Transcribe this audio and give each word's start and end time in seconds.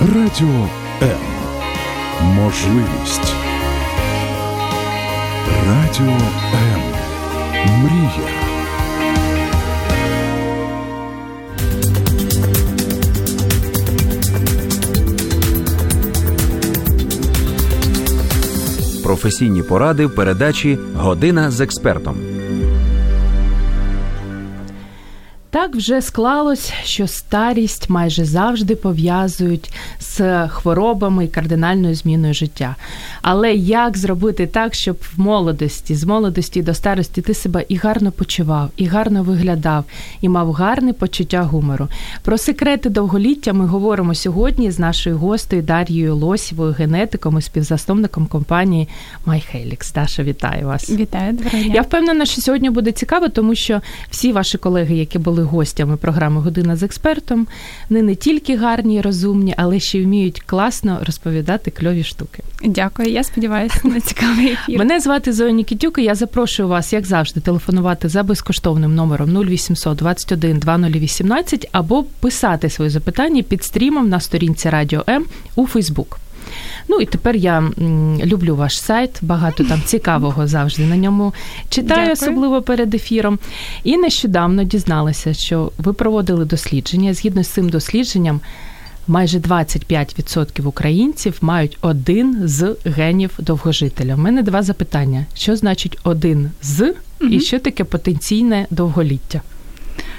Радіо 0.00 0.68
М. 1.02 1.18
Можливість. 2.22 3.34
Радіо 5.68 6.12
М. 6.54 6.80
Мрія. 7.82 8.28
Професійні 19.04 19.62
поради 19.62 20.06
в 20.06 20.14
передачі 20.14 20.78
Година 20.96 21.50
з 21.50 21.60
експертом. 21.60 22.16
Так 25.58 25.76
вже 25.76 26.02
склалось, 26.02 26.72
що 26.84 27.06
старість 27.06 27.90
майже 27.90 28.24
завжди 28.24 28.76
пов'язують 28.76 29.70
з 30.18 30.48
хворобами 30.48 31.24
і 31.24 31.28
кардинальною 31.28 31.94
зміною 31.94 32.34
життя. 32.34 32.76
Але 33.22 33.54
як 33.54 33.98
зробити 33.98 34.46
так, 34.46 34.74
щоб 34.74 34.96
в 35.16 35.20
молодості, 35.20 35.94
з 35.94 36.04
молодості 36.04 36.62
до 36.62 36.74
старості 36.74 37.22
ти 37.22 37.34
себе 37.34 37.64
і 37.68 37.76
гарно 37.76 38.12
почував, 38.12 38.70
і 38.76 38.86
гарно 38.86 39.22
виглядав, 39.22 39.84
і 40.20 40.28
мав 40.28 40.52
гарне 40.52 40.92
почуття 40.92 41.42
гумору? 41.42 41.88
Про 42.22 42.38
секрети 42.38 42.90
довголіття 42.90 43.52
ми 43.52 43.66
говоримо 43.66 44.14
сьогодні 44.14 44.70
з 44.70 44.78
нашою 44.78 45.18
гостею 45.18 45.62
Дар'єю 45.62 46.16
Лосєвою, 46.16 46.72
генетиком 46.72 47.38
і 47.38 47.42
співзасновником 47.42 48.26
компанії 48.26 48.88
MyHelix. 49.26 49.94
Даша, 49.94 50.22
вітаю 50.22 50.66
вас! 50.66 50.90
Вітаю, 50.90 51.32
доброго 51.32 51.64
дня. 51.64 51.74
Я 51.74 51.82
впевнена, 51.82 52.26
що 52.26 52.40
сьогодні 52.40 52.70
буде 52.70 52.92
цікаво, 52.92 53.28
тому 53.28 53.54
що 53.54 53.80
всі 54.10 54.32
ваші 54.32 54.58
колеги, 54.58 54.96
які 54.96 55.18
були 55.18 55.42
гостями 55.42 55.96
програми 55.96 56.40
Година 56.40 56.76
з 56.76 56.82
експертом, 56.82 57.46
вони 57.90 58.02
не 58.02 58.14
тільки 58.14 58.56
гарні 58.56 58.94
і 58.94 59.00
розумні, 59.00 59.54
але 59.56 59.80
ще 59.80 59.98
й 59.98 60.07
вміють 60.08 60.42
класно 60.46 60.98
розповідати 61.06 61.70
кльові 61.70 62.04
штуки. 62.04 62.42
Дякую. 62.64 63.08
Я 63.08 63.24
сподіваюся 63.24 63.80
на 63.84 64.00
цікавий 64.00 64.52
ефір. 64.52 64.78
Мене 64.78 65.00
звати 65.00 65.32
Зоя 65.32 65.50
Нікітюк, 65.50 65.98
і 65.98 66.02
Я 66.02 66.14
запрошую 66.14 66.68
вас, 66.68 66.92
як 66.92 67.06
завжди, 67.06 67.40
телефонувати 67.40 68.08
за 68.08 68.22
безкоштовним 68.22 68.94
номером 68.94 69.36
0800 69.36 69.98
21 69.98 70.58
2018 70.58 71.68
або 71.72 72.02
писати 72.02 72.70
свої 72.70 72.90
запитання 72.90 73.42
під 73.42 73.64
стрімом 73.64 74.08
на 74.08 74.20
сторінці 74.20 74.70
Радіо 74.70 75.04
М 75.08 75.24
у 75.56 75.66
Фейсбук. 75.66 76.18
Ну 76.88 77.00
і 77.00 77.06
тепер 77.06 77.36
я 77.36 77.70
люблю 78.24 78.56
ваш 78.56 78.80
сайт, 78.80 79.10
багато 79.22 79.64
там 79.64 79.82
цікавого 79.86 80.46
завжди 80.46 80.86
на 80.86 80.96
ньому 80.96 81.34
читаю, 81.68 82.00
Дякую. 82.00 82.12
особливо 82.12 82.62
перед 82.62 82.94
ефіром. 82.94 83.38
І 83.84 83.96
нещодавно 83.96 84.64
дізналася, 84.64 85.34
що 85.34 85.72
ви 85.78 85.92
проводили 85.92 86.44
дослідження. 86.44 87.14
Згідно 87.14 87.42
з 87.44 87.48
цим 87.48 87.68
дослідженням, 87.68 88.40
майже 89.08 89.38
25% 89.38 90.66
українців 90.66 91.38
мають 91.40 91.78
один 91.80 92.40
з 92.44 92.76
генів 92.84 93.30
довгожителя. 93.38 94.14
У 94.14 94.18
мене 94.18 94.42
два 94.42 94.62
запитання: 94.62 95.26
що 95.34 95.56
значить 95.56 95.98
один 96.04 96.50
з, 96.62 96.94
і 97.30 97.40
що 97.40 97.58
таке 97.58 97.84
потенційне 97.84 98.66
довголіття? 98.70 99.42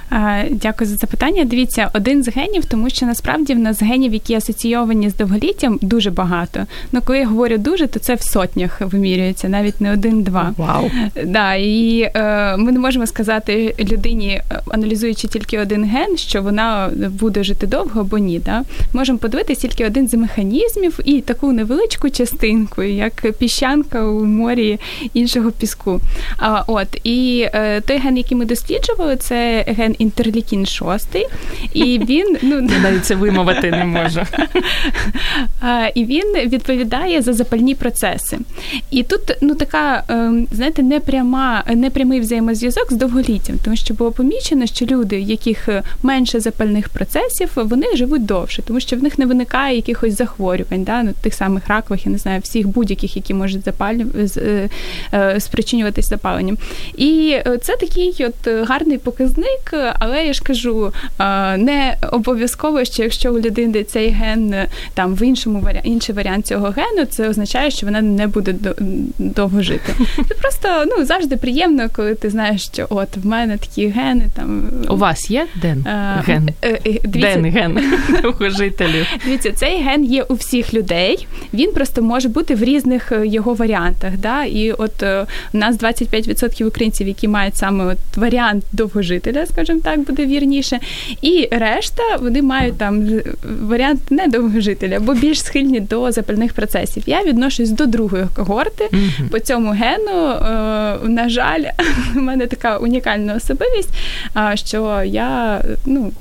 А, 0.09 0.43
Дякую 0.51 0.89
за 0.89 0.95
запитання. 0.95 1.45
Дивіться, 1.45 1.89
один 1.93 2.23
з 2.23 2.29
генів, 2.29 2.65
тому 2.65 2.89
що 2.89 3.05
насправді 3.05 3.53
в 3.53 3.59
нас 3.59 3.81
генів, 3.81 4.13
які 4.13 4.33
асоційовані 4.33 5.09
з 5.09 5.15
довголіттям, 5.15 5.79
дуже 5.81 6.11
багато. 6.11 6.65
Ну, 6.91 7.01
коли 7.05 7.19
я 7.19 7.27
говорю 7.27 7.57
дуже, 7.57 7.87
то 7.87 7.99
це 7.99 8.15
в 8.15 8.21
сотнях 8.21 8.81
вимірюється, 8.81 9.49
навіть 9.49 9.81
не 9.81 9.93
один-два. 9.93 10.53
Вау! 10.57 10.91
Да, 11.25 11.55
і 11.55 12.11
е, 12.15 12.57
ми 12.57 12.71
не 12.71 12.79
можемо 12.79 13.07
сказати 13.07 13.75
людині, 13.79 14.29
е, 14.29 14.61
аналізуючи 14.67 15.27
тільки 15.27 15.59
один 15.59 15.83
ген, 15.83 16.17
що 16.17 16.41
вона 16.41 16.89
буде 17.19 17.43
жити 17.43 17.67
довго 17.67 18.01
або 18.01 18.17
ні. 18.17 18.39
Да? 18.39 18.63
Можемо 18.93 19.17
подивитися 19.17 19.61
тільки 19.61 19.85
один 19.85 20.07
з 20.07 20.13
механізмів 20.13 20.99
і 21.05 21.21
таку 21.21 21.51
невеличку 21.51 22.09
частинку, 22.09 22.83
як 22.83 23.33
піщанка 23.37 24.05
у 24.05 24.25
морі 24.25 24.79
іншого 25.14 25.52
піску. 25.52 25.99
А, 26.37 26.64
от 26.67 26.87
і 27.03 27.47
е, 27.53 27.81
той 27.81 27.97
ген, 27.97 28.17
який 28.17 28.37
ми 28.37 28.45
досліджували, 28.45 29.15
це 29.15 29.65
ген 29.67 29.89
інтерлікін 30.00 30.66
6, 30.66 31.08
і 31.73 32.00
він 32.00 32.38
ну 32.42 32.55
Я 32.55 32.80
навіть 32.83 33.05
це 33.05 33.16
вимовити 33.16 33.72
не 33.72 33.86
можу. 33.86 34.22
І 35.95 36.05
він 36.05 36.33
відповідає 36.50 37.22
за 37.22 37.33
запальні 37.33 37.76
процеси. 37.76 38.38
І 38.92 39.04
тут 39.04 39.22
ну 39.42 39.55
така, 39.55 40.04
ем, 40.08 40.48
знаєте, 40.52 40.83
непряма, 40.83 41.64
непрямий 41.76 42.20
взаємозв'язок 42.20 42.94
з 42.94 42.95
довголіттям, 42.95 43.55
тому 43.64 43.76
що 43.76 43.94
було 43.94 44.11
помічено, 44.11 44.66
що 44.66 44.86
люди, 44.86 45.17
в 45.17 45.30
яких 45.30 45.70
менше 46.04 46.39
запальних 46.39 46.89
процесів, 46.89 47.50
вони 47.56 47.95
живуть 47.95 48.26
довше, 48.26 48.61
тому 48.61 48.80
що 48.80 48.95
в 48.95 49.04
них 49.04 49.20
не 49.20 49.26
виникає 49.26 49.76
якихось 49.76 50.17
захворювань, 50.17 50.83
да? 50.83 51.04
ну, 51.04 51.11
тих 51.21 51.33
самих 51.33 51.67
ракових, 51.67 52.06
я 52.06 52.11
не 52.11 52.17
знаю, 52.17 52.42
всіх 52.44 52.67
будь-яких, 52.67 53.16
які 53.16 53.33
можуть 53.33 53.66
запалю... 53.66 54.06
з- 54.23 54.38
е, 54.38 54.70
е, 55.14 55.39
спричинюватись 55.39 56.10
запаленням. 56.10 56.58
І 56.98 57.32
е, 57.32 57.58
це 57.61 57.76
такий 57.76 58.16
от 58.20 58.67
гарний 58.67 58.98
показник, 58.98 59.68
але 59.99 60.25
я 60.25 60.33
ж 60.33 60.41
кажу, 60.43 60.93
не 61.57 61.97
обов'язково, 62.11 62.85
що 62.85 63.03
якщо 63.03 63.33
у 63.33 63.39
людини 63.39 63.83
цей 63.83 64.09
ген 64.09 64.55
там 64.93 65.15
в 65.15 65.21
іншому 65.23 65.67
інший 65.83 66.15
варіант 66.15 66.47
цього 66.47 66.69
гену, 66.69 67.05
це 67.09 67.30
означає, 67.30 67.71
що 67.71 67.85
вона 67.85 68.02
не 68.02 68.27
буде 68.27 68.53
до- 68.53 68.75
довго 69.19 69.61
жити. 69.61 69.93
Це 70.15 70.35
просто 70.35 70.85
ну 70.97 71.05
завжди 71.05 71.37
приємно, 71.37 71.87
коли 71.95 72.15
ти 72.15 72.29
знаєш, 72.29 72.63
що 72.63 72.87
от 72.89 73.17
в 73.17 73.25
мене 73.25 73.58
такі 73.58 73.87
гени 73.87 74.25
там. 74.35 74.63
У 74.89 74.97
вас 74.97 75.31
є 75.31 75.47
Ден? 75.61 75.85
Ген? 76.25 76.49
е, 76.61 76.69
е, 76.69 76.79
Дивіться, 77.03 77.35
Ден 77.41 77.45
ген 77.45 77.93
довгожителів. 78.23 79.08
Дивіться, 79.25 79.52
цей 79.52 79.81
ген 79.83 80.05
є 80.05 80.23
у 80.23 80.33
всіх 80.33 80.73
людей. 80.73 81.27
Він 81.53 81.71
просто 81.73 82.02
може 82.02 82.29
бути 82.29 82.55
в 82.55 82.63
різних 82.63 83.11
е, 83.11 83.27
його 83.27 83.53
варіантах. 83.53 84.17
Да? 84.17 84.43
І 84.43 84.71
от 84.71 85.03
у 85.53 85.58
нас 85.58 85.77
25% 85.77 86.63
українців, 86.65 87.08
які 87.08 87.27
мають 87.27 87.55
саме 87.55 87.85
от 87.85 88.17
варіант 88.17 88.63
довгожителя, 88.71 89.45
скажімо 89.59 89.80
так, 89.83 89.99
буде 89.99 90.25
вірніше. 90.25 90.80
І 91.21 91.47
решта 91.52 92.03
вони 92.20 92.42
мають 92.42 92.77
там 92.77 93.09
варіант 93.61 94.02
недовгожителя, 94.09 94.99
бо 94.99 95.14
більш 95.14 95.43
схильні 95.43 95.80
до 95.80 96.11
запальних 96.11 96.53
процесів. 96.53 97.03
Я 97.05 97.23
відношусь 97.23 97.70
до 97.70 97.86
другої 97.86 98.25
когорти. 98.36 98.89
По 99.31 99.39
цьому 99.39 99.71
гену, 99.71 100.30
е, 100.30 101.09
на 101.09 101.30
жаль, 101.30 101.64
у 102.15 102.20
мене 102.20 102.47
така 102.47 102.77
унікальна 102.77 103.36
особливість, 103.36 103.89
що 104.53 105.03
я 105.05 105.61
ну. 105.86 106.11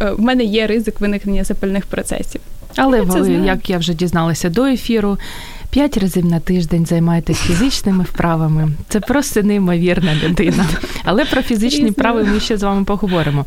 е, 0.00 0.10
В 0.10 0.20
мене 0.20 0.44
є 0.44 0.66
ризик 0.66 1.00
виникнення 1.00 1.44
запальних 1.44 1.86
процесів. 1.86 2.40
Але 2.76 2.98
Я 2.98 3.04
ви, 3.04 3.32
як 3.32 3.70
я 3.70 3.78
вже 3.78 3.94
дізналася 3.94 4.48
до 4.48 4.64
ефіру, 4.64 5.18
п'ять 5.70 5.96
разів 5.96 6.24
на 6.24 6.40
тиждень 6.40 6.86
займаєтесь 6.86 7.38
фізичними 7.38 8.04
вправами. 8.04 8.68
Це 8.88 9.00
просто 9.00 9.42
неймовірна 9.42 10.14
людина. 10.24 10.66
Але 11.04 11.24
про 11.24 11.42
фізичні 11.42 11.90
вправи 11.90 12.24
ми 12.24 12.40
ще 12.40 12.56
з 12.56 12.62
вами 12.62 12.84
поговоримо. 12.84 13.46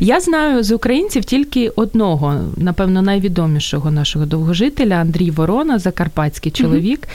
Я 0.00 0.20
знаю 0.20 0.62
з 0.62 0.72
українців 0.72 1.24
тільки 1.24 1.68
одного, 1.68 2.40
напевно, 2.56 3.02
найвідомішого 3.02 3.90
нашого 3.90 4.26
довгожителя 4.26 4.94
Андрій 4.94 5.30
Ворона, 5.30 5.78
закарпатський 5.78 6.52
чоловік, 6.52 7.08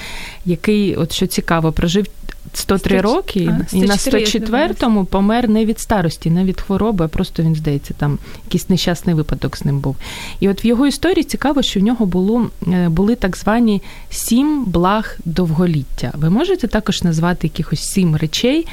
який, 0.46 0.96
от 0.96 1.12
що 1.12 1.28
цікаво, 1.28 1.72
прожив 1.72 2.06
103 2.54 3.00
Сто- 3.00 3.14
роки 3.14 3.40
а, 3.40 3.76
і 3.76 3.82
на 3.82 3.98
104, 3.98 4.20
я 4.22 4.68
104-му 4.68 5.06
помер 5.06 5.50
не 5.50 5.66
від 5.66 5.80
старості, 5.80 6.30
не 6.30 6.44
від 6.44 6.62
хвороби, 6.62 7.06
а 7.06 7.08
просто 7.08 7.44
він 7.44 7.56
здається, 7.56 7.94
там 7.94 8.20
якийсь 8.46 8.70
нещасний 8.70 9.16
випадок 9.16 9.58
з 9.58 9.66
ним 9.66 9.80
був. 9.80 9.96
І 10.40 10.50
от 10.50 10.64
в 10.64 10.66
його 10.66 10.88
історії 10.88 11.24
цікаво, 11.24 11.62
що 11.62 11.80
в 11.80 11.84
нього 11.84 12.06
було, 12.06 12.50
е, 12.68 12.90
були 12.90 13.16
так 13.16 13.38
звані 13.38 13.82
сім 14.10 14.64
благ 14.66 15.18
довголіття. 15.26 16.12
Ви 16.14 16.30
можете 16.30 16.68
також 16.68 17.04
назвати 17.04 17.48
якихось 17.48 17.82
сім 17.82 18.16
речей, 18.16 18.68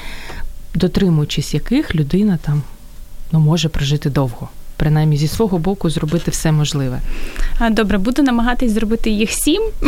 дотримуючись 0.75 1.55
яких 1.55 1.95
людина 1.95 2.39
там 2.43 2.63
ну, 3.33 3.41
може 3.41 3.69
прожити 3.69 4.11
довго. 4.11 4.49
Принаймні 4.83 5.17
зі 5.17 5.29
свого 5.29 5.59
боку 5.59 5.91
зробити 5.91 6.31
все 6.31 6.53
можливе. 6.53 7.01
Добре, 7.71 7.99
буду 7.99 8.23
намагатись 8.23 8.73
зробити 8.73 9.11
їх 9.11 9.31
сім. 9.31 9.63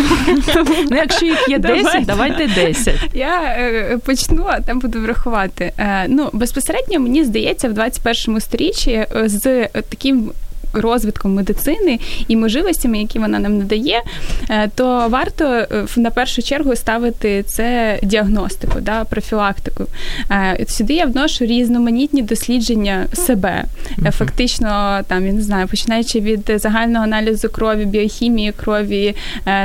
Ну, 0.90 0.96
якщо 0.96 1.26
їх 1.26 1.48
є 1.48 1.58
10, 1.58 2.04
Давайте. 2.04 2.46
десять. 2.46 3.10
Я 3.14 3.42
е, 3.42 3.98
почну, 4.04 4.44
а 4.48 4.60
там 4.60 4.78
буду 4.78 5.00
врахувати. 5.00 5.72
Е, 5.78 6.06
ну, 6.08 6.30
безпосередньо 6.32 7.00
мені 7.00 7.24
здається, 7.24 7.68
в 7.68 7.72
21 7.72 8.40
сторіччі 8.40 8.90
е, 8.90 9.08
з 9.24 9.68
таким. 9.68 10.30
Розвитком 10.74 11.34
медицини 11.34 12.00
і 12.28 12.36
можливостями, 12.36 12.98
які 12.98 13.18
вона 13.18 13.38
нам 13.38 13.58
надає, 13.58 14.02
е, 14.50 14.70
то 14.74 15.08
варто 15.08 15.44
е, 15.44 15.66
на 15.96 16.10
першу 16.10 16.42
чергу 16.42 16.76
ставити 16.76 17.42
це 17.42 17.98
діагностику, 18.02 18.80
да, 18.80 19.04
профілактику. 19.04 19.84
Е, 20.30 20.66
Сюди 20.68 20.94
я 20.94 21.04
вношу 21.06 21.44
різноманітні 21.44 22.22
дослідження 22.22 23.06
себе. 23.12 23.64
Фактично, 24.10 25.00
там 25.08 25.26
я 25.26 25.32
не 25.32 25.42
знаю, 25.42 25.68
починаючи 25.68 26.20
від 26.20 26.52
загального 26.56 27.04
аналізу 27.04 27.48
крові, 27.48 27.84
біохімії 27.84 28.52
крові, 28.52 29.14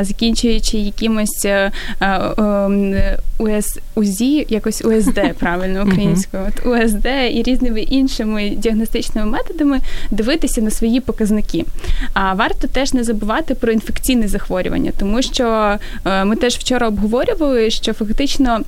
закінчуючи 0.01 0.77
якимось 0.77 1.47
УС, 3.39 3.79
УЗІ, 3.95 4.45
якось 4.49 4.85
УСД, 4.85 5.19
правильно 5.39 5.83
українською, 5.83 6.43
от 6.47 6.65
УСД 6.65 7.05
і 7.31 7.43
різними 7.43 7.81
іншими 7.81 8.49
діагностичними 8.49 9.31
методами 9.31 9.79
дивитися 10.11 10.61
на 10.61 10.69
свої 10.69 10.98
свої 10.99 11.05
показники. 11.05 11.65
А 12.13 12.33
варто 12.33 12.67
теж 12.67 12.93
не 12.93 13.03
забувати 13.03 13.55
про 13.55 13.71
інфекційне 13.71 14.27
захворювання, 14.27 14.91
тому 14.99 15.21
що 15.21 15.77
е, 16.05 16.25
ми 16.25 16.35
теж 16.35 16.55
вчора 16.55 16.87
обговорювали, 16.87 17.69
що 17.69 17.93
фактично. 17.93 18.61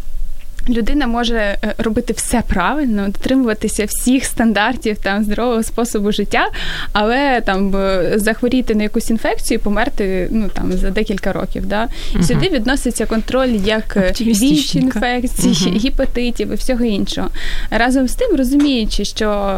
Людина 0.69 1.08
може 1.08 1.36
е, 1.36 1.58
робити 1.78 2.13
все 2.13 2.44
правильно, 2.48 3.06
дотримуватися 3.06 3.86
всіх 3.86 4.25
стандартів 4.25 4.98
там 4.98 5.24
здорового 5.24 5.63
способу 5.63 6.12
життя, 6.12 6.50
але 6.94 7.42
там 7.42 7.75
захворіти 8.16 8.75
на 8.75 8.84
якусь 8.84 9.10
інфекцію, 9.10 9.56
і 9.56 9.62
померти 9.63 10.28
ну 10.31 10.50
там 10.54 10.74
за 10.74 10.90
декілька 10.90 11.34
років. 11.34 11.66
Да? 11.66 11.88
uh 12.16 12.24
Сюди 12.24 12.50
відноситься 12.50 13.06
контроль 13.06 13.50
як 13.66 13.98
віч 14.22 14.75
інфекцій, 14.75 15.50
uh 15.50 15.81
гепатитів 15.84 16.52
і 16.52 16.56
всього 16.56 16.86
іншого. 16.86 17.28
Разом 17.69 18.07
з 18.07 18.16
тим, 18.16 18.36
розуміючи, 18.36 19.06
що 19.06 19.57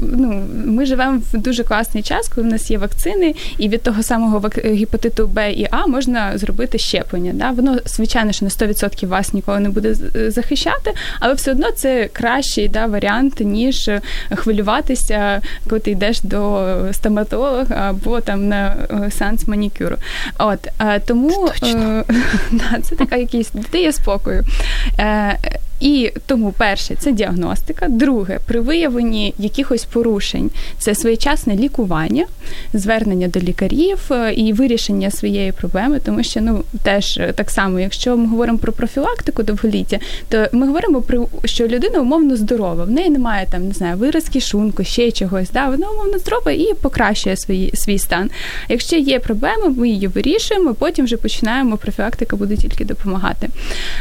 ну, 0.00 0.42
ми 0.66 0.86
живемо 0.86 1.22
в 1.32 1.38
дуже 1.38 1.64
класний 1.64 2.02
час, 2.02 2.28
коли 2.28 2.46
в 2.46 2.50
нас 2.50 2.70
є 2.70 2.78
вакцини, 2.78 3.34
і 3.58 3.68
від 3.68 3.82
того 3.82 4.02
самого 4.02 4.50
гепатиту 4.64 5.26
Б 5.26 5.52
і 5.52 5.68
А 5.70 5.86
можна 5.86 6.38
зробити 6.38 6.78
щеплення. 6.78 7.32
Да? 7.34 7.50
Воно 7.50 7.78
звичайно, 7.86 8.32
що 8.32 8.44
на 8.44 8.50
100% 8.50 9.06
вас 9.06 9.32
ніколи 9.32 9.60
не 9.60 9.68
буде 9.68 9.94
захищати, 10.30 10.94
але 11.20 11.34
все 11.34 11.50
одно 11.50 11.70
це 11.70 12.08
кращий 12.12 12.68
да, 12.68 12.86
варіант, 12.86 13.40
ніж 13.40 13.90
хвилюватися, 14.34 15.42
коли 15.68 15.80
ти 15.80 15.90
йдеш 15.90 16.20
до 16.20 16.76
стоматолога 16.92 17.88
або 17.88 18.20
там 18.20 18.48
на 18.48 18.76
е, 18.90 19.10
сеанс 19.10 19.48
манікюру. 19.48 19.96
От 20.38 20.68
е, 20.80 21.00
тому 21.00 21.48
е, 21.62 22.04
да, 22.50 22.80
це 22.82 22.96
така 22.96 23.16
якісь 23.16 23.50
дає 23.72 23.92
спокою. 23.92 24.44
І 25.84 26.12
тому 26.26 26.54
перше 26.58 26.94
це 26.98 27.12
діагностика. 27.12 27.88
Друге, 27.88 28.38
при 28.46 28.60
виявленні 28.60 29.34
якихось 29.38 29.84
порушень 29.84 30.50
це 30.78 30.94
своєчасне 30.94 31.56
лікування, 31.56 32.26
звернення 32.72 33.28
до 33.28 33.40
лікарів 33.40 33.98
е, 34.10 34.32
і 34.32 34.52
вирішення 34.52 35.10
своєї 35.10 35.52
проблеми, 35.52 36.00
тому 36.04 36.22
що 36.22 36.40
ну 36.40 36.64
теж 36.82 37.18
е, 37.18 37.32
так 37.32 37.50
само, 37.50 37.80
якщо 37.80 38.16
ми 38.16 38.26
говоримо 38.26 38.58
про 38.58 38.72
профілактику 38.72 39.42
довголіття, 39.42 39.98
то 40.28 40.46
ми 40.52 40.66
говоримо 40.66 41.02
про 41.02 41.28
що 41.44 41.68
людина 41.68 41.98
умовно 42.00 42.36
здорова, 42.36 42.84
в 42.84 42.90
неї 42.90 43.10
немає 43.10 43.46
там, 43.50 43.68
не 43.68 43.74
знаю, 43.74 43.96
виразки 43.96 44.40
шунку, 44.40 44.84
ще 44.84 45.10
чогось. 45.10 45.50
Да, 45.50 45.68
вона 45.68 45.86
умовно 45.90 46.18
здорова 46.18 46.52
і 46.52 46.74
покращує 46.74 47.36
свій, 47.36 47.70
свій 47.74 47.98
стан. 47.98 48.30
Якщо 48.68 48.96
є 48.96 49.18
проблеми, 49.18 49.68
ми 49.68 49.88
її 49.88 50.06
вирішуємо, 50.06 50.74
потім 50.74 51.04
вже 51.04 51.16
починаємо. 51.16 51.76
Профілактика 51.76 52.36
буде 52.36 52.56
тільки 52.56 52.84
допомагати. 52.84 53.48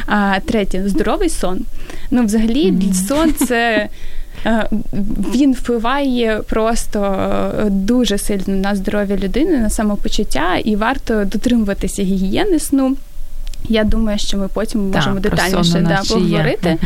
А 0.05 0.39
третє 0.45 0.83
здоровий 0.89 1.29
сон. 1.29 1.65
Ну, 2.11 2.25
взагалі, 2.25 2.71
mm-hmm. 2.71 2.93
сон 2.93 3.33
це. 3.33 3.89
Е, 4.45 4.69
він 5.35 5.53
впливає 5.53 6.41
просто 6.49 7.03
е, 7.59 7.69
дуже 7.69 8.17
сильно 8.17 8.55
на 8.55 8.75
здоров'я 8.75 9.17
людини, 9.17 9.57
на 9.57 9.69
самопочуття, 9.69 10.57
і 10.57 10.75
варто 10.75 11.25
дотримуватися 11.25 12.03
гігієни 12.03 12.59
сну. 12.59 12.95
Я 13.69 13.83
думаю, 13.83 14.19
що 14.19 14.37
ми 14.37 14.47
потім 14.47 14.91
да, 14.91 14.97
можемо 14.97 15.19
детальніше 15.19 15.85
да, 15.87 16.01
поговорити. 16.09 16.77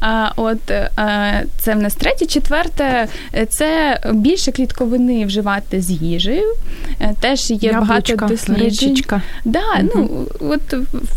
А, 0.00 0.30
От 0.36 0.70
а, 0.96 1.32
це 1.58 1.74
в 1.74 1.78
нас 1.78 1.94
третє. 1.94 2.26
Четверте, 2.26 3.08
це 3.48 4.00
більше 4.12 4.52
клітковини 4.52 5.26
вживати 5.26 5.80
з 5.80 5.90
їжею. 5.90 6.54
Е, 7.00 7.14
теж 7.20 7.50
є 7.50 7.58
Яблучка, 7.60 7.80
багато 7.80 8.26
досліджень. 8.26 9.02
Да, 9.44 9.62
угу. 9.80 9.90
ну, 9.94 10.26
от 10.50 10.74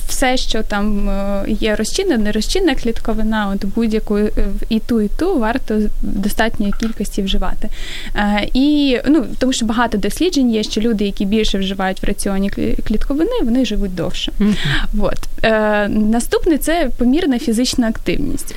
Все, 0.07 0.37
що 0.37 0.63
там 0.63 1.09
е, 1.09 1.43
є 1.47 1.75
розчинна, 1.75 2.17
не 2.17 2.31
розчинна 2.31 2.75
клітковина, 2.75 3.51
от 3.55 3.65
будь-яку 3.65 4.17
е, 4.17 4.31
і 4.69 4.79
ту, 4.79 5.01
і 5.01 5.07
ту 5.07 5.39
варто 5.39 5.79
достатньої 6.01 6.73
кількості 6.79 7.21
вживати. 7.21 7.69
А, 8.13 8.39
і, 8.53 8.99
ну, 9.07 9.25
Тому 9.39 9.53
що 9.53 9.65
багато 9.65 9.97
досліджень 9.97 10.51
є, 10.51 10.63
що 10.63 10.81
люди, 10.81 11.05
які 11.05 11.25
більше 11.25 11.57
вживають 11.57 12.03
в 12.03 12.05
раціоні 12.05 12.49
клітковини, 12.87 13.31
вони 13.43 13.65
живуть 13.65 13.95
довше. 13.95 14.31
Угу. 14.39 15.08
От 15.11 15.45
е, 15.45 15.87
наступне 15.87 16.57
це 16.57 16.89
помірна 16.97 17.39
фізична 17.39 17.87
активність. 17.87 18.55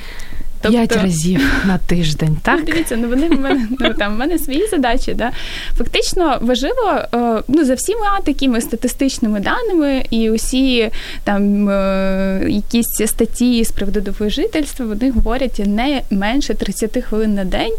Тобто, 0.63 0.77
П'ять 0.77 1.03
разів 1.03 1.41
на 1.65 1.77
тиждень, 1.77 2.37
так? 2.41 2.59
Ну, 2.59 2.65
дивіться, 2.65 2.97
ну 2.97 3.07
вони 3.07 3.29
в 3.29 3.39
мене 3.39 3.67
ну 3.79 3.93
там 3.93 4.15
в 4.15 4.17
мене 4.17 4.39
свої 4.39 4.67
задачі. 4.67 5.13
Да? 5.13 5.31
Фактично 5.77 6.37
важливо 6.41 7.01
е, 7.13 7.43
ну 7.47 7.65
за 7.65 7.73
всіма 7.73 8.19
такими 8.25 8.61
статистичними 8.61 9.39
даними, 9.39 10.05
і 10.09 10.29
усі 10.29 10.91
там 11.23 11.69
е, 11.69 12.45
якісь 12.49 13.01
статті 13.05 13.63
з 13.63 13.71
приводу 13.71 14.01
довгожительства, 14.01 14.85
вони 14.85 15.11
говорять 15.11 15.61
не 15.65 16.01
менше 16.09 16.53
30 16.53 17.03
хвилин 17.03 17.33
на 17.33 17.45
день, 17.45 17.73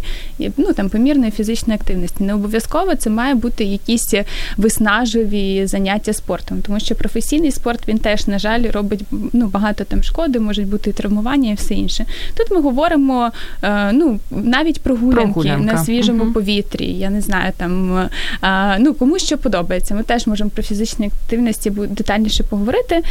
ну 0.57 0.73
там 0.73 0.89
помірної 0.89 1.31
фізичної 1.31 1.79
активності. 1.81 2.25
Не 2.25 2.35
обов'язково 2.35 2.95
це 2.95 3.11
має 3.11 3.35
бути 3.35 3.65
якісь 3.65 4.15
виснажливі 4.57 5.67
заняття 5.67 6.13
спортом, 6.13 6.63
тому 6.67 6.81
що 6.81 6.95
професійний 6.95 7.51
спорт 7.51 7.89
він 7.89 7.99
теж, 7.99 8.27
на 8.27 8.39
жаль, 8.39 8.71
робить 8.71 9.01
ну 9.11 9.47
багато 9.47 9.85
там 9.85 10.03
шкоди, 10.03 10.41
можуть 10.41 10.69
бути 10.69 10.93
травмування 10.93 11.51
і 11.51 11.55
все 11.55 11.75
інше. 11.75 12.07
Тут 12.37 12.51
ми 12.51 12.57
говоримо 12.57 12.74
говоримо 12.75 13.31
е, 13.63 13.93
ну, 13.93 14.21
навіть 14.31 14.83
прогулянки 14.83 15.33
Прогулянка. 15.33 15.73
на 15.73 15.85
свіжому 15.85 16.25
угу. 16.25 16.33
повітрі. 16.33 16.87
Я 16.87 17.11
не 17.11 17.21
знаю, 17.21 17.53
там 17.57 17.99
е, 18.43 18.77
ну 18.79 18.95
кому 18.95 19.19
що 19.19 19.39
подобається. 19.39 19.95
Ми 19.95 20.03
теж 20.03 20.27
можемо 20.27 20.51
про 20.51 20.63
фізичні 20.63 21.07
активності 21.07 21.71
детальніше 21.71 22.43
поговорити. 22.43 23.03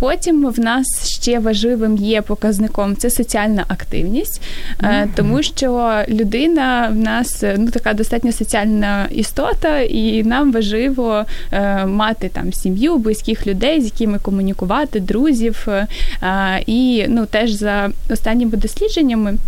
Потім 0.00 0.46
в 0.46 0.60
нас 0.60 0.86
ще 1.20 1.38
важливим 1.38 1.96
є 1.96 2.22
показником 2.22 2.96
це 2.96 3.10
соціальна 3.10 3.64
активність, 3.68 4.42
угу. 4.82 4.92
тому 5.16 5.42
що 5.42 6.02
людина 6.08 6.88
в 6.92 6.96
нас 6.96 7.44
ну 7.58 7.70
така 7.70 7.92
достатньо 7.92 8.32
соціальна 8.32 9.06
істота, 9.10 9.80
і 9.80 10.22
нам 10.22 10.52
важливо 10.52 11.24
мати 11.86 12.28
там 12.28 12.52
сім'ю, 12.52 12.96
близьких 12.96 13.46
людей, 13.46 13.80
з 13.80 13.84
якими 13.84 14.18
комунікувати, 14.18 15.00
друзів. 15.00 15.68
І 16.66 17.06
ну 17.08 17.26
теж 17.26 17.50
за 17.50 17.90
останніми 18.52 18.62
дослідженнями. 18.62 19.38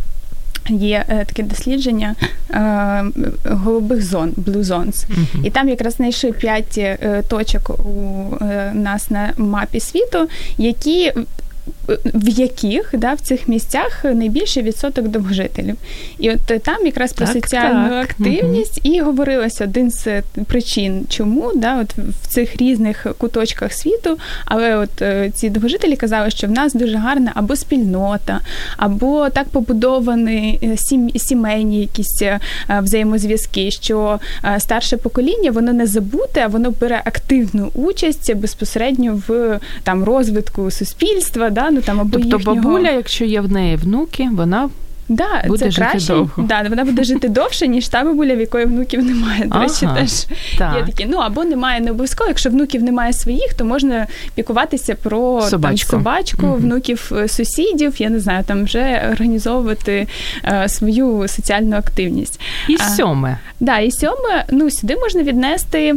Є 0.69 1.05
е, 1.09 1.25
таке 1.25 1.43
дослідження 1.43 2.15
е, 2.51 3.05
голубих 3.45 4.05
зон, 4.05 4.31
blue 4.31 4.65
zones. 4.65 5.07
Uh-huh. 5.07 5.45
І 5.45 5.51
там 5.51 5.69
якраз 5.69 5.95
знайшли 5.95 6.33
п'ять 6.33 6.79
е, 6.79 7.23
точок 7.29 7.71
у 7.71 8.37
е, 8.41 8.73
нас 8.75 9.11
на 9.11 9.33
мапі 9.37 9.81
світу, 9.81 10.29
які 10.59 11.13
в 12.05 12.29
яких 12.29 12.91
да, 12.93 13.15
в 13.15 13.21
цих 13.21 13.49
місцях 13.49 14.05
найбільший 14.05 14.63
відсоток 14.63 15.09
довгожителів. 15.09 15.77
І 16.19 16.31
от 16.31 16.63
там 16.63 16.87
якраз 16.87 17.13
про 17.13 17.27
так, 17.27 17.35
соціальну 17.35 17.89
так. 17.89 18.05
активність 18.05 18.81
угу. 18.85 18.95
і 18.95 19.01
говорилося 19.01 19.65
один 19.65 19.91
з 19.91 20.23
причин, 20.47 21.07
чому 21.09 21.53
да, 21.55 21.81
от 21.81 21.95
в 22.23 22.27
цих 22.29 22.57
різних 22.57 23.07
куточках 23.19 23.73
світу, 23.73 24.19
але 24.45 24.77
от 24.77 25.03
е, 25.03 25.31
ці 25.35 25.51
довгожителі 25.51 25.97
казали, 25.97 26.31
що 26.31 26.47
в 26.47 26.51
нас 26.51 26.75
дуже 26.75 26.97
гарна 26.97 27.33
або 27.35 27.57
спільнота, 27.57 28.41
або 28.77 29.31
так 29.31 29.49
побудовані 29.49 30.61
е, 30.63 30.77
сімейні 31.19 31.81
якісь 31.81 32.23
е, 32.23 32.41
взаємозв'язки, 32.69 33.71
що 33.71 34.21
старше 34.59 34.97
покоління 34.97 35.51
воно 35.51 35.73
не 35.73 35.87
забуте, 35.87 36.43
а 36.45 36.47
воно 36.47 36.71
бере 36.81 37.03
активну 37.05 37.71
участь 37.75 38.35
безпосередньо 38.35 39.23
в 39.29 39.61
там 39.83 40.05
розвитку 40.05 40.71
суспільства 40.71 41.51
да, 41.55 41.71
ну 41.71 41.81
там 41.81 42.01
або 42.01 42.11
тобто 42.13 42.37
їхнього... 42.37 42.57
бабуля, 42.57 42.91
якщо 42.91 43.25
є 43.25 43.41
в 43.41 43.53
неї 43.53 43.77
внуки, 43.77 44.29
вона 44.33 44.69
Да, 45.09 45.43
буде 45.47 45.65
це 45.65 45.71
жити 45.71 45.87
краще. 45.91 46.13
довго. 46.13 46.43
Да, 46.43 46.63
вона 46.69 46.85
буде 46.85 47.05
жити 47.05 47.29
довше, 47.29 47.69
ніж 47.69 47.89
та 47.89 48.05
бабуля, 48.05 48.35
в 48.35 48.41
якої 48.41 48.67
внуків 48.67 49.05
немає. 49.05 49.45
До 49.45 49.59
речі, 49.59 49.87
ага, 49.87 50.01
теж 50.01 50.27
так. 50.59 50.77
є 50.77 50.83
такі. 50.83 51.07
Ну 51.11 51.17
або 51.19 51.45
немає 51.45 51.81
не 51.81 51.91
обов'язково. 51.91 52.29
Якщо 52.29 52.51
внуків 52.51 52.83
немає 52.83 53.13
своїх, 53.13 53.55
то 53.55 53.65
можна 53.65 54.07
пікуватися 54.35 54.95
про 54.95 55.43
собачку, 55.43 55.91
там, 55.91 56.01
собачку 56.01 56.47
угу. 56.47 56.57
внуків 56.57 57.13
е, 57.17 57.29
сусідів. 57.29 57.95
Я 57.99 58.11
не 58.11 58.21
знаю, 58.21 58.45
там 58.45 58.65
вже 58.65 59.09
організовувати 59.13 60.07
е, 60.45 60.69
свою 60.69 61.29
соціальну 61.29 61.77
активність. 61.77 62.41
І 62.69 62.79
сьоме. 62.79 63.39
А, 63.43 63.65
да, 63.65 63.79
і 63.79 63.91
сьоме, 63.91 64.45
ну 64.51 64.71
сюди 64.71 64.97
можна 64.97 65.23
віднести. 65.23 65.95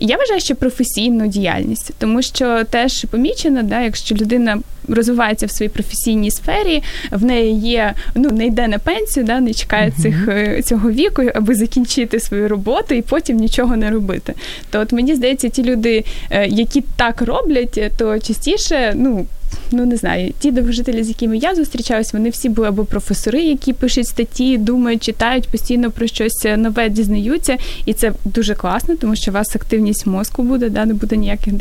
Я 0.00 0.16
вважаю, 0.16 0.40
що 0.40 0.54
професійну 0.54 1.26
діяльність, 1.26 1.92
тому 1.98 2.22
що 2.22 2.64
теж 2.64 3.04
помічено, 3.04 3.62
да, 3.62 3.80
якщо 3.80 4.14
людина 4.14 4.58
розвивається 4.88 5.46
в 5.46 5.50
своїй 5.50 5.70
професійній 5.70 6.30
сфері, 6.30 6.82
в 7.10 7.24
неї 7.24 7.54
є, 7.60 7.94
ну 8.14 8.30
не 8.30 8.46
йде 8.46 8.68
на 8.68 8.78
пенсію, 8.78 9.26
да, 9.26 9.40
не 9.40 9.54
чекає 9.54 9.90
uh-huh. 9.90 10.02
цих 10.02 10.28
е, 10.28 10.62
цього 10.62 10.90
віку, 10.90 11.22
аби 11.34 11.54
закінчити 11.54 12.20
свою 12.20 12.48
роботу 12.48 12.94
і 12.94 13.02
потім 13.02 13.36
нічого 13.36 13.76
не 13.76 13.90
робити. 13.90 14.34
То 14.70 14.80
от 14.80 14.92
мені 14.92 15.14
здається, 15.14 15.48
ті 15.48 15.62
люди, 15.62 16.04
е, 16.30 16.46
які 16.46 16.84
так 16.96 17.22
роблять, 17.22 17.80
то 17.98 18.18
частіше, 18.18 18.92
ну 18.96 19.26
ну 19.72 19.86
не 19.86 19.96
знаю, 19.96 20.32
ті 20.38 20.50
довгожителі, 20.50 21.02
з 21.02 21.08
якими 21.08 21.38
я 21.38 21.54
зустрічалась, 21.54 22.12
вони 22.12 22.30
всі 22.30 22.48
були 22.48 22.68
або 22.68 22.84
професори, 22.84 23.42
які 23.42 23.72
пишуть 23.72 24.06
статті, 24.06 24.58
думають, 24.58 25.02
читають, 25.02 25.48
постійно 25.48 25.90
про 25.90 26.06
щось 26.06 26.46
нове 26.56 26.88
дізнаються, 26.88 27.56
і 27.86 27.92
це 27.92 28.12
дуже 28.24 28.54
класно, 28.54 28.96
тому 28.96 29.16
що 29.16 29.30
у 29.30 29.34
вас 29.34 29.56
активність 29.56 30.06
мозку 30.06 30.42
буде, 30.42 30.68
да, 30.68 30.86
не 30.86 30.94
буде 30.94 31.16
ніяких 31.16 31.54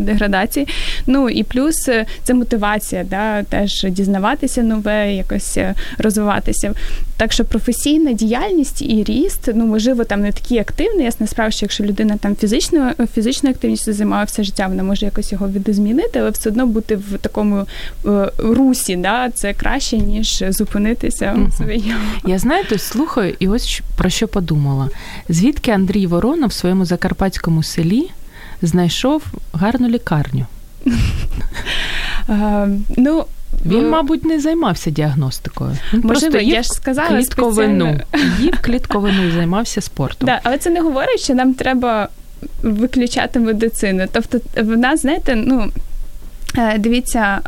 деградацій. 0.00 0.66
Ну 1.06 1.30
і 1.30 1.42
плюс 1.42 1.76
це 2.22 2.34
мотивація, 2.34 3.04
да, 3.04 3.42
теж 3.42 3.86
дізнаватися 3.90 4.62
нове, 4.62 5.14
якось 5.14 5.58
розвиватися. 5.98 6.74
Так 7.16 7.32
що 7.32 7.44
професійна 7.44 8.12
діяльність 8.12 8.82
і 8.82 9.04
ріст, 9.04 9.50
ну 9.54 9.66
можливо, 9.66 10.04
там 10.04 10.20
не 10.20 10.32
такий 10.32 10.58
активний. 10.58 11.04
Ясна 11.04 11.26
справа, 11.26 11.50
що 11.50 11.64
якщо 11.64 11.84
людина 11.84 12.16
там 12.16 12.36
фізичною 12.36 12.92
фізичною 13.14 13.54
активністю 13.54 13.92
займає 13.92 14.26
життя, 14.38 14.66
вона 14.66 14.82
може 14.82 15.06
якось 15.06 15.32
його 15.32 15.48
відозмінити, 15.48 16.18
але 16.18 16.30
все 16.30 16.50
одно 16.50 16.66
бути 16.66 16.96
в 16.96 17.18
такому 17.24 17.66
е, 18.06 18.30
русі, 18.38 18.96
да, 18.96 19.30
це 19.30 19.54
краще 19.54 19.98
ніж 19.98 20.44
зупинитися 20.48 21.34
угу. 21.36 21.46
в 21.46 21.52
своєму. 21.52 22.00
Я 22.26 22.38
знаєте, 22.38 22.78
слухаю, 22.78 23.34
і 23.38 23.48
ось 23.48 23.82
про 23.96 24.10
що 24.10 24.28
подумала. 24.28 24.88
Звідки 25.28 25.70
Андрій 25.70 26.06
Ворона 26.06 26.46
в 26.46 26.52
своєму 26.52 26.84
закарпатському 26.84 27.62
селі 27.62 28.10
знайшов 28.62 29.22
гарну 29.52 29.88
лікарню? 29.88 30.46
Ну, 32.96 33.24
він, 33.66 33.88
мабуть, 33.90 34.24
не 34.24 34.40
займався 34.40 34.90
діагностикою. 34.90 35.70
Він 35.70 36.00
Можливо, 36.00 36.20
просто 36.20 36.38
їв 36.38 36.54
я 36.54 36.62
ж 36.62 36.68
сказала 36.68 37.08
клітковину. 37.08 38.00
Їв 38.40 38.58
клітковину 38.60 39.28
і 39.28 39.30
займався 39.30 39.80
спортом. 39.80 40.26
Да, 40.26 40.40
але 40.42 40.58
це 40.58 40.70
не 40.70 40.80
говорить, 40.80 41.20
що 41.20 41.34
нам 41.34 41.54
треба 41.54 42.08
виключати 42.62 43.40
медицину. 43.40 44.04
Тобто, 44.12 44.38
в 44.56 44.76
нас, 44.76 45.00
знаєте, 45.00 45.36
ну. 45.36 45.70
Дивіться, 46.78 47.40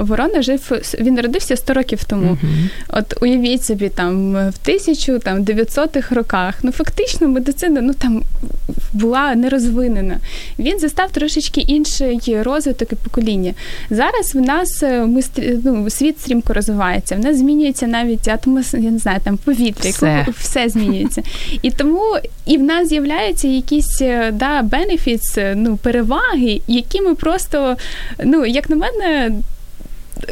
Ворона 0.00 0.42
жив, 0.42 0.72
він 1.00 1.14
народився 1.14 1.56
100 1.56 1.74
років 1.74 2.04
тому. 2.04 2.30
Uh-huh. 2.30 2.68
От 2.88 3.22
уявіть 3.22 3.64
собі, 3.64 3.88
там 3.88 4.32
в 4.32 4.68
1900-х 4.68 6.14
роках, 6.14 6.54
ну 6.62 6.72
фактично 6.72 7.28
медицина 7.28 7.80
ну 7.80 7.94
там 7.94 8.22
була 8.92 9.34
не 9.34 9.48
розвинена. 9.48 10.18
Він 10.58 10.78
застав 10.78 11.10
трошечки 11.10 11.60
інший 11.60 12.42
розвиток 12.42 12.92
і 12.92 12.96
покоління. 12.96 13.54
Зараз 13.90 14.34
в 14.34 14.40
нас 14.40 14.82
ми 14.82 15.22
ну, 15.64 15.90
світ 15.90 16.20
стрімко 16.20 16.52
розвивається. 16.52 17.16
В 17.16 17.18
нас 17.18 17.38
змінюється 17.38 17.86
навіть 17.86 18.28
атмосфера, 18.28 18.82
я 18.82 18.90
не 18.90 18.98
знаю, 18.98 19.20
там 19.24 19.36
повітря, 19.36 19.90
все, 19.90 20.26
все 20.38 20.68
змінюється. 20.68 21.22
І 21.62 21.70
тому 21.70 22.18
і 22.46 22.58
в 22.58 22.62
нас 22.62 22.88
з'являються 22.88 23.48
якісь 23.48 23.98
да, 24.32 24.62
benefits, 24.62 25.54
ну 25.56 25.76
переваги, 25.76 26.60
які 26.66 27.02
ми 27.02 27.14
просто 27.14 27.76
ну, 28.28 28.46
як 28.46 28.70
на 28.70 28.76
мене. 28.76 29.32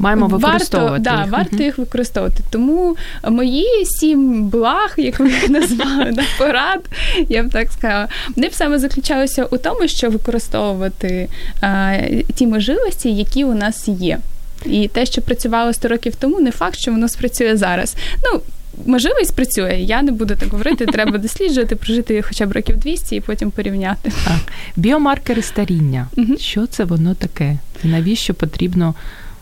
Маємо 0.00 0.26
використовувати 0.26 0.90
варто, 0.90 1.16
да, 1.16 1.22
їх. 1.22 1.32
варто 1.32 1.62
їх 1.62 1.78
використовувати. 1.78 2.42
Тому 2.50 2.96
мої 3.30 3.84
сім 3.84 4.48
благ, 4.48 4.94
як 4.96 5.20
ви 5.20 5.28
їх 5.28 5.48
назвали, 5.50 6.12
да, 6.12 6.22
порад, 6.38 6.80
я 7.28 7.42
б 7.42 7.50
так 7.50 7.72
сказала, 7.72 8.08
вони 8.36 8.48
б 8.48 8.54
саме 8.54 8.78
заключалися 8.78 9.44
у 9.44 9.58
тому, 9.58 9.88
що 9.88 10.10
використовувати 10.10 11.28
а, 11.60 11.96
ті 12.34 12.46
можливості, 12.46 13.12
які 13.12 13.44
у 13.44 13.54
нас 13.54 13.88
є. 13.88 14.18
І 14.64 14.88
те, 14.88 15.06
що 15.06 15.22
працювало 15.22 15.72
100 15.72 15.88
років 15.88 16.14
тому, 16.16 16.40
не 16.40 16.50
факт, 16.50 16.78
що 16.78 16.90
воно 16.90 17.08
спрацює 17.08 17.56
зараз. 17.56 17.96
Ну, 18.24 18.40
можливість 18.86 19.36
працює. 19.36 19.76
Я 19.80 20.02
не 20.02 20.12
буду 20.12 20.36
так 20.36 20.48
говорити. 20.48 20.86
Треба 20.92 21.18
досліджувати, 21.18 21.76
прожити 21.76 22.22
хоча 22.22 22.46
б 22.46 22.52
років 22.52 22.76
200 22.76 23.16
і 23.16 23.20
потім 23.20 23.50
порівняти. 23.50 24.12
Так. 24.24 24.38
Біомаркери 24.76 25.42
старіння. 25.42 26.06
Угу. 26.16 26.36
Що 26.38 26.66
це 26.66 26.84
воно 26.84 27.14
таке? 27.14 27.58
І 27.84 27.88
навіщо 27.88 28.34
потрібно 28.34 28.94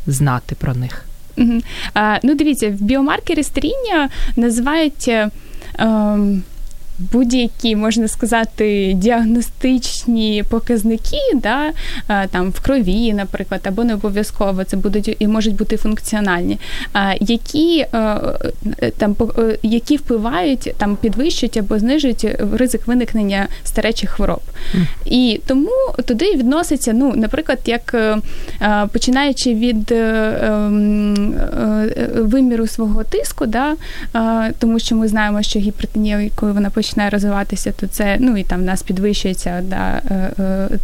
знати 0.06 0.54
про 0.54 0.74
них? 0.74 1.04
Угу. 1.36 1.60
А, 1.94 2.18
Ну, 2.22 2.34
дивіться, 2.34 2.68
в 2.68 2.82
біомаркери 2.82 3.42
старіння 3.42 4.08
називають. 4.36 5.10
Ем, 5.78 6.42
будь-які, 6.98 7.76
можна 7.76 8.08
сказати, 8.08 8.92
діагностичні 8.96 10.44
показники, 10.48 11.18
да, 11.34 11.72
там 12.30 12.50
в 12.50 12.60
крові, 12.60 13.12
наприклад, 13.12 13.60
або 13.64 13.84
не 13.84 13.94
обов'язково 13.94 14.64
це 14.64 14.76
будуть 14.76 15.16
і 15.18 15.26
можуть 15.26 15.56
бути 15.56 15.76
функціональні, 15.76 16.58
які 17.20 17.86
там 18.98 19.16
які 19.62 19.96
впливають, 19.96 20.74
там 20.78 20.96
підвищують 20.96 21.56
або 21.56 21.78
знижують 21.78 22.26
ризик 22.52 22.86
виникнення 22.86 23.48
старечих 23.64 24.10
хвороб. 24.10 24.40
Mm. 24.74 24.86
І 25.04 25.40
тому 25.46 25.70
туди 26.04 26.34
відноситься, 26.36 26.92
ну, 26.92 27.12
наприклад, 27.16 27.58
як 27.66 28.16
починаючи 28.92 29.54
від 29.54 29.92
ем, 29.92 31.34
виміру 32.16 32.66
свого 32.66 33.04
тиску, 33.04 33.46
да, 33.46 33.74
тому 34.58 34.78
що 34.78 34.96
ми 34.96 35.08
знаємо, 35.08 35.42
що 35.42 35.58
гіпертонія, 35.58 36.30
коли 36.34 36.52
вона 36.52 36.70
починає 36.70 36.83
розвиватися, 36.96 37.72
то 37.72 37.86
це 37.86 38.16
ну 38.20 38.36
і 38.36 38.42
там 38.42 38.60
в 38.60 38.64
нас 38.64 38.82
підвищується 38.82 39.62
да, 39.68 40.02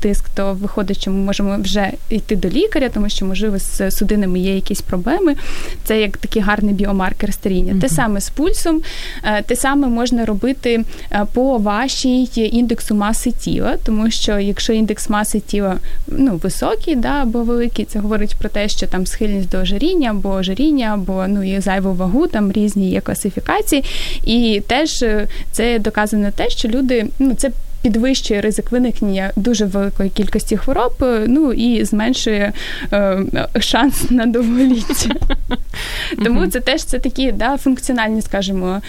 тиск, 0.00 0.28
то 0.34 0.54
виходить, 0.54 1.00
що 1.00 1.10
ми 1.10 1.16
можемо 1.16 1.56
вже 1.58 1.90
йти 2.10 2.36
до 2.36 2.48
лікаря, 2.48 2.88
тому 2.88 3.08
що 3.08 3.26
можливо 3.26 3.58
з 3.58 3.90
судинами 3.90 4.38
є 4.38 4.54
якісь 4.54 4.80
проблеми. 4.80 5.36
Це 5.84 6.00
як 6.00 6.16
такий 6.16 6.42
гарний 6.42 6.74
біомаркер 6.74 7.34
старіння. 7.34 7.72
Mm-hmm. 7.72 7.80
Те 7.80 7.88
саме 7.88 8.20
з 8.20 8.30
пульсом, 8.30 8.80
те 9.46 9.56
саме 9.56 9.88
можна 9.88 10.24
робити 10.24 10.84
по 11.32 11.58
вашій 11.58 12.28
індексу 12.36 12.94
маси 12.94 13.30
тіла, 13.30 13.76
тому 13.84 14.10
що 14.10 14.38
якщо 14.38 14.72
індекс 14.72 15.08
маси 15.08 15.40
тіла 15.40 15.76
ну, 16.06 16.36
високий, 16.36 16.96
да, 16.96 17.22
або 17.22 17.42
великий, 17.42 17.84
це 17.84 17.98
говорить 17.98 18.34
про 18.38 18.48
те, 18.48 18.68
що 18.68 18.86
там 18.86 19.06
схильність 19.06 19.50
до 19.50 19.58
ожиріння, 19.58 20.10
або 20.10 20.30
ожиріння, 20.30 20.90
або 20.94 21.24
ну 21.28 21.56
і 21.56 21.60
зайву 21.60 21.94
вагу, 21.94 22.26
там 22.26 22.52
різні 22.52 22.90
є 22.90 23.00
класифікації, 23.00 23.84
і 24.24 24.62
теж 24.66 25.04
це 25.52 25.78
доказано 25.90 26.30
те, 26.30 26.50
що 26.50 26.68
люди 26.68 27.06
ну 27.18 27.34
це. 27.34 27.50
Підвищує 27.82 28.40
ризик 28.40 28.72
виникнення 28.72 29.32
дуже 29.36 29.64
великої 29.64 30.10
кількості 30.10 30.56
хвороб, 30.56 30.92
ну 31.26 31.52
і 31.52 31.84
зменшує 31.84 32.52
е, 32.92 33.18
шанс 33.60 34.04
на 34.10 34.26
довголіття. 34.26 35.14
Тому 36.24 36.46
це 36.46 36.60
теж 36.60 36.84
це 36.84 36.98
такі 36.98 37.32
да, 37.32 37.56
функціональні, 37.56 38.22
скажімо, 38.22 38.80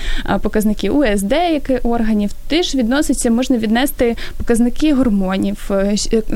показники 0.42 0.90
УСД, 0.90 1.32
які 1.32 1.74
органів. 1.74 2.32
Теж 2.48 2.76
відноситься, 2.76 3.32
можна 3.32 3.58
віднести 3.58 4.16
показники 4.38 4.94
гормонів. 4.94 5.72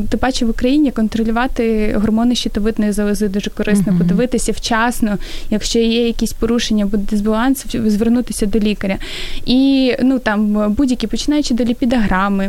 Тим 0.09 0.19
паче 0.19 0.45
в 0.45 0.49
Україні 0.49 0.91
контролювати 0.91 1.95
гормони 1.97 2.35
щитовидної 2.35 2.91
залози 2.91 3.27
дуже 3.27 3.49
корисно, 3.49 3.93
mm-hmm. 3.93 3.97
подивитися 3.97 4.51
вчасно, 4.51 5.17
якщо 5.49 5.79
є 5.79 6.07
якісь 6.07 6.33
порушення 6.33 6.85
або 6.85 6.97
дисбаланс, 6.97 7.65
звернутися 7.73 8.45
до 8.45 8.59
лікаря. 8.59 8.97
І 9.45 9.93
ну 10.03 10.19
там 10.19 10.73
будь-які 10.73 11.07
починаючи 11.07 11.53
до 11.53 11.63
ліпідограми, 11.63 12.44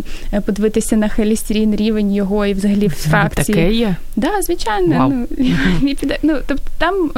подивитися 0.47 0.97
на 0.97 1.09
холестерин, 1.09 1.77
рівень 1.77 2.15
його 2.15 2.47
і 2.47 2.55
взагалі 2.55 2.87
в 2.87 2.95
фракції. 2.95 3.47
Таке 3.47 3.73
є? 3.73 3.97
Да, 4.17 4.43
звичайно. 4.43 4.95
Wow. 4.97 5.09
Ну, 5.09 5.27
mm-hmm. 5.87 6.19
ну, 6.23 6.39
тобто 6.47 6.65
там 6.79 7.11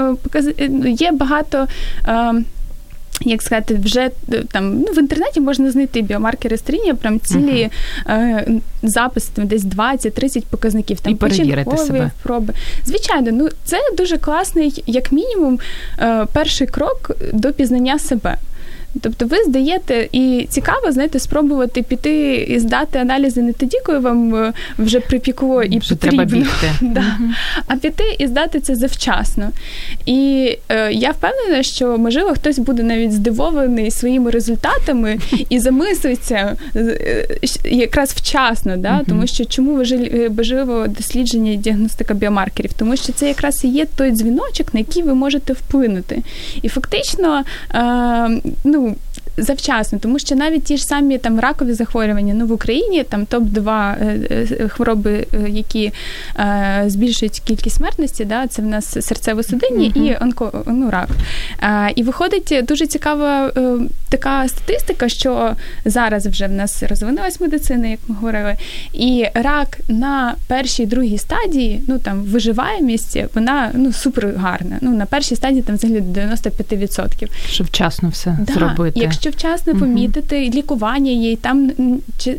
є 0.84 1.12
багато. 1.12 1.66
Як 3.20 3.42
сказати, 3.42 3.74
вже 3.84 4.10
там 4.52 4.78
ну, 4.78 4.84
в 4.84 4.98
інтернеті 4.98 5.40
можна 5.40 5.70
знайти 5.70 6.02
біомаркери 6.02 6.56
старіння, 6.56 6.94
прям 6.94 7.20
цілі 7.20 7.70
uh-huh. 8.06 8.12
е, 8.12 8.46
записи, 8.82 9.30
там 9.34 9.46
десь 9.46 9.64
20-30 9.64 10.42
показників, 10.50 11.00
там 11.00 11.12
І 11.12 11.16
перевірити 11.16 11.76
себе. 11.76 12.10
проби. 12.22 12.54
Звичайно, 12.84 13.30
ну 13.32 13.48
це 13.64 13.76
дуже 13.96 14.18
класний, 14.18 14.82
як 14.86 15.12
мінімум, 15.12 15.60
е, 15.98 16.26
перший 16.32 16.66
крок 16.66 17.10
до 17.32 17.52
пізнання 17.52 17.98
себе. 17.98 18.36
Тобто 19.00 19.26
ви 19.26 19.36
здаєте, 19.46 20.08
і 20.12 20.46
цікаво, 20.50 20.92
знаєте, 20.92 21.18
спробувати 21.18 21.82
піти 21.82 22.34
і 22.34 22.58
здати 22.58 22.98
аналізи 22.98 23.42
не 23.42 23.52
тоді, 23.52 23.76
коли 23.86 23.98
вам 23.98 24.52
вже 24.78 25.00
припікло 25.00 25.62
і 25.62 25.78
вже 25.78 25.94
потрібно. 25.94 26.26
Треба 26.26 26.38
бігти. 26.38 26.70
Да. 26.80 27.18
А 27.66 27.76
піти 27.76 28.04
і 28.18 28.26
здати 28.26 28.60
це 28.60 28.74
завчасно. 28.74 29.50
І 30.06 30.50
е, 30.68 30.92
я 30.92 31.10
впевнена, 31.10 31.62
що 31.62 31.98
можливо 31.98 32.30
хтось 32.30 32.58
буде 32.58 32.82
навіть 32.82 33.12
здивований 33.12 33.90
своїми 33.90 34.30
результатами 34.30 35.18
і 35.48 35.58
замислиться 35.58 36.56
е, 36.76 37.26
якраз 37.64 38.12
вчасно, 38.12 38.76
да? 38.76 39.00
Тому 39.08 39.26
що 39.26 39.44
чому 39.44 39.84
важливо 40.30 40.86
дослідження 40.86 41.52
і 41.52 41.56
діагностика 41.56 42.14
біомаркерів? 42.14 42.72
Тому 42.72 42.96
що 42.96 43.12
це 43.12 43.28
якраз 43.28 43.64
і 43.64 43.68
є 43.68 43.86
той 43.96 44.10
дзвіночок, 44.10 44.74
на 44.74 44.80
який 44.80 45.02
ви 45.02 45.14
можете 45.14 45.52
вплинути. 45.52 46.22
І 46.62 46.68
фактично, 46.68 47.44
е, 47.74 48.40
ну 48.64 48.87
завчасно, 49.38 49.98
тому 49.98 50.18
що 50.18 50.34
навіть 50.34 50.64
ті 50.64 50.76
ж 50.76 50.84
самі 50.84 51.18
там 51.18 51.40
ракові 51.40 51.72
захворювання, 51.72 52.34
ну 52.34 52.46
в 52.46 52.52
Україні 52.52 53.02
там 53.02 53.24
топ-2 53.24 54.68
хвороби, 54.68 55.26
які 55.48 55.92
е, 56.38 56.84
збільшують 56.86 57.42
кількість 57.44 57.76
смертності, 57.76 58.24
да, 58.24 58.46
це 58.46 58.62
в 58.62 58.64
нас 58.64 58.96
серцево-судинні 58.96 59.92
uh-huh. 59.92 60.12
і 60.12 60.22
онко, 60.22 60.64
ну, 60.66 60.90
рак. 60.90 61.08
Е, 61.62 61.92
і 61.96 62.02
виходить 62.02 62.64
дуже 62.68 62.86
цікава 62.86 63.52
така 64.08 64.48
статистика, 64.48 65.08
що 65.08 65.54
зараз 65.84 66.26
вже 66.26 66.46
в 66.46 66.52
нас 66.52 66.82
розвинулась 66.82 67.40
медицина, 67.40 67.88
як 67.88 68.00
ми 68.08 68.14
говорили, 68.14 68.56
і 68.92 69.26
рак 69.34 69.78
на 69.88 70.34
першій 70.46 70.86
другій 70.86 71.18
стадії, 71.18 71.82
ну 71.88 71.98
там 71.98 72.22
виживаємість, 72.22 73.18
вона 73.34 73.70
ну 73.74 73.92
супер 73.92 74.34
гарна. 74.36 74.78
Ну 74.80 74.94
на 74.94 75.06
першій 75.06 75.36
стадії 75.36 75.62
там 75.62 75.76
взагалі 75.76 76.00
95%. 76.00 77.28
Щоб 77.50 77.66
вчасно 77.66 78.08
все 78.08 78.38
да, 78.40 78.52
зробити. 78.52 79.00
Якщо 79.00 79.27
вчасно 79.30 79.72
угу. 79.72 79.80
помітити, 79.80 80.50
лікування 80.54 81.10
є, 81.10 81.36
там 81.36 81.70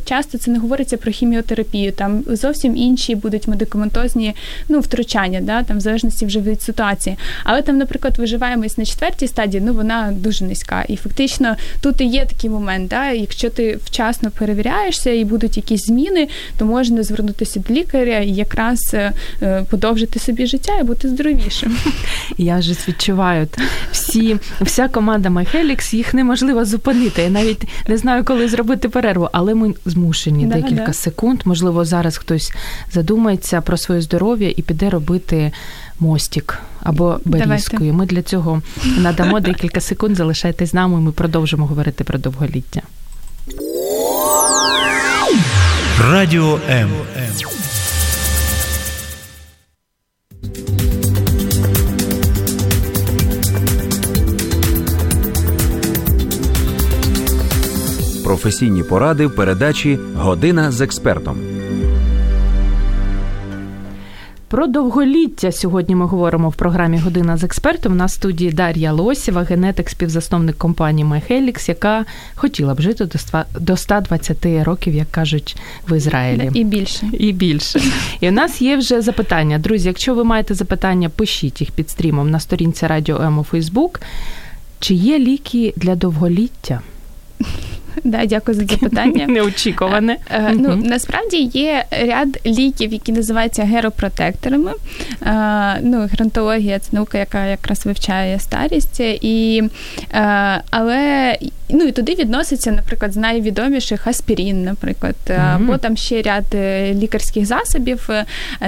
часто 0.05 0.37
це 0.37 0.51
не 0.51 0.59
говориться 0.59 0.97
про 0.97 1.11
хіміотерапію, 1.11 1.91
там 1.91 2.23
зовсім 2.27 2.77
інші 2.77 3.15
будуть 3.15 3.47
медикаментозні 3.47 4.35
ну, 4.69 4.79
втручання, 4.79 5.41
да, 5.41 5.63
там 5.63 5.77
в 5.77 5.81
залежності 5.81 6.25
вже 6.25 6.39
від 6.39 6.61
ситуації. 6.61 7.17
Але 7.43 7.61
там, 7.61 7.77
наприклад, 7.77 8.17
виживаємось 8.17 8.77
на 8.77 8.85
четвертій 8.85 9.27
стадії, 9.27 9.63
ну 9.65 9.73
вона 9.73 10.13
дуже 10.17 10.45
низька. 10.45 10.85
І 10.87 10.95
фактично 10.95 11.55
тут 11.81 12.01
і 12.01 12.05
є 12.05 12.25
такий 12.25 12.49
момент, 12.49 12.89
да, 12.89 13.11
якщо 13.11 13.49
ти 13.49 13.79
вчасно 13.85 14.31
перевіряєшся 14.31 15.09
і 15.11 15.25
будуть 15.25 15.57
якісь 15.57 15.85
зміни, 15.85 16.27
то 16.57 16.65
можна 16.65 17.03
звернутися 17.03 17.59
до 17.67 17.73
лікаря 17.73 18.19
і 18.19 18.31
якраз 18.31 18.79
е, 18.93 19.13
е, 19.41 19.65
подовжити 19.69 20.19
собі 20.19 20.45
життя 20.45 20.79
і 20.81 20.83
бути 20.83 21.09
здоровішим. 21.09 21.77
Я 22.37 22.57
вже 22.57 22.73
відчуваю 22.87 23.47
всі, 23.91 24.37
вся 24.61 24.87
команда 24.87 25.29
MyHelix, 25.29 25.95
їх 25.95 26.13
неможливо 26.13 26.65
зупинити. 26.65 26.78
Я 27.21 27.29
навіть 27.29 27.67
не 27.87 27.97
знаю, 27.97 28.23
коли 28.23 28.47
зробити 28.47 28.89
перерву, 28.89 29.29
але 29.31 29.55
ми 29.55 29.73
змушені 29.85 30.45
да, 30.45 30.55
декілька 30.55 30.85
да. 30.85 30.93
секунд. 30.93 31.41
Можливо, 31.45 31.85
зараз 31.85 32.17
хтось 32.17 32.53
задумається 32.91 33.61
про 33.61 33.77
своє 33.77 34.01
здоров'я 34.01 34.53
і 34.57 34.61
піде 34.61 34.89
робити 34.89 35.51
мостик 35.99 36.59
або 36.83 37.19
берізкою. 37.25 37.93
Ми 37.93 38.05
для 38.05 38.21
цього 38.21 38.61
надамо 38.97 39.39
декілька 39.39 39.81
секунд. 39.81 40.15
Залишайтесь 40.15 40.69
з 40.69 40.73
нами. 40.73 40.99
Ми 40.99 41.11
продовжимо 41.11 41.65
говорити 41.65 42.03
про 42.03 42.19
довголіття. 42.19 42.81
Радіо 46.01 46.59
М. 46.69 46.89
Професійні 58.29 58.83
поради 58.83 59.25
в 59.25 59.35
передачі 59.35 59.99
Година 60.15 60.71
з 60.71 60.81
експертом. 60.81 61.37
Про 64.47 64.67
довголіття 64.67 65.51
сьогодні 65.51 65.95
ми 65.95 66.05
говоримо 66.05 66.49
в 66.49 66.55
програмі 66.55 66.97
Година 66.97 67.37
з 67.37 67.43
експертом. 67.43 67.97
На 67.97 68.07
студії 68.07 68.51
Дар'я 68.51 68.93
Лосєва, 68.93 69.43
генетик, 69.43 69.89
співзасновник 69.89 70.57
компанії 70.57 71.07
MyHelix, 71.07 71.69
яка 71.69 72.05
хотіла 72.35 72.73
б 72.73 72.81
жити 72.81 73.09
до 73.59 73.77
120 73.77 74.45
років, 74.63 74.95
як 74.95 75.11
кажуть 75.11 75.57
в 75.89 75.97
Ізраїлі. 75.97 76.51
І 76.53 76.63
більше. 76.63 77.09
І 77.13 77.31
більше. 77.31 77.81
І 78.19 78.29
у 78.29 78.31
нас 78.31 78.61
є 78.61 78.77
вже 78.77 79.01
запитання. 79.01 79.57
Друзі, 79.57 79.87
якщо 79.87 80.15
ви 80.15 80.23
маєте 80.23 80.53
запитання, 80.53 81.09
пишіть 81.09 81.61
їх 81.61 81.71
під 81.71 81.89
стрімом 81.89 82.31
на 82.31 82.39
сторінці 82.39 82.87
Радіо 82.87 83.21
М 83.21 83.39
у 83.39 83.43
Фейсбук. 83.43 84.01
Чи 84.79 84.93
є 84.93 85.19
ліки 85.19 85.73
для 85.77 85.95
довголіття? 85.95 86.81
Да, 88.03 88.25
Дякую 88.25 88.57
за 88.57 88.65
запитання. 88.65 89.25
Неочікуване. 89.29 90.17
Е, 90.31 90.51
ну, 90.53 90.75
Насправді 90.75 91.37
є 91.37 91.85
ряд 91.91 92.39
ліків, 92.45 92.93
які 92.93 93.11
називаються 93.11 93.63
геропротекторами. 93.63 94.71
Е, 95.21 95.79
ну, 95.81 96.09
Грантологія 96.11 96.79
це 96.79 96.89
наука, 96.91 97.17
яка 97.17 97.45
якраз 97.45 97.85
вивчає 97.85 98.39
старість. 98.39 98.99
І, 98.99 99.63
е, 100.13 100.61
Але 100.69 101.37
ну, 101.69 101.85
і 101.85 101.91
туди 101.91 102.15
відноситься, 102.15 102.71
наприклад, 102.71 103.13
з 103.13 103.17
найвідоміших 103.17 104.07
аспірін, 104.07 104.63
наприклад, 104.63 105.15
або 105.53 105.77
там 105.77 105.97
ще 105.97 106.21
ряд 106.21 106.45
лікарських 107.01 107.45
засобів. 107.45 108.09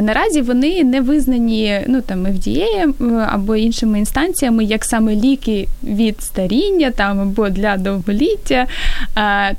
Наразі 0.02 0.42
вони 0.42 0.84
не 0.84 1.02
визнані 1.02 1.82
ну, 1.88 2.02
там, 2.02 2.28
FDA 2.28 2.94
або 3.32 3.56
іншими 3.56 4.00
інстанціями, 4.00 4.64
як 4.64 4.86
саме 4.86 5.16
ліки 5.16 5.68
від 5.84 6.22
старіння 6.22 6.92
там, 6.92 7.20
або 7.20 7.50
для 7.50 7.78
довголіття 7.78 8.68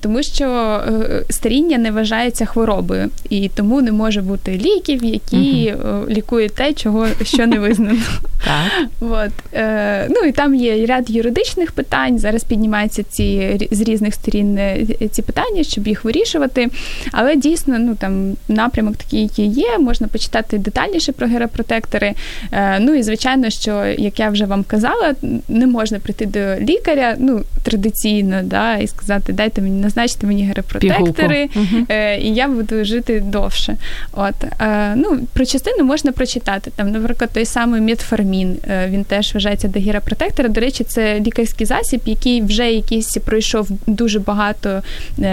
тому 0.01 0.23
що 0.23 0.47
е, 0.89 1.23
старіння 1.31 1.79
не 1.79 1.91
вважається 1.91 2.47
хворобою, 2.47 3.11
і 3.31 3.49
тому 3.49 3.83
не 3.83 3.93
може 3.93 4.23
бути 4.23 4.53
ліків, 4.53 5.05
які 5.05 5.75
угу. 5.75 6.07
лікують 6.09 6.55
те, 6.55 6.73
чого 6.73 7.07
що 7.23 7.47
не 7.47 7.59
визнано. 7.59 8.01
Так. 8.45 8.89
От. 9.01 9.55
Е, 9.55 10.07
ну 10.11 10.29
і 10.29 10.33
там 10.33 10.55
є 10.55 10.87
ряд 10.87 11.11
юридичних 11.11 11.73
питань. 11.73 12.19
Зараз 12.19 12.45
піднімаються 12.45 13.03
ці 13.03 13.25
з 13.71 13.81
різних 13.81 14.15
сторін 14.15 14.59
ці 15.11 15.23
питання, 15.23 15.63
щоб 15.63 15.89
їх 15.89 16.05
вирішувати. 16.05 16.69
Але 17.13 17.37
дійсно, 17.37 17.79
ну 17.79 17.95
там 17.95 18.37
напрямок 18.49 18.97
такий, 18.97 19.23
який 19.23 19.47
є, 19.47 19.79
можна 19.79 20.07
почитати 20.07 20.59
детальніше 20.59 21.13
про 21.13 21.27
геропротектори. 21.27 22.13
Ну 22.81 22.95
і 22.95 23.03
звичайно, 23.03 23.51
що 23.51 23.85
як 23.99 24.21
я 24.21 24.31
вже 24.31 24.45
вам 24.45 24.65
казала, 24.65 25.15
не 25.49 25.67
можна 25.67 25.99
прийти 25.99 26.27
до 26.27 26.65
лікаря, 26.65 27.17
ну 27.19 27.43
традиційно, 27.63 28.41
да, 28.43 28.77
і 28.77 28.87
сказати, 28.87 29.33
дайте 29.33 29.63
мені, 29.63 29.81
назначте 29.81 30.27
мені 30.27 30.45
геропротектори, 30.45 31.49
угу. 31.57 31.87
і 32.21 32.35
я 32.35 32.49
буду 32.49 32.85
жити 32.85 33.21
довше. 33.21 33.77
От 34.13 34.35
е, 34.61 34.95
ну 34.97 35.19
про 35.33 35.45
частину 35.47 35.85
можна 35.85 36.13
прочитати. 36.13 36.71
Там, 36.77 36.91
наприклад, 36.91 37.31
той 37.33 37.45
самий 37.45 37.81
метформін, 37.81 38.57
е, 38.69 38.89
він 38.91 39.05
теж 39.05 39.35
вважається 39.35 39.69
до 39.69 39.81
геропротектора. 39.81 40.49
До 40.49 40.61
речі, 40.61 40.85
це 40.85 41.21
лікарський 41.21 41.67
засіб, 41.67 42.01
який 42.07 42.43
вже 42.43 42.73
якийсь 42.73 43.07
пройшов 43.25 43.69
дуже 43.87 44.19
багато 44.19 44.83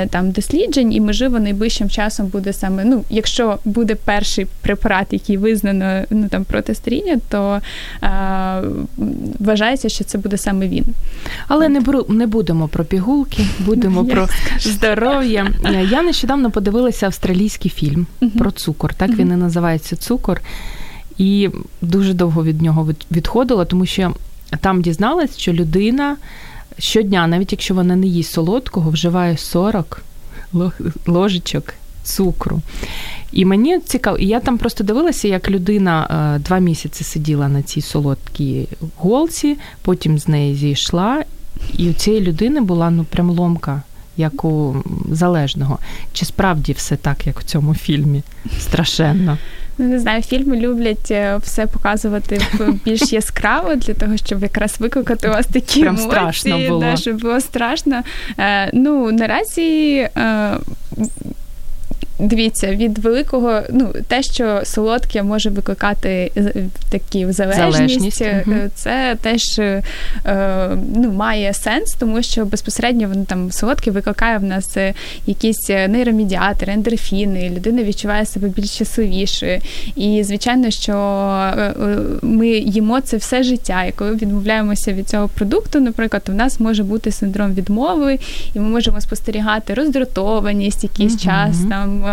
там 0.10 0.32
досліджень, 0.32 0.93
і 0.93 1.02
можливо 1.02 1.39
найближчим 1.39 1.89
часом 1.89 2.28
буде 2.28 2.54
саме. 2.54 2.86
Ну, 2.86 3.04
якщо 3.10 3.60
буде 3.65 3.95
перший 3.95 4.47
препарат, 4.62 5.08
який 5.12 5.38
визнано 5.38 6.04
ну 6.10 6.28
там 6.30 6.43
проти 6.43 6.75
старіння, 6.75 7.17
то 7.30 7.62
е, 8.04 8.10
вважається, 9.39 9.89
що 9.89 10.04
це 10.04 10.17
буде 10.17 10.38
саме 10.38 10.67
він. 10.67 10.86
Але 11.47 11.69
не 11.69 11.82
не 12.10 12.28
будемо 12.28 12.67
про 12.67 12.86
пігулки, 12.86 13.45
будемо 13.60 14.06
про 14.12 14.28
здоров'я. 14.60 15.47
Я 15.91 16.02
нещодавно 16.02 16.52
подивилася 16.52 17.06
австралійський 17.06 17.71
фільм 17.71 18.08
про 18.38 18.52
цукор. 18.52 18.93
Так 18.93 19.10
він 19.10 19.28
і 19.28 19.36
називається 19.36 19.95
цукор. 19.95 20.41
І 21.17 21.49
дуже 21.82 22.13
довго 22.13 22.43
від 22.43 22.62
нього 22.62 22.89
відходила, 23.12 23.65
тому 23.65 23.86
що 23.86 24.13
там 24.62 24.82
дізналась, 24.82 25.38
що 25.38 25.54
людина 25.54 26.17
щодня, 26.80 27.28
навіть 27.28 27.52
якщо 27.52 27.74
вона 27.74 27.96
не 27.96 28.08
їсть 28.08 28.32
солодкого, 28.32 28.92
вживає 28.92 29.38
40 29.38 30.02
ложечок 31.08 31.74
цукру. 32.04 32.62
І 33.32 33.46
мені 33.46 33.80
цікаво, 33.80 34.18
і 34.18 34.28
я 34.28 34.39
там 34.39 34.58
просто 34.58 34.84
дивилася, 34.84 35.28
як 35.28 35.50
людина 35.50 36.08
е, 36.36 36.39
два 36.39 36.60
місяці 36.60 37.04
сиділа 37.04 37.48
на 37.48 37.62
цій 37.62 37.82
солодкій 37.82 38.68
голці, 38.98 39.58
потім 39.82 40.20
з 40.20 40.28
неї 40.28 40.56
зійшла, 40.56 41.24
і 41.78 41.89
у 41.89 41.94
цієї 41.94 42.24
людини 42.24 42.62
була 42.62 42.89
ну 42.89 43.04
прям 43.04 43.30
ломка 43.30 43.82
як 44.18 44.46
у 44.46 44.84
залежного. 45.12 45.80
Чи 46.13 46.26
справді 46.26 46.74
все 46.74 46.96
так, 46.96 47.28
як 47.28 47.39
в 47.39 47.44
цьому 47.44 47.76
фільмі? 47.76 48.24
Страшенно. 48.60 49.38
Ну, 49.80 49.88
не 49.88 50.00
знаю, 50.00 50.22
фільми 50.22 50.58
люблять 50.58 51.12
е, 51.12 51.38
все 51.38 51.68
показувати 51.68 52.42
більш 52.86 53.13
яскраво 53.13 53.76
для 53.76 53.94
того, 53.94 54.18
щоб 54.18 54.44
якраз 54.44 54.76
викликати 54.80 55.28
у 55.28 55.32
вас 55.32 55.48
такі 55.48 55.82
Прям 55.82 55.96
емоції, 55.96 56.12
страшно 56.12 56.60
було. 56.68 56.82
Да, 56.82 56.98
щоб 56.98 57.22
було 57.22 57.42
страшно. 57.42 58.02
Е, 58.39 58.70
ну, 58.74 59.12
наразі. 59.12 59.96
Е, 60.18 60.58
Дивіться, 62.19 62.75
від 62.75 62.97
великого, 62.97 63.62
ну 63.69 63.93
те, 64.08 64.23
що 64.23 64.62
солодке 64.63 65.23
може 65.23 65.49
викликати 65.49 66.32
такі 66.89 67.32
залежність, 67.32 68.17
залежність. 68.17 68.23
це 68.75 69.17
теж 69.21 69.60
е, 69.60 69.84
ну, 70.95 71.12
має 71.12 71.53
сенс, 71.53 71.95
тому 71.99 72.23
що 72.23 72.45
безпосередньо 72.45 73.08
воно 73.08 73.25
там 73.25 73.51
солодке 73.51 73.91
викликає 73.91 74.38
в 74.38 74.43
нас 74.43 74.77
якісь 75.25 75.69
нейромедіатори, 75.69 76.73
ендорфіни, 76.73 77.49
людина 77.49 77.84
відчуває 77.84 78.25
себе 78.25 78.47
більш 78.47 78.69
щасливішою. 78.69 79.62
І 79.95 80.23
звичайно, 80.23 80.69
що 80.69 80.93
е, 81.58 81.62
е, 81.62 81.97
ми 82.21 82.47
їмо 82.47 83.01
це 83.01 83.17
все 83.17 83.43
життя. 83.43 83.84
І 83.84 83.91
коли 83.91 84.12
відмовляємося 84.12 84.93
від 84.93 85.10
цього 85.10 85.27
продукту, 85.27 85.79
наприклад, 85.79 86.23
у 86.29 86.32
нас 86.32 86.60
може 86.60 86.84
бути 86.84 87.12
синдром 87.12 87.53
відмови, 87.53 88.19
і 88.53 88.60
ми 88.60 88.69
можемо 88.69 89.01
спостерігати 89.01 89.73
роздратованість 89.73 90.84
якийсь 90.84 91.13
mm 91.13 91.19
час 91.19 91.58
там 91.69 92.05
е, 92.05 92.09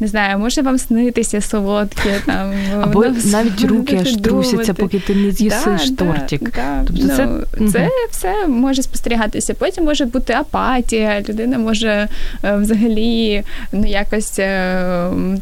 не 0.00 0.06
знаю, 0.06 0.38
може 0.38 0.62
вам 0.62 0.78
снитися 0.78 1.40
солодке, 1.40 2.20
там 2.26 2.52
або 2.82 3.04
навіть 3.24 3.64
руки 3.64 3.98
аж 4.00 4.12
трусяться, 4.12 4.74
поки 4.74 5.00
ти 5.00 5.14
не 5.14 5.30
з'їсиш 5.30 5.90
да, 5.90 6.04
тортик. 6.04 6.42
Да, 6.42 6.84
тобто 6.86 7.02
ну, 7.02 7.08
це 7.08 7.28
це 7.72 7.80
угу. 7.80 7.90
все 8.10 8.48
може 8.48 8.82
спостерігатися. 8.82 9.54
Потім 9.54 9.84
може 9.84 10.04
бути 10.04 10.32
апатія, 10.32 11.22
людина 11.28 11.58
може 11.58 12.08
е, 12.44 12.56
взагалі 12.56 13.42
ну 13.72 13.86
якось 13.86 14.30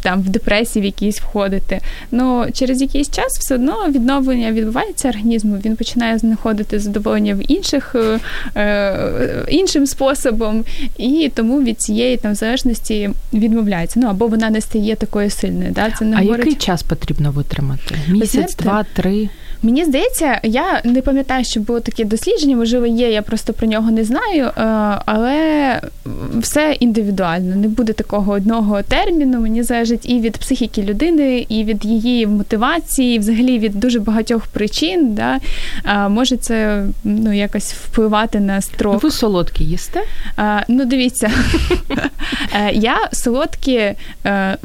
там 0.03 0.23
в 0.23 0.29
депресії 0.29 0.83
в 0.83 0.85
якісь 0.85 1.21
входити. 1.21 1.81
Ну 2.11 2.47
через 2.53 2.83
якийсь 2.83 3.11
час 3.11 3.39
все 3.39 3.55
одно 3.55 3.87
відновлення 3.89 4.53
відбувається 4.53 5.09
організму. 5.09 5.57
Він 5.65 5.77
починає 5.77 6.19
знаходити 6.19 6.79
задоволення 6.79 7.35
в 7.35 7.53
інших 7.53 7.97
іншим 9.49 9.87
способом, 9.87 10.65
і 10.99 11.31
тому 11.35 11.63
від 11.63 11.81
цієї 11.81 12.17
там 12.17 12.35
залежності 12.35 13.11
відмовляється. 13.33 13.98
Ну 14.01 14.07
або 14.09 14.27
вона 14.27 14.51
не 14.51 14.61
стає 14.61 14.97
такою 14.97 15.31
сильною. 15.31 15.71
Да? 15.71 15.91
Це 15.91 16.05
не 16.05 16.17
а 16.17 16.21
говорить... 16.21 16.47
який 16.47 16.55
час 16.55 16.83
потрібно 16.83 17.31
витримати? 17.31 17.95
Місяць, 18.09 18.57
два, 18.57 18.85
три. 18.93 19.29
Мені 19.63 19.85
здається, 19.85 20.41
я 20.43 20.81
не 20.85 21.03
пам'ятаю, 21.03 21.45
що 21.45 21.61
було 21.61 21.81
таке 21.81 22.05
дослідження, 22.05 22.57
можливо, 22.57 22.87
є, 22.87 23.11
я 23.11 23.23
просто 23.23 23.53
про 23.53 23.67
нього 23.67 23.91
не 23.91 24.05
знаю, 24.05 24.47
е, 24.47 24.53
але 25.07 25.81
все 26.35 26.77
індивідуально. 26.81 27.57
Не 27.57 27.69
буде 27.69 27.93
такого 27.93 28.33
одного 28.33 28.83
терміну. 28.83 29.41
Мені 29.41 29.63
залежить 29.63 30.11
і 30.11 30.21
від 30.21 30.39
психіки 30.39 30.83
людини, 30.83 31.47
і 31.49 31.65
від 31.65 31.85
її 31.85 32.27
мотивації, 32.27 33.17
і 33.17 33.19
взагалі 33.19 33.59
від 33.59 33.75
дуже 33.75 34.01
багатьох 34.01 34.47
причин. 34.47 35.15
Да? 35.15 35.39
Може 36.09 36.37
це 36.37 36.85
ну, 37.05 37.33
якось 37.33 37.73
впливати 37.73 38.41
на 38.41 38.61
строк. 38.61 39.03
Ви 39.03 39.11
солодкі 39.11 39.65
їсте? 39.65 40.01
Ну, 40.69 40.85
дивіться, 40.85 41.31
е, 42.55 42.71
я 42.73 42.97
солодкі 43.13 43.88
е, 44.25 44.57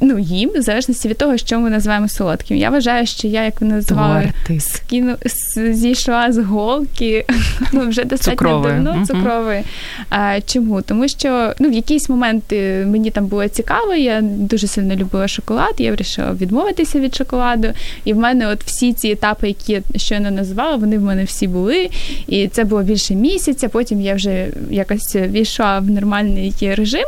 ну, 0.00 0.18
їм, 0.18 0.50
в 0.56 0.62
залежності 0.62 1.08
від 1.08 1.18
того, 1.18 1.36
що 1.36 1.60
ми 1.60 1.70
називаємо 1.70 2.08
солодким. 2.08 2.56
Я 2.56 2.70
вважаю, 2.70 3.06
що 3.06 3.28
я, 3.28 3.44
як 3.44 3.60
ви 3.60 3.66
називали, 3.66 4.32
скину, 4.58 5.16
зійшла 5.56 6.32
з 6.32 6.38
голки 6.38 7.24
ну, 7.72 7.88
вже 7.88 8.04
достатньо 8.04 8.32
цукрової. 8.32 8.74
давно 8.74 9.06
цукрової. 9.06 9.62
А, 10.10 10.40
Чому? 10.46 10.82
Тому 10.82 11.08
що 11.08 11.52
ну, 11.58 11.68
в 11.68 11.72
якийсь 11.72 12.08
момент 12.08 12.44
е, 12.52 12.86
мені 12.86 13.10
там 13.10 13.26
було 13.26 13.48
цікаво, 13.48 13.94
я 13.94 14.20
дуже 14.22 14.66
сильно 14.66 14.94
любила 14.94 15.28
шоколад, 15.28 15.74
я 15.78 15.90
вирішила 15.90 16.32
відмовитися 16.32 17.00
від 17.00 17.14
шоколаду. 17.14 17.68
І 18.04 18.12
в 18.12 18.16
мене 18.16 18.48
от 18.48 18.64
всі 18.64 18.92
ці 18.92 19.08
етапи, 19.08 19.48
які 19.48 19.72
я 19.72 19.82
щойно 19.96 20.30
називала, 20.30 20.76
вони 20.76 20.98
в 20.98 21.02
мене 21.02 21.24
всі 21.24 21.48
були. 21.48 21.90
І 22.26 22.48
це 22.48 22.64
було 22.64 22.82
більше 22.82 23.14
місяця. 23.14 23.68
Потім 23.68 24.00
я 24.00 24.14
вже 24.14 24.46
якось 24.70 25.16
війшла 25.16 25.78
в 25.78 25.90
нормальний 25.90 26.54
режим. 26.60 27.04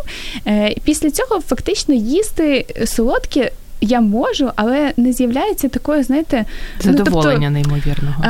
Е, 0.47 0.75
після 0.85 1.11
цього 1.11 1.41
фактично 1.41 1.95
їсти 1.95 2.56
солодке 2.87 3.51
я 3.81 4.01
можу, 4.01 4.51
але 4.57 4.93
не 4.97 5.13
з'являється 5.13 5.69
такої, 5.69 6.03
знаєте, 6.03 6.45
задоволення 6.81 7.51
ну, 7.51 7.61
тобто, 7.63 7.71
неймовірного. 7.71 8.25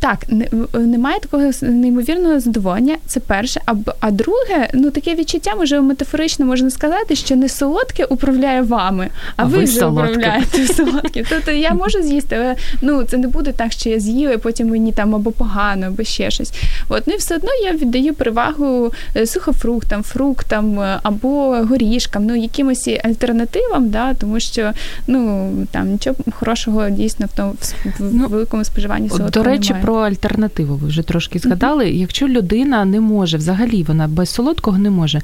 Так, 0.00 0.26
немає 0.74 1.20
такого 1.20 1.50
неймовірного 1.62 2.40
задоволення. 2.40 2.96
Це 3.06 3.20
перше. 3.20 3.60
А 3.66 3.74
а 4.00 4.10
друге, 4.10 4.68
ну 4.74 4.90
таке 4.90 5.14
відчуття, 5.14 5.54
може 5.56 5.80
метафорично 5.80 6.46
можна 6.46 6.70
сказати, 6.70 7.16
що 7.16 7.36
не 7.36 7.48
солодке 7.48 8.04
управляє 8.04 8.62
вами, 8.62 9.08
а, 9.36 9.42
а 9.42 9.44
ви, 9.44 9.58
ви 9.58 9.64
вже 9.64 9.78
солодке. 9.78 10.12
управляєте 10.12 10.66
солодке. 10.74 11.24
Тобто 11.28 11.50
я 11.50 11.74
можу 11.74 12.02
з'їсти, 12.02 12.36
але 12.36 12.56
ну 12.82 13.02
це 13.02 13.16
не 13.16 13.28
буде 13.28 13.52
так, 13.52 13.72
що 13.72 13.90
я 13.90 14.00
з'їла, 14.00 14.32
і 14.32 14.38
потім 14.38 14.68
мені 14.68 14.92
там 14.92 15.14
або 15.14 15.30
погано, 15.30 15.86
або 15.86 16.04
ще 16.04 16.30
щось. 16.30 16.52
От 16.88 17.06
ну 17.06 17.14
і 17.14 17.16
все 17.16 17.36
одно 17.36 17.50
я 17.64 17.72
віддаю 17.72 18.14
перевагу 18.14 18.92
е, 19.16 19.26
сухофруктам, 19.26 20.02
фруктам 20.02 20.80
е, 20.80 21.00
або 21.02 21.56
горішкам, 21.70 22.26
ну 22.26 22.36
якимось 22.36 22.88
альтернативам, 23.04 23.90
да, 23.90 24.14
тому 24.14 24.40
що 24.40 24.72
ну 25.06 25.50
там 25.70 25.88
нічого 25.88 26.16
хорошого 26.32 26.90
дійсно 26.90 27.26
в 27.26 27.36
тому 27.36 27.52
в 27.98 28.14
ну, 28.14 28.28
великому 28.28 28.64
споживанні 28.64 29.08
солодкого 29.08 29.44
До 29.44 29.50
речі. 29.50 29.75
Про 29.82 29.96
альтернативу 29.96 30.74
ви 30.74 30.88
вже 30.88 31.02
трошки 31.02 31.38
згадали. 31.38 31.84
Mm-hmm. 31.84 31.96
Якщо 31.96 32.28
людина 32.28 32.84
не 32.84 33.00
може, 33.00 33.36
взагалі 33.36 33.82
вона 33.82 34.08
без 34.08 34.28
солодкого 34.28 34.78
не 34.78 34.90
може, 34.90 35.22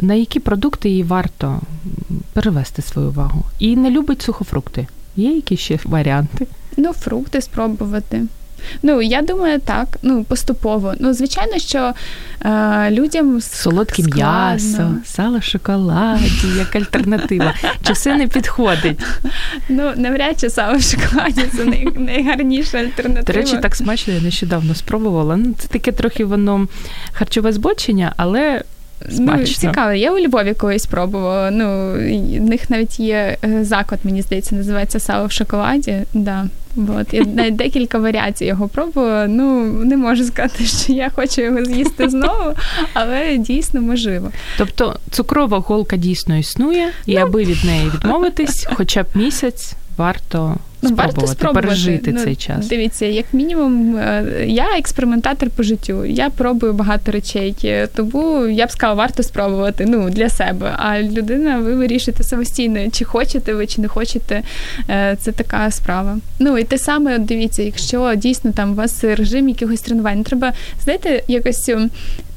на 0.00 0.14
які 0.14 0.40
продукти 0.40 0.88
їй 0.88 1.02
варто 1.02 1.60
перевести 2.32 2.82
свою 2.82 3.08
увагу? 3.08 3.44
І 3.58 3.76
не 3.76 3.90
любить 3.90 4.22
сухофрукти. 4.22 4.86
Є 5.16 5.32
якісь 5.32 5.60
ще 5.60 5.78
варіанти? 5.84 6.46
Ну, 6.76 6.92
фрукти 6.92 7.40
спробувати. 7.40 8.22
Ну, 8.82 9.00
я 9.02 9.22
думаю, 9.22 9.60
так. 9.60 9.98
Ну, 10.02 10.24
поступово. 10.24 10.94
Ну, 11.00 11.14
звичайно, 11.14 11.58
що 11.58 11.92
е, 12.44 12.90
людям 12.90 13.40
солодке 13.40 14.02
м'ясо, 14.02 14.90
сало 15.04 15.40
шоколаді, 15.40 16.48
як 16.58 16.76
альтернатива. 16.76 17.54
Чи 17.82 17.92
все 17.92 18.16
не 18.16 18.26
підходить? 18.26 19.00
Ну, 19.68 19.92
навряд 19.96 20.40
чи 20.40 20.50
сало 20.50 20.78
в 20.78 20.82
шоколаді 20.82 21.42
це 21.56 21.64
най, 21.64 21.88
найгарніша 21.96 22.78
альтернатива. 22.78 23.22
До 23.22 23.32
речі, 23.32 23.58
так 23.62 23.76
смачно, 23.76 24.14
я 24.14 24.20
нещодавно 24.20 24.74
спробувала. 24.74 25.36
Ну, 25.36 25.54
Це 25.58 25.68
таке 25.68 25.92
трохи 25.92 26.24
воно 26.24 26.66
харчове 27.12 27.52
збочення, 27.52 28.12
але. 28.16 28.62
Ну, 29.06 29.16
Смачно. 29.16 29.38
Ну, 29.40 29.46
цікаво. 29.46 29.92
Я 29.92 30.12
у 30.12 30.18
Львові 30.18 30.54
колись 30.54 30.86
пробувала. 30.86 31.50
Ну, 31.50 31.92
в 32.38 32.48
них 32.48 32.70
навіть 32.70 33.00
є 33.00 33.36
е, 33.44 33.64
заклад, 33.64 34.00
мені 34.04 34.22
здається, 34.22 34.54
називається 34.54 35.00
сало 35.00 35.26
в 35.26 35.32
шоколаді. 35.32 35.96
Да. 36.14 36.46
От. 36.76 37.14
Я 37.14 37.24
навіть 37.24 37.56
декілька 37.56 37.98
варіацій 37.98 38.44
його 38.44 38.68
пробувала. 38.68 39.26
Ну, 39.26 39.64
не 39.64 39.96
можу 39.96 40.24
сказати, 40.24 40.64
що 40.84 40.92
я 40.92 41.10
хочу 41.10 41.40
його 41.42 41.64
з'їсти 41.64 42.08
знову, 42.08 42.54
але 42.94 43.36
дійсно 43.38 43.80
можливо. 43.80 44.30
Тобто 44.58 44.98
цукрова 45.10 45.58
голка 45.58 45.96
дійсно 45.96 46.36
існує, 46.36 46.88
і 47.06 47.14
ну, 47.14 47.20
аби 47.20 47.44
від 47.44 47.64
неї 47.64 47.90
відмовитись, 47.94 48.66
хоча 48.72 49.02
б 49.02 49.06
місяць 49.14 49.74
варто 49.96 50.48
Ну, 50.48 50.56
спробувати, 50.78 51.20
варто 51.20 51.26
спробувати 51.26 51.66
пережити 51.66 52.12
ну, 52.12 52.24
цей 52.24 52.36
час. 52.36 52.68
Дивіться, 52.68 53.06
як 53.06 53.26
мінімум, 53.32 53.96
е, 53.96 54.44
я 54.46 54.78
експериментатор 54.78 55.50
по 55.50 55.62
життю. 55.62 56.04
Я 56.04 56.30
пробую 56.30 56.72
багато 56.72 57.12
речей, 57.12 57.54
тому 57.94 58.46
я 58.46 58.66
б 58.66 58.70
сказала, 58.70 58.94
варто 58.94 59.22
спробувати 59.22 59.86
ну, 59.88 60.10
для 60.10 60.28
себе. 60.28 60.74
А 60.76 61.02
людина, 61.02 61.58
ви 61.58 61.74
вирішуєте 61.74 62.22
самостійно, 62.22 62.90
чи 62.92 63.04
хочете 63.04 63.54
ви, 63.54 63.66
чи 63.66 63.80
не 63.80 63.88
хочете. 63.88 64.42
Е, 64.90 65.16
це 65.20 65.32
така 65.32 65.70
справа. 65.70 66.18
Ну 66.38 66.58
і 66.58 66.64
те 66.64 66.78
саме, 66.78 67.18
дивіться, 67.18 67.62
якщо 67.62 68.14
дійсно 68.14 68.52
там 68.52 68.72
у 68.72 68.74
вас 68.74 69.04
режим 69.04 69.48
якихось 69.48 69.80
тренувань, 69.80 70.24
треба 70.24 70.52
знаєте, 70.84 71.22
якось 71.28 71.70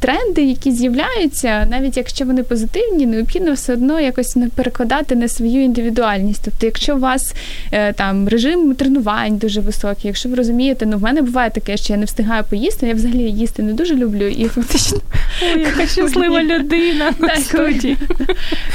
тренди, 0.01 0.41
які 0.43 0.71
з'являються, 0.71 1.67
навіть 1.69 1.97
якщо 1.97 2.25
вони 2.25 2.43
позитивні, 2.43 3.05
необхідно 3.05 3.53
все 3.53 3.73
одно 3.73 3.99
якось 3.99 4.37
перекладати 4.55 5.15
на 5.15 5.27
свою 5.27 5.63
індивідуальність. 5.63 6.41
Тобто, 6.45 6.65
якщо 6.65 6.95
у 6.95 6.99
вас 6.99 7.33
е, 7.71 7.93
там 7.93 8.29
режим 8.31 8.75
тренувань 8.75 9.37
дуже 9.37 9.61
високий, 9.61 10.07
якщо 10.07 10.29
ви 10.29 10.35
розумієте, 10.35 10.85
ну 10.85 10.97
в 10.97 11.01
мене 11.01 11.21
буває 11.21 11.49
таке, 11.49 11.77
що 11.77 11.93
я 11.93 11.99
не 11.99 12.05
встигаю 12.05 12.43
поїсти, 12.49 12.87
я 12.87 12.93
взагалі 12.93 13.23
їсти 13.23 13.63
не 13.63 13.73
дуже 13.73 13.95
люблю 13.95 14.27
і 14.27 14.45
фактично 14.45 14.99
яка 15.59 15.87
щаслива 15.87 16.43
людина 16.43 17.13
на 17.19 17.35
студії. 17.35 17.97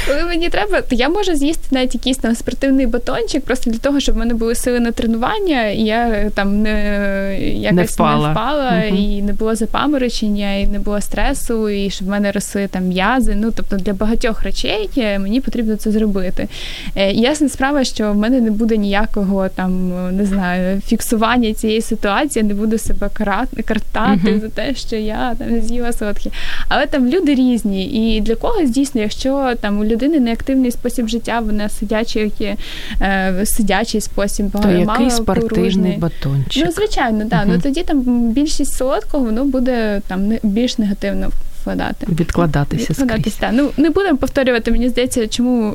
Коли 0.09 0.25
мені 0.25 0.49
треба, 0.49 0.81
то 0.83 0.95
я 0.95 1.09
можу 1.09 1.35
з'їсти 1.35 1.67
навіть 1.71 1.95
якийсь 1.95 2.17
там 2.17 2.35
спортивний 2.35 2.87
батончик, 2.87 3.45
просто 3.45 3.71
для 3.71 3.79
того, 3.79 4.01
щоб 4.01 4.15
в 4.15 4.19
мене 4.19 4.35
були 4.35 4.55
сили 4.55 4.81
на 4.81 4.93
тренування, 4.93 5.69
і 5.69 5.81
я 5.81 6.09
е, 6.09 6.31
там 6.35 6.63
не 6.63 7.39
якось 7.41 7.77
не 7.77 7.83
впала, 7.83 8.27
не 8.27 8.33
впала 8.33 8.83
угу. 8.89 8.97
і 8.97 9.23
не 9.23 9.33
було 9.33 9.55
запаморочення, 9.55 10.55
і 10.55 10.67
не 10.67 10.79
було 10.79 11.01
стресу, 11.01 11.69
і 11.69 11.91
щоб 11.91 12.09
в 12.09 12.11
мене 12.11 12.33
росли 12.33 12.67
там 12.67 12.85
м'язи. 12.85 13.35
Ну 13.35 13.53
тобто 13.57 13.77
для 13.77 13.93
багатьох 13.93 14.43
речей 14.43 14.91
мені 14.97 15.41
потрібно 15.41 15.77
це 15.77 15.91
зробити. 15.91 16.49
Е, 16.97 17.13
ясна 17.13 17.49
справа, 17.49 17.85
що 17.85 18.13
в 18.13 18.17
мене 18.17 18.41
не 18.41 18.51
буде 18.51 18.77
ніякого 18.77 19.49
там 19.49 19.93
не 20.17 20.27
знаю 20.27 20.81
фіксування 20.81 21.53
цієї 21.55 21.81
ситуації, 21.81 22.43
не 22.43 22.55
буду 22.55 22.79
себе 22.79 23.11
картати 23.17 24.31
uh 24.33 24.41
за 24.41 24.49
те, 24.49 24.75
що 24.75 24.97
я 24.97 25.35
там 25.39 25.61
з'їла 25.61 25.93
солодкі. 25.93 26.31
Але 26.69 26.87
там 26.87 27.09
люди 27.09 27.35
різні, 27.35 27.85
і 27.85 28.21
для 28.21 28.35
когось 28.35 28.71
дійсно, 28.71 29.01
якщо 29.01 29.53
там 29.61 29.79
у 29.79 29.85
людини 29.85 30.21
неактивний 30.21 30.71
спосіб 30.71 31.09
життя, 31.09 31.41
вона 31.41 31.69
сидячий, 31.69 32.57
е, 33.01 33.43
сидячий 33.47 34.01
спосіб, 34.01 34.47
То 34.63 34.71
який 34.71 35.11
спортивний 35.11 35.99
батончик? 35.99 36.65
Ну 36.67 36.73
звичайно, 36.73 37.25
да. 37.25 37.37
Uh-huh. 37.37 37.49
Ну 37.49 37.61
тоді 37.61 37.83
там 37.83 38.31
більшість 38.33 38.73
солодкого 38.73 39.25
воно 39.25 39.45
буде 39.45 40.01
там 40.09 40.33
більш 40.43 40.79
негативно 40.79 41.31
відкладати. 41.67 42.07
Відкладатися. 42.21 42.87
Відкладатись, 42.91 43.35
так. 43.35 43.51
Ну 43.53 43.71
не 43.77 43.91
будемо 43.91 44.17
повторювати, 44.17 44.71
мені 44.71 44.89
здається, 44.89 45.29
чому 45.29 45.75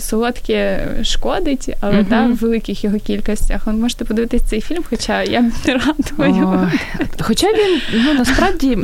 солодке 0.00 0.88
шкодить, 1.02 1.76
але 1.80 1.96
uh 1.96 2.08
да, 2.08 2.26
в 2.26 2.34
великих 2.34 2.84
його 2.84 2.98
кількостях. 2.98 3.66
Ви 3.66 3.72
можете 3.72 4.04
подивитися 4.04 4.44
цей 4.48 4.60
фільм, 4.60 4.84
хоча 4.90 5.22
я 5.22 5.40
не 5.40 5.52
радую. 5.66 6.70
Хоча 7.20 7.46
він 7.46 7.80
ну 8.04 8.14
насправді 8.14 8.78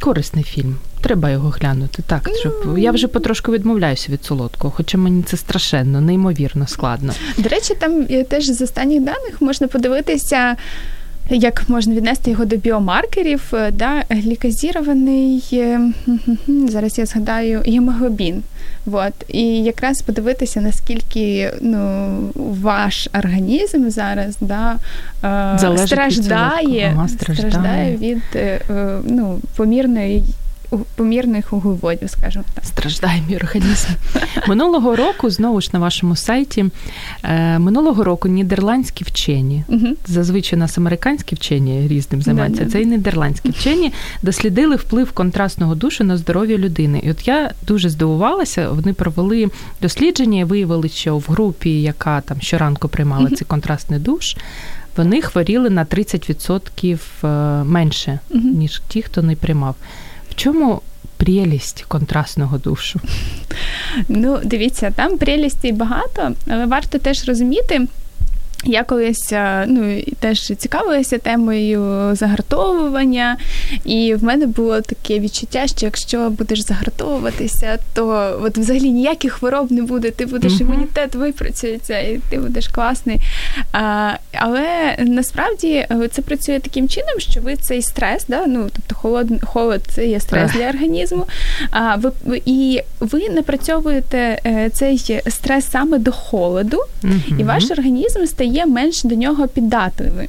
корисний 0.00 0.44
фільм. 0.44 0.76
Треба 1.00 1.30
його 1.30 1.48
глянути. 1.48 2.02
Так, 2.06 2.30
щоб 2.40 2.78
я 2.78 2.92
вже 2.92 3.08
потрошку 3.08 3.52
відмовляюся 3.52 4.12
від 4.12 4.24
солодкого, 4.24 4.74
хоча 4.76 4.98
мені 4.98 5.22
це 5.22 5.36
страшенно, 5.36 6.00
неймовірно 6.00 6.66
складно. 6.66 7.12
До 7.38 7.48
речі, 7.48 7.74
там 7.78 8.04
теж 8.04 8.44
з 8.44 8.62
останніх 8.62 9.02
даних 9.02 9.40
можна 9.40 9.68
подивитися. 9.68 10.56
Як 11.36 11.68
можна 11.68 11.94
віднести 11.94 12.30
його 12.30 12.44
до 12.44 12.56
біомаркерів, 12.56 13.42
е, 13.54 13.70
да, 13.70 14.04
глікозірований, 14.10 15.44
е, 15.52 15.80
зараз 16.68 16.98
я 16.98 17.06
згадаю, 17.06 17.62
гемоглобін. 17.66 18.42
От. 18.86 19.12
І 19.28 19.42
якраз 19.62 20.02
подивитися, 20.02 20.60
наскільки 20.60 21.52
ну, 21.60 22.08
ваш 22.34 23.08
організм 23.18 23.88
зараз 23.88 24.36
да, 24.40 24.78
страждає, 25.76 26.88
від 26.88 26.96
ага, 26.96 27.08
страждає. 27.08 27.50
страждає 27.50 27.96
від 27.96 28.22
ну, 29.04 29.40
помірної 29.56 30.22
помірних 30.96 31.52
углеводів, 31.52 32.10
скажімо 32.10 32.44
так. 32.54 32.64
Страждає 32.64 33.22
мій 33.28 33.36
організм. 33.36 33.88
Минулого 34.48 34.96
року, 34.96 35.30
знову 35.30 35.60
ж 35.60 35.70
на 35.72 35.78
вашому 35.78 36.16
сайті, 36.16 36.64
е, 37.24 37.58
минулого 37.58 38.04
року 38.04 38.28
нідерландські 38.28 39.04
вчені, 39.04 39.64
зазвичай 40.06 40.58
у 40.58 40.60
нас 40.60 40.78
американські 40.78 41.34
вчені 41.34 41.88
різним 41.88 42.22
займаються, 42.22 42.66
це 42.66 42.82
і 42.82 42.86
нідерландські 42.86 43.50
вчені 43.50 43.92
дослідили 44.22 44.76
вплив 44.76 45.12
контрастного 45.12 45.74
душу 45.74 46.04
на 46.04 46.16
здоров'я 46.16 46.58
людини. 46.58 47.00
І 47.04 47.10
от 47.10 47.28
я 47.28 47.50
дуже 47.66 47.88
здивувалася, 47.88 48.70
вони 48.70 48.92
провели 48.92 49.50
дослідження 49.82 50.40
і 50.40 50.44
виявили, 50.44 50.88
що 50.88 51.16
в 51.16 51.26
групі, 51.28 51.82
яка 51.82 52.20
там 52.20 52.40
щоранку 52.40 52.88
приймала 52.88 53.30
цей 53.30 53.46
контрастний 53.46 54.00
душ, 54.00 54.36
вони 54.96 55.22
хворіли 55.22 55.70
на 55.70 55.84
30% 55.84 56.98
е, 57.24 57.64
менше, 57.64 58.18
ніж 58.30 58.82
ті, 58.88 59.02
хто 59.02 59.22
не 59.22 59.36
приймав. 59.36 59.76
Чому 60.42 60.80
прелість 61.16 61.84
контрастного 61.88 62.58
душу? 62.58 63.00
Ну, 64.08 64.40
дивіться, 64.44 64.90
там 64.90 65.18
прелістей 65.18 65.72
багато, 65.72 66.32
але 66.48 66.66
варто 66.66 66.98
теж 66.98 67.28
розуміти. 67.28 67.86
Я 68.64 68.84
колись 68.84 69.32
е, 69.32 69.64
ну, 69.68 70.02
теж 70.20 70.52
цікавилася 70.56 71.18
темою 71.18 72.10
загартовування, 72.14 73.36
і 73.84 74.14
в 74.14 74.24
мене 74.24 74.46
було 74.46 74.80
таке 74.80 75.18
відчуття, 75.18 75.66
що 75.66 75.86
якщо 75.86 76.30
будеш 76.30 76.60
загартовуватися, 76.60 77.78
то 77.94 78.38
от 78.42 78.58
взагалі 78.58 78.90
ніяких 78.90 79.32
хвороб 79.32 79.72
не 79.72 79.82
буде, 79.82 80.10
ти 80.10 80.26
будеш 80.26 80.52
uh-huh. 80.52 80.62
імунітет 80.62 81.14
випрацюється, 81.14 81.98
і 81.98 82.20
ти 82.30 82.38
будеш 82.38 82.68
класний. 82.68 83.20
А, 83.72 84.12
Але 84.32 84.96
насправді 84.98 85.68
е, 85.68 86.08
це 86.10 86.22
працює 86.22 86.60
таким 86.60 86.88
чином, 86.88 87.14
що 87.18 87.40
ви 87.40 87.56
цей 87.56 87.82
стрес, 87.82 88.24
да, 88.28 88.46
ну 88.46 88.68
тобто 88.72 88.94
холод, 88.94 89.28
холод 89.44 89.80
це 89.88 90.06
є 90.06 90.20
стрес 90.20 90.52
для 90.52 90.68
організму. 90.68 91.26
А 91.70 91.96
ви 91.96 92.42
і 92.44 92.80
ви 93.00 93.28
напрацьовуєте 93.28 94.38
е, 94.46 94.70
цей 94.72 95.20
стрес 95.28 95.70
саме 95.70 95.98
до 95.98 96.12
холоду, 96.12 96.78
uh-huh. 97.02 97.40
і 97.40 97.44
ваш 97.44 97.70
організм 97.70 98.24
стає 98.26 98.51
є 98.52 98.66
менш 98.66 99.02
до 99.04 99.14
нього 99.14 99.48
піддатливий. 99.48 100.28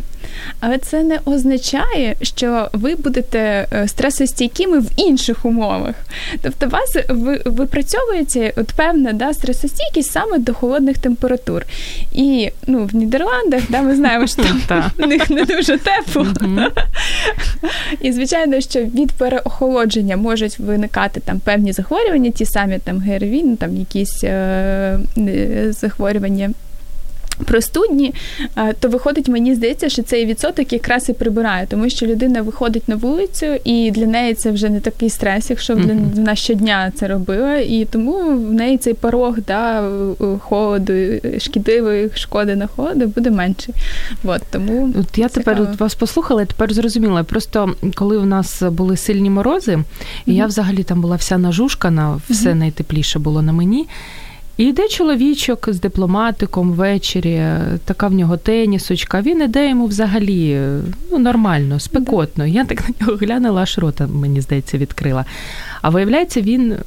Але 0.60 0.78
це 0.78 1.04
не 1.04 1.20
означає, 1.26 2.16
що 2.22 2.70
ви 2.74 2.96
будете 2.96 3.68
е, 3.74 3.88
стресостійкими 3.88 4.80
в 4.80 4.90
інших 4.98 5.46
умовах. 5.46 5.96
Тобто, 6.42 6.68
вас 6.68 6.98
випрацьовується 7.46 8.54
от 8.56 8.72
певна 8.72 9.14
да, 9.14 9.34
стресостійкість 9.34 10.12
саме 10.12 10.38
до 10.38 10.54
холодних 10.54 10.98
температур. 10.98 11.66
І 12.14 12.50
ну, 12.68 12.86
в 12.86 12.96
Нідерландах 12.96 13.62
да, 13.70 13.82
ми 13.82 13.96
знаємо, 13.96 14.28
що 14.28 14.44
там 14.68 14.92
в 14.98 15.08
них 15.08 15.30
не 15.30 15.44
дуже 15.44 15.78
тепло. 15.78 16.28
І 18.02 18.12
звичайно, 18.12 18.62
що 18.62 18.80
від 18.80 19.12
переохолодження 19.12 20.18
можуть 20.18 20.60
виникати 20.60 21.20
там 21.20 21.40
певні 21.40 21.74
захворювання, 21.74 22.30
ті 22.30 22.46
самі 22.46 22.80
там 22.84 23.00
ГРВІ, 23.00 23.44
ну, 23.44 23.56
там 23.56 23.78
якісь 23.78 24.24
е- 24.24 25.00
захворювання 25.70 26.52
простудні, 27.44 28.14
е, 28.58 28.74
то 28.80 28.90
виходить, 28.90 29.28
мені 29.28 29.56
здається, 29.56 29.90
що 29.90 30.04
цей 30.04 30.26
відсоток 30.26 30.74
якраз 30.74 31.10
і 31.10 31.14
прибирає, 31.14 31.68
тому 31.70 31.90
що 31.90 32.06
людина 32.06 32.42
виходить 32.42 32.90
на 32.90 32.96
вулицю, 32.96 33.46
і 33.64 33.92
для 33.92 34.06
неї 34.06 34.34
це 34.34 34.52
вже 34.52 34.70
не 34.70 34.80
такий 34.80 35.10
стрес, 35.10 35.50
якщо 35.50 35.74
mm-hmm. 35.74 36.14
вона 36.16 36.36
щодня 36.36 36.92
це 36.96 37.08
робила, 37.08 37.56
і 37.56 37.88
тому 37.92 38.14
в 38.22 38.54
неї 38.54 38.78
цей 38.78 38.94
порог 38.94 39.38
да, 39.48 39.90
холоду, 40.40 40.94
шкідливої 41.40 42.10
шкоди 42.16 42.56
на 42.56 42.68
холоду 42.68 43.08
буде 43.08 43.32
менший. 43.32 43.74
От, 44.24 44.42
тому 44.52 44.94
От 45.00 45.18
Я 45.18 45.30
цікаво. 45.30 45.58
тепер 45.58 45.76
вас 45.80 45.96
послухала, 45.96 46.46
тепер 46.46 46.74
зрозуміла. 46.74 47.24
Просто 47.24 47.76
коли 47.96 48.18
у 48.18 48.26
нас 48.26 48.62
були 48.62 48.98
сильні 48.98 49.30
морози, 49.30 49.76
mm-hmm. 49.76 49.84
і 50.26 50.36
я 50.36 50.46
взагалі 50.46 50.84
там 50.84 51.02
була 51.02 51.16
вся 51.16 51.38
нажушкана, 51.38 52.22
все 52.30 52.50
mm-hmm. 52.50 52.56
найтепліше 52.56 53.20
було 53.20 53.42
на 53.42 53.54
мені. 53.54 53.88
І 54.58 54.64
йде 54.64 54.88
чоловічок 54.88 55.70
з 55.72 55.80
дипломатиком 55.80 56.72
ввечері, 56.72 57.44
така 57.86 58.08
в 58.08 58.14
нього 58.14 58.38
тенісочка. 58.38 59.22
Він 59.22 59.42
іде 59.42 59.70
йому 59.70 59.86
взагалі 59.86 60.60
ну, 61.12 61.20
нормально, 61.20 61.80
спекотно. 61.80 62.46
Я 62.46 62.66
так 62.66 62.90
на 62.90 62.96
нього 63.02 63.18
глянула, 63.18 63.62
аж 63.62 63.78
рота, 63.78 64.08
мені 64.08 64.42
здається, 64.42 64.78
відкрила. 64.78 65.26
А 65.82 65.90
виявляється, 65.90 66.42
він 66.42 66.72
е, 66.72 66.78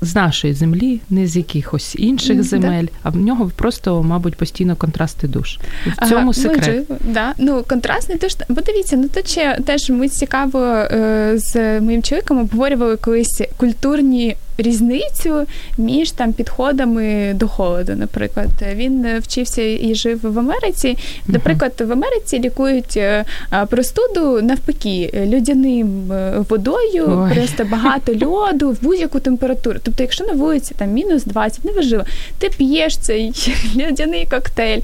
з 0.00 0.14
нашої 0.14 0.54
землі, 0.54 1.00
не 1.10 1.26
з 1.26 1.36
якихось 1.36 1.96
інших 1.98 2.42
земель, 2.42 2.86
а 3.02 3.10
в 3.10 3.16
нього 3.16 3.50
просто, 3.56 4.02
мабуть, 4.02 4.36
постійно 4.36 4.76
контрасти 4.76 5.28
душ. 5.28 5.58
І 5.86 5.90
в 5.90 6.08
цьому 6.08 6.20
ага, 6.20 6.32
секрет. 6.32 6.66
Можливо, 6.66 6.96
да. 7.04 7.34
Ну, 7.38 7.64
контрастний 7.68 8.18
теж, 8.18 8.36
бо 8.48 8.60
дивіться, 8.60 8.96
ну 8.96 9.08
то 9.08 9.20
ще 9.24 9.58
теж 9.66 9.90
ми 9.90 10.08
цікаво 10.08 10.60
е, 10.60 11.32
з 11.34 11.80
моїм 11.80 12.02
чоловіком 12.02 12.38
обговорювали 12.38 12.96
колись 12.96 13.42
культурні 13.56 14.36
різницю 14.58 15.46
між 15.78 16.10
там 16.10 16.32
підходами 16.32 17.32
до 17.34 17.48
холоду. 17.48 17.92
Наприклад, 17.96 18.48
він 18.74 19.18
вчився 19.18 19.62
і 19.62 19.94
жив 19.94 20.20
в 20.22 20.38
Америці. 20.38 20.98
Наприклад, 21.26 21.72
в 21.80 21.92
Америці 21.92 22.38
лікують 22.38 22.96
е, 22.96 23.24
простуду 23.68 24.42
навпаки 24.42 25.26
людяним 25.26 26.12
водою, 26.48 27.04
Ой. 27.08 27.34
просто 27.34 27.64
багато 27.64 28.12
льоду 28.24 28.70
в 28.70 28.82
будь-яку 28.82 29.20
температуру. 29.20 29.78
Тобто, 29.82 30.02
якщо 30.02 30.24
на 30.24 30.32
вулиці 30.32 30.74
там 30.78 30.90
мінус 30.90 31.24
20, 31.24 31.64
неважливо, 31.64 32.04
ти 32.38 32.50
п'єш 32.58 32.96
цей 32.96 33.32
льодяний 33.80 34.26
коктейль. 34.30 34.80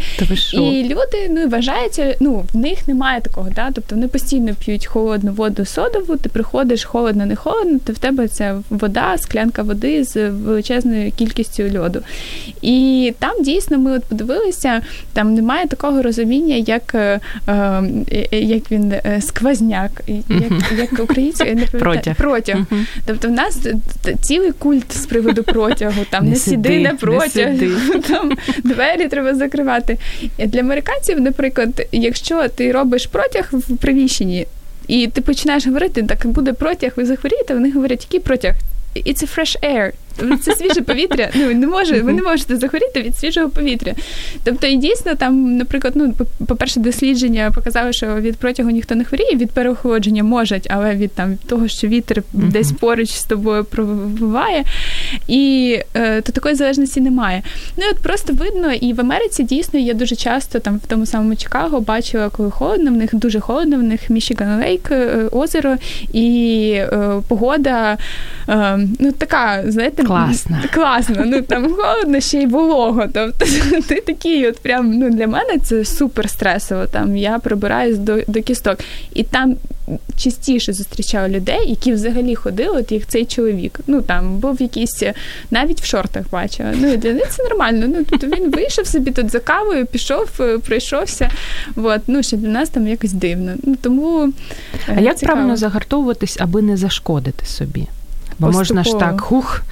І 0.52 0.88
люди 0.88 1.28
ну 1.30 1.48
вважаються, 1.48 2.16
ну 2.20 2.44
в 2.52 2.56
них 2.56 2.88
немає 2.88 3.20
такого, 3.20 3.48
да? 3.54 3.70
тобто 3.74 3.94
вони 3.94 4.08
постійно 4.08 4.54
п'ють 4.54 4.86
холодну 4.86 5.32
воду 5.32 5.64
содову, 5.64 6.16
ти 6.16 6.28
приходиш 6.28 6.84
холодно, 6.84 7.26
не 7.26 7.36
холодно, 7.36 7.78
то 7.86 7.92
в 7.92 7.98
тебе 7.98 8.28
це 8.28 8.54
вода, 8.70 9.18
склянка 9.18 9.59
води 9.62 10.04
з 10.04 10.30
величезною 10.30 11.12
кількістю 11.12 11.62
льоду. 11.78 12.02
І 12.62 13.12
там 13.18 13.42
дійсно 13.42 13.78
ми 13.78 13.92
от 13.92 14.04
подивилися, 14.04 14.82
там 15.12 15.34
немає 15.34 15.66
такого 15.66 16.02
розуміння, 16.02 16.54
як 16.54 16.94
е, 16.94 17.20
е, 17.48 18.26
як 18.32 18.70
він 18.70 18.94
сквозняк, 19.20 20.02
як 20.28 20.78
як 20.78 21.00
українською 21.00 21.54
не 21.54 21.66
протяг. 21.66 22.16
протяг. 22.16 22.58
Тобто 23.06 23.28
в 23.28 23.30
нас 23.30 23.66
цілий 24.22 24.52
культ 24.52 24.92
з 24.92 25.06
приводу 25.06 25.42
протягу, 25.42 26.04
там 26.10 26.24
не, 26.24 26.30
не 26.30 26.36
сиди 26.36 26.80
на 26.80 26.94
протяг, 26.94 27.54
там 28.08 28.32
двері 28.64 29.08
треба 29.08 29.34
закривати. 29.34 29.98
Для 30.38 30.60
американців, 30.60 31.20
наприклад, 31.20 31.86
якщо 31.92 32.48
ти 32.48 32.72
робиш 32.72 33.06
протяг 33.06 33.48
в 33.52 33.76
приміщенні, 33.76 34.46
і 34.88 35.06
ти 35.06 35.20
починаєш 35.20 35.66
говорити, 35.66 36.02
так 36.02 36.26
буде 36.26 36.52
протяг, 36.52 36.92
ви 36.96 37.04
захворієте, 37.04 37.54
вони 37.54 37.72
говорять, 37.72 38.06
який 38.10 38.20
протяг? 38.20 38.54
It's 38.94 39.22
a 39.22 39.26
fresh 39.26 39.56
air. 39.62 39.94
Це 40.42 40.54
свіже 40.54 40.80
повітря. 40.80 41.30
Ну 41.34 41.54
не 41.54 41.66
може, 41.66 42.00
ви 42.00 42.12
не 42.12 42.22
можете 42.22 42.56
захворіти 42.56 43.02
від 43.02 43.16
свіжого 43.16 43.48
повітря. 43.48 43.94
Тобто, 44.44 44.66
і 44.66 44.76
дійсно, 44.76 45.14
там, 45.14 45.56
наприклад, 45.56 45.92
ну, 45.96 46.14
по-перше, 46.46 46.80
дослідження 46.80 47.52
показали, 47.54 47.92
що 47.92 48.14
від 48.14 48.36
протягу 48.36 48.70
ніхто 48.70 48.94
не 48.94 49.04
хворіє, 49.04 49.36
від 49.36 49.50
переохолодження 49.50 50.22
можуть, 50.22 50.66
але 50.70 50.94
від 50.94 51.12
там 51.12 51.38
того, 51.46 51.68
що 51.68 51.88
вітер 51.88 52.22
десь 52.32 52.72
поруч 52.72 53.10
з 53.10 53.24
тобою 53.24 53.64
пробиває, 53.64 54.64
і 55.28 55.78
е, 55.94 56.20
то 56.20 56.32
такої 56.32 56.54
залежності 56.54 57.00
немає. 57.00 57.42
Ну 57.76 57.84
і 57.84 57.90
от 57.90 57.98
просто 57.98 58.32
видно, 58.32 58.72
і 58.72 58.92
в 58.92 59.00
Америці 59.00 59.42
дійсно 59.42 59.78
є 59.78 59.94
дуже 59.94 60.16
часто 60.16 60.58
там 60.58 60.76
в 60.76 60.86
тому 60.86 61.06
самому 61.06 61.36
Чикаго 61.36 61.80
бачила, 61.80 62.28
коли 62.28 62.50
холодно, 62.50 62.90
в 62.90 62.94
них 62.94 63.14
дуже 63.14 63.40
холодно, 63.40 63.76
в 63.76 63.82
них 63.82 64.10
Мішіган 64.10 64.60
Лейк, 64.60 64.90
е, 64.90 65.28
озеро, 65.32 65.76
і 66.12 66.72
е, 66.76 67.22
погода 67.28 67.98
е, 68.48 68.78
ну 68.98 69.12
така, 69.12 69.62
знаєте, 69.66 70.02
Класно. 70.10 70.56
Класно. 70.74 71.24
Ну 71.26 71.42
там 71.42 71.74
холодно, 71.74 72.20
ще 72.20 72.42
й 72.42 72.46
волого. 72.46 73.04
Тобто 73.14 73.46
ти 73.88 74.00
такий, 74.00 74.48
от 74.48 74.58
прям 74.58 74.92
ну 74.92 75.10
для 75.10 75.26
мене 75.26 75.58
це 75.62 75.84
супер 75.84 76.30
стресово. 76.30 76.86
Там 76.86 77.16
я 77.16 77.38
прибираюсь 77.38 77.98
до 77.98 78.22
до 78.26 78.42
кісток. 78.42 78.78
І 79.14 79.22
там 79.22 79.56
частіше 80.16 80.72
зустрічала 80.72 81.28
людей, 81.28 81.70
які 81.70 81.92
взагалі 81.92 82.34
ходили, 82.34 82.80
от 82.80 82.92
як 82.92 83.06
цей 83.06 83.24
чоловік. 83.24 83.80
Ну 83.86 84.02
там 84.02 84.38
був 84.38 84.62
якийсь, 84.62 85.02
навіть 85.50 85.80
в 85.80 85.84
шортах 85.84 86.24
бачила. 86.32 86.72
Ну 86.80 86.92
і 86.92 86.96
для 86.96 87.12
них 87.12 87.28
це 87.28 87.42
нормально. 87.42 87.86
Ну 87.88 88.04
тобто 88.10 88.26
він 88.26 88.50
вийшов 88.50 88.86
собі 88.86 89.10
тут 89.10 89.30
за 89.30 89.38
кавою, 89.38 89.86
пішов, 89.86 90.30
е, 90.40 90.58
пройшовся. 90.58 91.30
От, 91.76 92.00
ну 92.06 92.22
ще 92.22 92.36
для 92.36 92.48
нас 92.48 92.68
там 92.68 92.88
якось 92.88 93.12
дивно. 93.12 93.52
Ну 93.62 93.76
тому 93.82 94.32
а 94.88 94.92
е, 94.92 95.02
як 95.02 95.18
цікаво. 95.18 95.36
правильно 95.36 95.56
загартовуватись, 95.56 96.36
аби 96.40 96.62
не 96.62 96.76
зашкодити 96.76 97.46
собі? 97.46 97.86
Бо 98.40 98.46
Поступово. 98.46 98.58
можна 98.58 98.84
ж 98.84 98.98
так, 98.98 99.20
хух, 99.20 99.62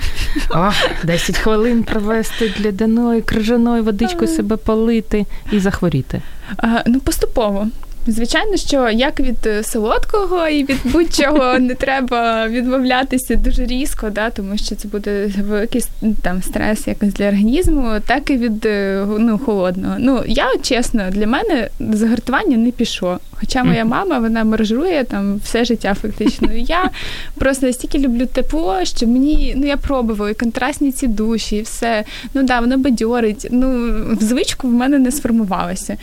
о, 0.51 0.71
10 1.05 1.39
хвилин 1.39 1.83
провести 1.83 2.55
для 2.59 2.73
даної 2.73 3.23
крижаною 3.23 3.85
водичкою 3.85 4.29
себе 4.29 4.57
полити 4.57 5.27
і 5.53 5.59
захворіти. 5.59 6.23
А, 6.57 6.83
Ну, 6.87 7.01
поступово. 7.01 7.67
Звичайно, 8.09 8.57
що 8.57 8.89
як 8.89 9.21
від 9.21 9.47
е, 9.47 9.63
солодкого 9.63 10.49
і 10.49 10.65
від 10.65 10.77
будь-чого 10.85 11.59
не 11.59 11.75
треба 11.75 12.49
відмовлятися 12.49 13.37
дуже 13.37 13.67
різко, 13.67 14.11
да, 14.11 14.31
тому 14.31 14.57
що 14.57 14.75
це 14.75 14.89
буде 14.89 15.31
великий 15.39 15.85
там 16.23 16.43
стрес 16.43 16.87
якось 16.87 17.15
для 17.15 17.29
організму, 17.29 17.93
так 18.07 18.31
і 18.31 18.37
від 18.37 18.67
е, 18.67 19.07
ну, 19.19 19.39
холодного. 19.39 19.95
Ну 19.99 20.23
я 20.27 20.47
чесно, 20.63 21.03
для 21.11 21.27
мене 21.27 21.69
загартування 21.81 22.57
не 22.57 22.71
пішло. 22.71 23.19
Хоча 23.41 23.65
моя 23.65 23.85
мама 23.85 24.19
вона 24.19 24.45
мержує 24.45 25.05
там 25.05 25.41
все 25.45 25.65
життя 25.65 25.95
фактично. 25.95 26.53
І 26.53 26.63
Я 26.63 26.91
просто 27.35 27.67
настільки 27.67 27.99
люблю 27.99 28.27
тепло, 28.27 28.85
що 28.85 29.07
мені 29.07 29.55
ну 29.57 29.67
я 29.67 29.77
пробувала 29.77 30.31
і 30.31 30.35
контрастні 30.35 30.93
ці 30.93 31.07
душі, 31.07 31.57
і 31.57 31.63
все. 31.63 32.05
Ну 32.35 32.43
да, 32.43 32.61
воно 32.61 32.79
бадьорить. 32.79 33.49
Ну 33.51 33.93
в 34.21 34.23
звичку 34.23 34.69
в 34.69 34.73
мене 34.73 34.99
не 34.99 35.13
сформувалося. 35.13 35.97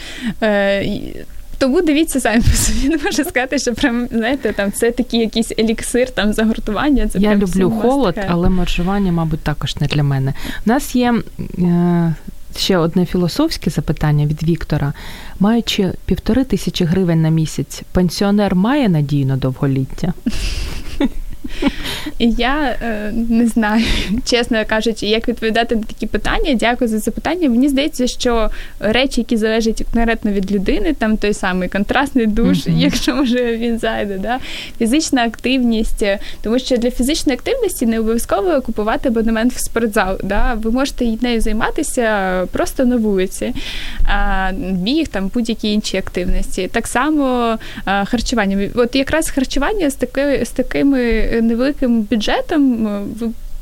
Е, 0.44 0.86
тому 1.58 1.82
дивіться 1.82 2.20
самі 2.20 2.42
по 2.42 2.58
собі. 2.58 2.90
Не 2.90 2.98
можу 2.98 3.24
сказати, 3.24 3.60
що 3.60 3.74
прям 3.74 4.08
знаєте, 4.12 4.54
там 4.54 4.72
це 4.72 4.92
такий 4.92 5.20
якийсь 5.20 5.52
еліксир, 5.60 6.10
там 6.10 6.34
загортування. 6.34 7.08
Це 7.08 7.20
я 7.20 7.30
прям 7.30 7.42
люблю 7.42 7.72
холод, 7.72 8.16
таке. 8.16 8.28
але 8.32 8.50
маржування, 8.50 9.12
мабуть, 9.12 9.40
також 9.40 9.76
не 9.76 9.88
для 9.88 10.04
мене. 10.04 10.34
У 10.66 10.70
нас 10.70 10.96
є 10.96 11.14
е, 11.60 12.16
ще 12.58 12.78
одне 12.78 13.06
філософське 13.06 13.70
запитання 13.70 14.26
від 14.26 14.44
Віктора. 14.44 14.94
Маючи 15.40 15.92
півтори 16.06 16.44
тисячі 16.44 16.86
гривень 16.86 17.22
на 17.22 17.30
місяць, 17.30 17.82
пенсіонер 17.92 18.56
має 18.56 18.90
надію 18.90 19.26
на 19.26 19.38
довголіття? 19.38 20.14
Я 22.20 22.76
е, 22.82 23.12
не 23.30 23.48
знаю, 23.48 23.86
чесно 24.26 24.66
кажучи, 24.68 25.06
як 25.06 25.28
відповідати 25.28 25.76
на 25.76 25.84
такі 25.84 26.08
питання. 26.08 26.54
Дякую 26.54 26.88
за 26.88 27.00
запитання. 27.00 27.50
Мені 27.50 27.70
здається, 27.70 28.08
що 28.08 28.50
речі, 28.80 29.22
які 29.22 29.38
залежать 29.38 29.84
конкретно 29.94 30.32
від 30.32 30.52
людини, 30.52 30.94
там 30.94 31.18
той 31.18 31.34
самий 31.34 31.70
контрастний 31.70 32.28
душ, 32.28 32.58
mm-hmm. 32.58 32.78
якщо 32.78 33.16
може 33.16 33.58
він 33.58 33.80
зайде, 33.80 34.18
да? 34.18 34.40
фізична 34.80 35.24
активність, 35.24 36.06
тому 36.42 36.60
що 36.60 36.78
для 36.78 36.92
фізичної 36.92 37.38
активності 37.38 37.86
не 37.86 38.00
обов'язково 38.00 38.62
купувати 38.62 39.10
абонемент 39.10 39.54
в 39.54 39.60
спортзал. 39.60 40.18
Да? 40.24 40.54
Ви 40.54 40.72
можете 40.72 41.06
нею 41.22 41.42
займатися 41.42 42.48
просто 42.52 42.86
на 42.86 42.98
вулиці, 42.98 43.54
а, 44.04 44.52
біг, 44.72 45.08
там 45.08 45.32
будь-які 45.34 45.72
інші 45.72 45.98
активності. 45.98 46.68
Так 46.68 46.88
само 46.88 47.58
а, 47.86 48.06
харчування. 48.06 48.70
От 48.76 48.96
якраз 48.96 49.30
харчування 49.30 49.90
з 49.90 49.96
таки, 49.96 50.46
з 50.46 50.50
такими 50.50 51.35
невеликим 51.42 52.02
бюджетом 52.02 52.88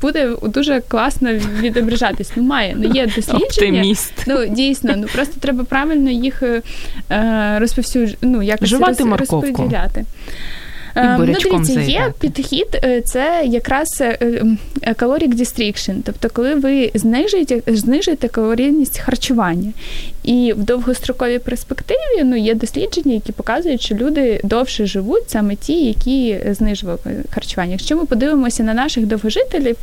буде 0.04 0.30
дуже 0.42 0.80
класно 0.80 1.32
відображатись. 1.60 2.32
Ну, 2.36 2.42
має, 2.42 2.76
ну 2.78 2.90
є 2.94 3.06
дослідження. 3.06 3.44
Оптиміст. 3.46 4.12
Ну, 4.26 4.46
дійсно, 4.46 4.94
ну 4.96 5.06
просто 5.14 5.40
треба 5.40 5.64
правильно 5.64 6.10
їх 6.10 6.42
е, 6.42 6.62
розповсюджувати, 7.58 8.26
ну, 8.26 8.42
якось 8.42 8.68
Жувати 8.68 9.04
роз, 9.04 9.20
розподіляти. 9.20 10.04
І 10.96 11.00
ну, 11.18 11.26
дивіться, 11.26 11.80
є 11.80 12.12
підхід, 12.20 12.66
це 13.04 13.42
якраз 13.46 14.02
caloric 14.84 15.38
restriction, 15.38 15.94
тобто 16.04 16.28
коли 16.32 16.54
ви 16.54 16.90
знижуєте 16.94 17.62
знижуєте 17.66 18.28
калорійність 18.28 18.98
харчування. 18.98 19.72
І 20.24 20.52
в 20.56 20.64
довгостроковій 20.64 21.38
перспективі 21.38 22.24
ну, 22.24 22.36
є 22.36 22.54
дослідження, 22.54 23.14
які 23.14 23.32
показують, 23.32 23.80
що 23.80 23.94
люди 23.94 24.40
довше 24.44 24.86
живуть 24.86 25.30
саме 25.30 25.56
ті, 25.56 25.84
які 25.84 26.38
знижували 26.50 26.98
харчування. 27.30 27.72
Якщо 27.72 27.96
ми 27.96 28.04
подивимося 28.04 28.62
на 28.62 28.74
наших 28.74 29.06
довгожителів, 29.06 29.76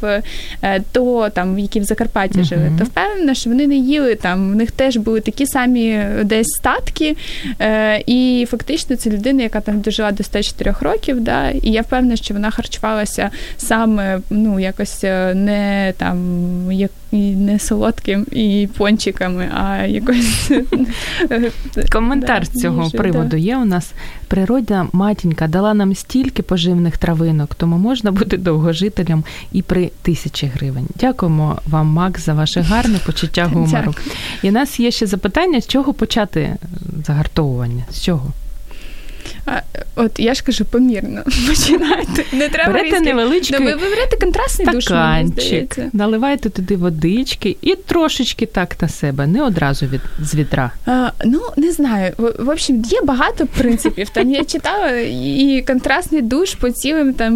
то 0.92 1.30
там, 1.30 1.60
які 1.60 1.80
в 1.80 1.84
Закарпатті 1.84 2.40
uh-huh. 2.40 2.44
жили, 2.44 2.72
то 2.80 2.84
впевнена, 2.84 3.34
що 3.34 3.50
вони 3.50 3.68
не 3.68 3.76
їли 3.76 4.16
там, 4.16 4.52
в 4.52 4.56
них 4.56 4.72
теж 4.72 4.98
були 4.98 5.20
такі 5.20 5.46
самі 5.46 6.04
десь 6.24 6.48
статки, 6.48 7.16
і 8.06 8.48
фактично 8.50 8.96
це 8.96 9.10
людина, 9.10 9.44
яка 9.44 9.62
там 9.62 9.82
дожила 9.82 10.12
до 10.12 10.24
104 10.24 10.76
років 10.82 10.92
років, 10.92 11.22
да, 11.22 11.50
і 11.50 11.72
я 11.72 11.82
впевнена, 11.82 12.16
що 12.16 12.34
вона 12.34 12.52
харчувалася 12.52 13.30
саме 13.58 14.20
ну, 14.30 14.60
якось 14.60 15.04
не 15.34 15.94
там 15.98 16.18
як 16.72 16.92
і 17.12 17.32
не 17.32 17.60
солодким 17.60 18.26
і 18.32 18.70
пончиками, 18.78 19.50
а 19.54 19.86
якось 19.86 20.52
коментар 21.92 22.46
з 22.46 22.50
цього 22.50 22.90
приводу 22.90 23.38
є 23.38 23.58
у 23.58 23.66
нас. 23.66 23.94
Природна 24.28 24.88
матінка 24.94 25.48
дала 25.48 25.74
нам 25.74 25.96
стільки 25.96 26.44
поживних 26.44 26.98
травинок, 26.98 27.56
тому 27.56 27.78
можна 27.78 28.12
бути 28.12 28.38
довгожителем 28.38 29.24
і 29.52 29.62
при 29.62 29.92
тисячі 30.02 30.48
гривень. 30.48 30.88
Дякуємо 30.96 31.60
вам, 31.68 31.88
Макс, 31.88 32.26
за 32.26 32.34
ваше 32.34 32.62
гарне 32.62 33.00
почуття 33.06 33.46
гумору. 33.54 33.94
І 34.44 34.50
у 34.50 34.52
нас 34.52 34.80
є 34.80 34.92
ще 34.92 35.08
запитання, 35.08 35.62
з 35.62 35.68
чого 35.68 35.94
почати 35.94 36.56
загартовування? 37.06 37.84
З 37.92 38.02
чого? 38.02 38.34
А, 39.46 39.62
От 39.96 40.20
я 40.20 40.34
ж 40.34 40.44
кажу, 40.44 40.66
помірно 40.66 41.22
починайте. 41.48 42.24
Не 42.34 42.50
треба 42.50 42.74
Берете 42.74 42.90
різки. 42.96 43.14
невеличкий 43.14 43.60
ну, 43.60 43.66
ви, 43.66 43.76
ви 43.76 43.90
берете 43.90 44.18
контрастний 44.18 44.68
душ, 44.68 44.90
наливайте 45.94 46.50
туди 46.50 46.76
водички 46.76 47.58
і 47.62 47.76
трошечки 47.76 48.46
так 48.46 48.82
на 48.82 48.90
себе, 48.90 49.28
не 49.28 49.44
одразу 49.44 49.86
від 49.86 50.02
з 50.20 50.36
вітра. 50.36 50.72
А, 50.86 51.10
ну 51.26 51.42
не 51.58 51.72
знаю. 51.72 52.14
В, 52.18 52.44
в 52.44 52.50
общем, 52.50 52.82
є 52.82 53.02
багато 53.04 53.48
принципів. 53.58 54.10
Там 54.10 54.32
я 54.32 54.44
читала 54.44 54.90
і 55.00 55.64
контрастний 55.68 56.22
душ 56.22 56.56
по 56.56 56.72
цілим 56.72 57.14
там 57.14 57.32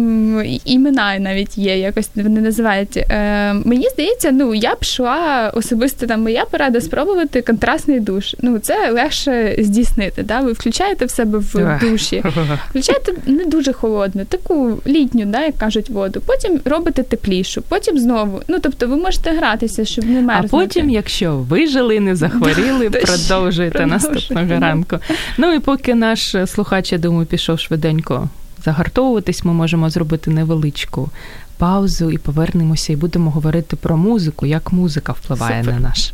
імена 0.64 1.18
навіть 1.18 1.58
є, 1.58 1.78
якось 1.78 2.10
вони 2.14 2.40
називають. 2.40 2.96
Е, 2.96 3.52
Мені 3.64 3.88
здається, 3.88 4.30
ну 4.30 4.54
я 4.54 4.74
б 4.74 4.78
йшла 4.82 5.52
особисто 5.54 6.06
там 6.06 6.22
моя 6.22 6.44
порада 6.44 6.80
спробувати 6.80 7.42
контрастний 7.42 8.00
душ. 8.00 8.34
Ну 8.42 8.58
це 8.58 8.90
легше 8.90 9.56
здійснити. 9.58 10.22
Да? 10.22 10.40
Ви 10.40 10.52
включаєте 10.52 11.04
в 11.04 11.10
себе 11.10 11.38
в 11.38 11.75
душі. 11.80 12.22
Включаєте 12.70 13.12
не 13.26 13.44
дуже 13.44 13.72
холодну, 13.72 14.24
таку 14.24 14.78
літню, 14.86 15.26
да, 15.26 15.44
як 15.44 15.58
кажуть, 15.58 15.90
воду. 15.90 16.22
Потім 16.26 16.60
робите 16.64 17.02
теплішу, 17.02 17.62
потім 17.62 17.98
знову. 17.98 18.40
Ну 18.48 18.58
тобто, 18.62 18.88
ви 18.88 18.96
можете 18.96 19.30
гратися, 19.30 19.84
щоб 19.84 20.04
не 20.04 20.22
мерзнути. 20.22 20.56
А 20.56 20.58
потім, 20.58 20.90
якщо 20.90 21.36
вижили, 21.36 22.00
не 22.00 22.16
захворіли, 22.16 22.90
продовжуєте 22.90 23.86
наступного 23.86 24.60
ранку. 24.60 24.98
Ну 25.38 25.52
і 25.52 25.60
поки 25.60 25.94
наш 25.94 26.36
слухач, 26.46 26.92
я 26.92 26.98
думаю, 26.98 27.26
пішов 27.26 27.58
швиденько 27.58 28.28
загартовуватись, 28.64 29.44
ми 29.44 29.52
можемо 29.52 29.90
зробити 29.90 30.30
невеличку. 30.30 31.10
Паузу 31.58 32.10
і 32.10 32.18
повернемося, 32.18 32.92
і 32.92 32.96
будемо 32.96 33.30
говорити 33.30 33.76
про 33.76 33.96
музику, 33.96 34.46
як 34.46 34.72
музика 34.72 35.12
впливає 35.12 35.62
Супер. 35.62 35.74
на 35.74 35.88
наш 35.88 36.12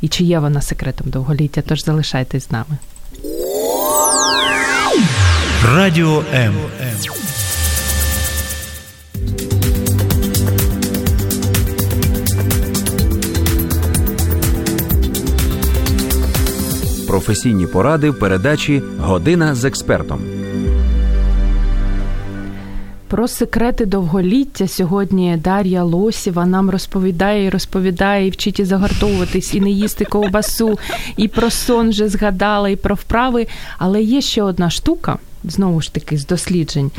і 0.00 0.08
чи 0.08 0.24
є 0.24 0.38
вона 0.38 0.60
секретом 0.60 1.10
довголіття. 1.10 1.62
Тож 1.66 1.84
залишайтесь 1.84 2.46
з 2.46 2.50
нами. 2.50 2.78
Радіо 5.74 6.22
М. 6.34 6.54
Професійні 17.08 17.66
поради 17.66 18.10
в 18.10 18.18
передачі 18.18 18.82
Година 19.00 19.54
з 19.54 19.64
експертом. 19.64 20.20
Про 23.08 23.28
секрети 23.28 23.86
довголіття 23.86 24.68
сьогодні 24.68 25.36
Дар'я 25.44 25.84
Лосєва 25.84 26.46
нам 26.46 26.70
розповідає 26.70 27.44
і 27.44 27.50
розповідає, 27.50 28.26
і 28.26 28.30
вчить 28.30 28.60
і 28.60 28.64
загартовуватись, 28.64 29.54
і 29.54 29.60
не 29.60 29.70
їсти 29.70 30.04
ковбасу, 30.04 30.78
і 31.16 31.28
про 31.28 31.50
сон 31.50 31.88
вже 31.88 32.08
згадала, 32.08 32.68
і 32.68 32.76
про 32.76 32.94
вправи. 32.94 33.46
Але 33.78 34.02
є 34.02 34.20
ще 34.20 34.42
одна 34.42 34.70
штука, 34.70 35.18
знову 35.44 35.80
ж 35.80 35.92
таки, 35.94 36.18
з 36.18 36.26
досліджень. 36.26 36.90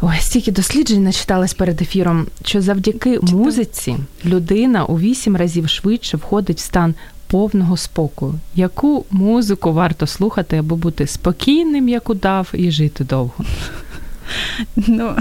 Ой, 0.00 0.16
стільки 0.20 0.52
досліджень 0.52 1.04
начиталась 1.04 1.54
перед 1.54 1.82
ефіром, 1.82 2.26
що 2.44 2.60
завдяки 2.60 3.18
музиці 3.22 3.96
людина 4.24 4.84
у 4.84 4.98
вісім 4.98 5.36
разів 5.36 5.68
швидше 5.68 6.16
входить 6.16 6.58
в 6.58 6.60
стан 6.60 6.94
повного 7.26 7.76
спокою. 7.76 8.34
Яку 8.54 9.04
музику 9.10 9.72
варто 9.72 10.06
слухати, 10.06 10.56
аби 10.56 10.76
бути 10.76 11.06
спокійним, 11.06 11.88
як 11.88 12.10
удав, 12.10 12.48
і 12.52 12.70
жити 12.70 13.04
довго? 13.04 13.44
Ну 14.76 15.16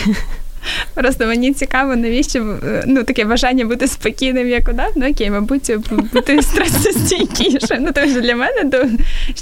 просто 0.94 1.26
мені 1.26 1.52
цікаво, 1.52 1.96
навіщо 1.96 2.58
ну 2.86 3.04
таке 3.04 3.24
бажання 3.24 3.64
бути 3.64 3.86
спокійним, 3.86 4.48
як 4.48 4.68
удав. 4.68 4.92
Ну 4.96 5.10
окей, 5.10 5.30
мабуть, 5.30 5.72
бути 6.12 6.42
стресостійкіше. 6.42 7.78
Ну 7.80 7.92
тому 7.94 8.12
що 8.12 8.20
для 8.20 8.36
мене 8.36 8.64
до 8.64 8.84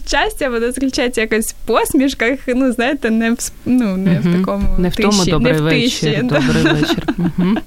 щастя 0.07 0.49
воно 0.49 0.73
заключається 0.73 1.21
якось 1.21 1.53
в 1.53 1.66
посмішках. 1.66 2.38
Ну 2.47 2.73
знаєте, 2.73 3.11
не 3.11 3.31
в 3.31 3.37
ну 3.66 3.97
не 3.97 4.21
в 4.21 4.38
такому 4.38 4.79
не 4.79 4.88
в 4.88 4.97
тиші, 4.97 5.31
добрий 5.31 5.53
не 5.53 5.61
в 5.61 5.71
тиші, 5.71 6.07
вечір. 6.07 6.23
Добрий 6.23 6.62
вечір. 6.62 7.03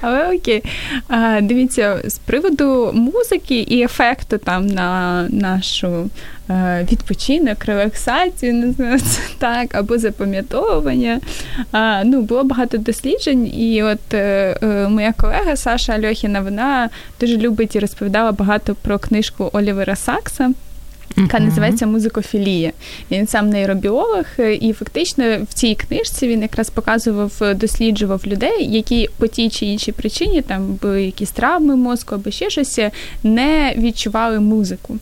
Але 0.00 0.36
окей, 0.36 0.62
а, 1.08 1.40
дивіться, 1.42 2.00
з 2.04 2.18
приводу 2.18 2.90
музики 2.94 3.60
і 3.60 3.82
ефекту 3.82 4.38
там 4.38 4.66
на 4.66 5.22
нашу 5.30 5.88
е, 5.88 6.41
відпочинок, 6.92 7.64
релаксацію, 7.64 8.54
не 8.54 8.72
знаю, 8.72 9.00
це 9.00 9.20
так, 9.38 9.74
або 9.74 9.98
запам'ятовування. 9.98 11.20
Ну, 12.04 12.22
Було 12.22 12.44
багато 12.44 12.78
досліджень, 12.78 13.46
і 13.46 13.82
от 13.82 14.14
е, 14.14 14.56
е, 14.62 14.88
моя 14.88 15.12
колега 15.12 15.56
Саша 15.56 15.92
Альохіна, 15.92 16.40
вона 16.40 16.88
дуже 17.20 17.36
любить 17.36 17.76
і 17.76 17.78
розповідала 17.78 18.32
багато 18.32 18.74
про 18.74 18.98
книжку 18.98 19.50
Олівера 19.52 19.96
Сакса. 19.96 20.52
Яка 21.16 21.40
називається 21.40 21.86
музикофілія. 21.86 22.72
Він 23.10 23.26
сам 23.26 23.50
нейробіолог, 23.50 24.24
е, 24.38 24.54
і 24.54 24.72
фактично 24.72 25.24
в 25.50 25.54
цій 25.54 25.74
книжці 25.74 26.28
він 26.28 26.42
якраз 26.42 26.70
показував, 26.70 27.32
е, 27.42 27.54
досліджував 27.54 28.20
людей, 28.26 28.74
які 28.74 29.08
по 29.18 29.26
тій 29.26 29.48
чи 29.48 29.66
іншій 29.66 29.92
причині 29.92 30.42
там 30.42 30.78
були 30.82 31.04
якісь 31.04 31.30
травми 31.30 31.76
мозку 31.76 32.14
або 32.14 32.30
ще 32.30 32.50
щось, 32.50 32.78
е, 32.78 32.90
не 33.22 33.74
відчували 33.78 34.40
музику. 34.40 34.98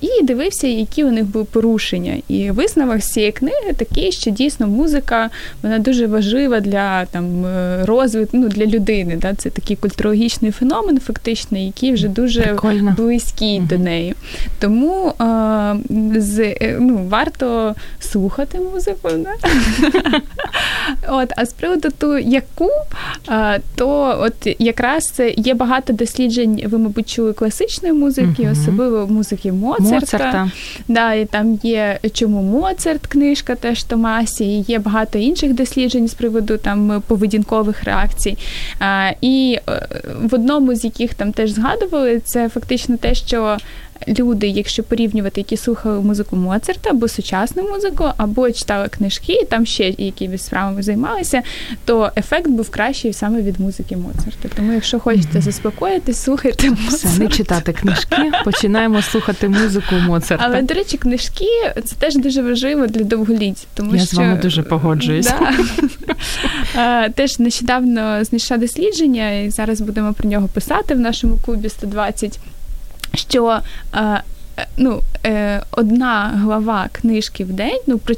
І 0.00 0.22
дивився, 0.22 0.66
які 0.66 1.04
у 1.04 1.10
них 1.10 1.24
були 1.24 1.44
порушення. 1.44 2.16
І 2.28 2.50
висновок 2.50 3.00
з 3.00 3.08
цієї 3.08 3.32
книги 3.32 3.72
такий, 3.76 4.12
що 4.12 4.30
дійсно 4.30 4.66
музика 4.66 5.30
вона 5.62 5.78
дуже 5.78 6.06
важлива 6.06 6.60
для 6.60 7.04
там 7.04 7.46
розвитку 7.84 8.36
ну, 8.36 8.48
для 8.48 8.66
людини. 8.66 9.16
Да? 9.16 9.34
Це 9.34 9.50
такий 9.50 9.76
культурологічний 9.76 10.50
феномен, 10.50 11.00
фактично, 11.00 11.58
який 11.58 11.92
вже 11.92 12.08
дуже 12.08 12.42
Прикольно. 12.42 12.94
близький 12.96 13.58
угу. 13.58 13.66
до 13.70 13.78
неї. 13.78 14.14
Тому 14.58 15.07
з, 16.16 16.40
е, 16.40 16.76
ну, 16.80 17.06
варто 17.08 17.74
слухати 18.00 18.58
музику. 18.58 19.08
Да? 19.18 19.30
От, 21.08 21.32
А 21.36 21.46
з 21.46 21.52
приводу 21.52 21.88
ту, 21.98 22.18
яку, 22.18 22.70
то 23.74 24.18
от 24.20 24.56
якраз 24.58 25.22
є 25.36 25.54
багато 25.54 25.92
досліджень, 25.92 26.62
ви, 26.66 26.78
мабуть, 26.78 27.10
чули 27.10 27.32
класичної 27.32 27.94
музики, 27.94 28.42
uh 28.42 28.52
особливо 28.52 29.06
музики 29.06 29.52
Моцарта. 29.52 29.94
Моцарта. 29.94 30.50
Да, 30.88 31.12
і 31.12 31.24
Там 31.24 31.58
є 31.62 31.98
чому 32.12 32.42
Моцарт, 32.42 33.06
книжка 33.06 33.54
теж 33.54 33.82
Томасі, 33.82 34.44
і 34.44 34.62
є 34.62 34.78
багато 34.78 35.18
інших 35.18 35.52
досліджень 35.54 36.08
з 36.08 36.14
приводу 36.14 36.56
там 36.56 37.02
поведінкових 37.06 37.84
реакцій. 37.84 38.38
І 39.20 39.58
е, 39.68 39.88
в 40.22 40.34
одному 40.34 40.74
з 40.74 40.84
яких 40.84 41.14
там 41.14 41.32
теж 41.32 41.50
згадували, 41.50 42.20
це 42.24 42.48
фактично 42.48 42.96
те, 42.96 43.14
що 43.14 43.56
люди, 44.08 44.48
якщо 44.48 44.82
порівнювати, 44.82 45.40
які 45.40 45.56
слухали 45.56 46.00
музику 46.00 46.36
Моцарта 46.36 46.90
або 46.90 47.08
сучасну 47.08 47.62
музику, 47.62 48.04
або 48.16 48.50
читали 48.50 48.88
книжки, 48.88 49.32
і 49.32 49.44
там 49.44 49.66
ще 49.66 49.94
якимись 49.98 50.44
справами 50.44 50.82
займалися, 50.82 51.42
то 51.84 52.12
ефект 52.16 52.48
був 52.48 52.70
кращий 52.70 53.12
саме 53.12 53.42
від 53.42 53.60
музики 53.60 53.96
Моцарта. 53.96 54.48
Тому, 54.56 54.72
якщо 54.72 55.00
хочете 55.00 55.40
заспокоїтись, 55.40 56.18
слухайте 56.18 56.70
Моцарта. 56.70 57.08
Все, 57.08 57.18
не 57.18 57.28
читати 57.28 57.72
книжки, 57.72 58.16
починаємо 58.44 59.02
слухати 59.02 59.48
музику 59.48 59.94
Моцарта. 59.94 60.44
Але, 60.48 60.62
до 60.62 60.74
речі, 60.74 60.96
книжки 60.96 61.46
це 61.84 61.96
теж 61.96 62.16
дуже 62.16 62.42
важливо 62.42 62.86
для 62.86 63.04
довголіття. 63.04 63.66
Тому 63.74 63.94
Я 63.94 63.98
що... 63.98 64.06
з 64.06 64.14
вами 64.14 64.40
дуже 64.42 64.62
погоджуюсь. 64.62 65.32
Да. 66.74 67.08
Теж 67.08 67.38
нещодавно 67.38 68.24
знайшла 68.24 68.56
дослідження, 68.56 69.30
і 69.30 69.50
зараз 69.50 69.80
будемо 69.80 70.12
про 70.12 70.28
нього 70.28 70.48
писати 70.48 70.94
в 70.94 71.00
нашому 71.00 71.38
клубі 71.44 71.68
120 71.68 72.38
що 73.14 73.60
е, 73.94 74.22
ну, 74.76 75.02
е, 75.26 75.62
одна 75.70 76.32
глава 76.34 76.88
книжки 76.92 77.44
в 77.44 77.52
день, 77.52 77.78
ну 77.86 77.98
про 77.98 78.14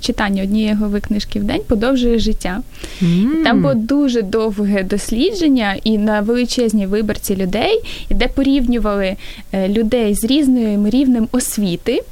читання 0.00 0.42
однієї 0.42 0.74
глави 0.74 1.00
книжки 1.00 1.40
в 1.40 1.44
день 1.44 1.60
подовжує 1.68 2.18
життя. 2.18 2.60
Mm. 3.02 3.44
Там 3.44 3.62
було 3.62 3.74
дуже 3.74 4.22
довге 4.22 4.82
дослідження, 4.82 5.76
і 5.84 5.98
на 5.98 6.20
величезній 6.20 6.86
виборці 6.86 7.36
людей, 7.36 7.82
де 8.10 8.28
порівнювали 8.28 9.16
е, 9.52 9.68
людей 9.68 10.14
з 10.14 10.24
різним 10.24 10.88
рівнем 10.88 11.28
освіти 11.32 12.02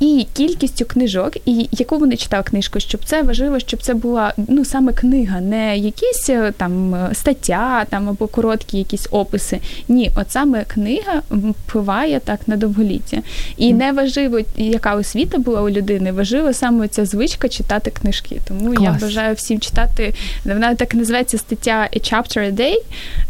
і 0.00 0.26
кількістю 0.32 0.84
книжок, 0.84 1.36
і 1.46 1.68
яку 1.72 1.98
вони 1.98 2.16
читали 2.16 2.42
книжку, 2.42 2.80
щоб 2.80 3.00
це 3.04 3.22
важливо, 3.22 3.58
щоб 3.58 3.82
це 3.82 3.94
була 3.94 4.34
ну 4.48 4.64
саме 4.64 4.92
книга, 4.92 5.40
не 5.40 5.78
якісь 5.78 6.30
там 6.56 6.96
стаття 7.12 7.86
там 7.90 8.08
або 8.08 8.26
короткі 8.26 8.78
якісь 8.78 9.08
описи. 9.10 9.58
Ні, 9.88 10.10
от 10.16 10.30
саме 10.30 10.64
книга 10.64 11.22
впливає 11.30 12.20
так 12.20 12.40
на 12.48 12.56
довголіття 12.56 12.87
довголіття. 12.88 13.22
І 13.56 13.72
не 13.72 13.92
важливо, 13.92 14.40
яка 14.56 14.94
освіта 14.94 15.38
була 15.38 15.62
у 15.62 15.70
людини, 15.70 16.12
важливо 16.12 16.52
саме 16.52 16.88
ця 16.88 17.04
звичка 17.04 17.48
читати 17.48 17.90
книжки. 17.90 18.40
Тому 18.48 18.74
Клас. 18.74 18.82
я 18.82 19.06
бажаю 19.06 19.34
всім 19.34 19.60
читати. 19.60 20.14
Вона 20.44 20.74
так 20.74 20.94
називається 20.94 21.38
стаття 21.38 21.88
A 21.96 22.12
Chapter 22.12 22.38
a 22.38 22.52
Day. 22.52 22.76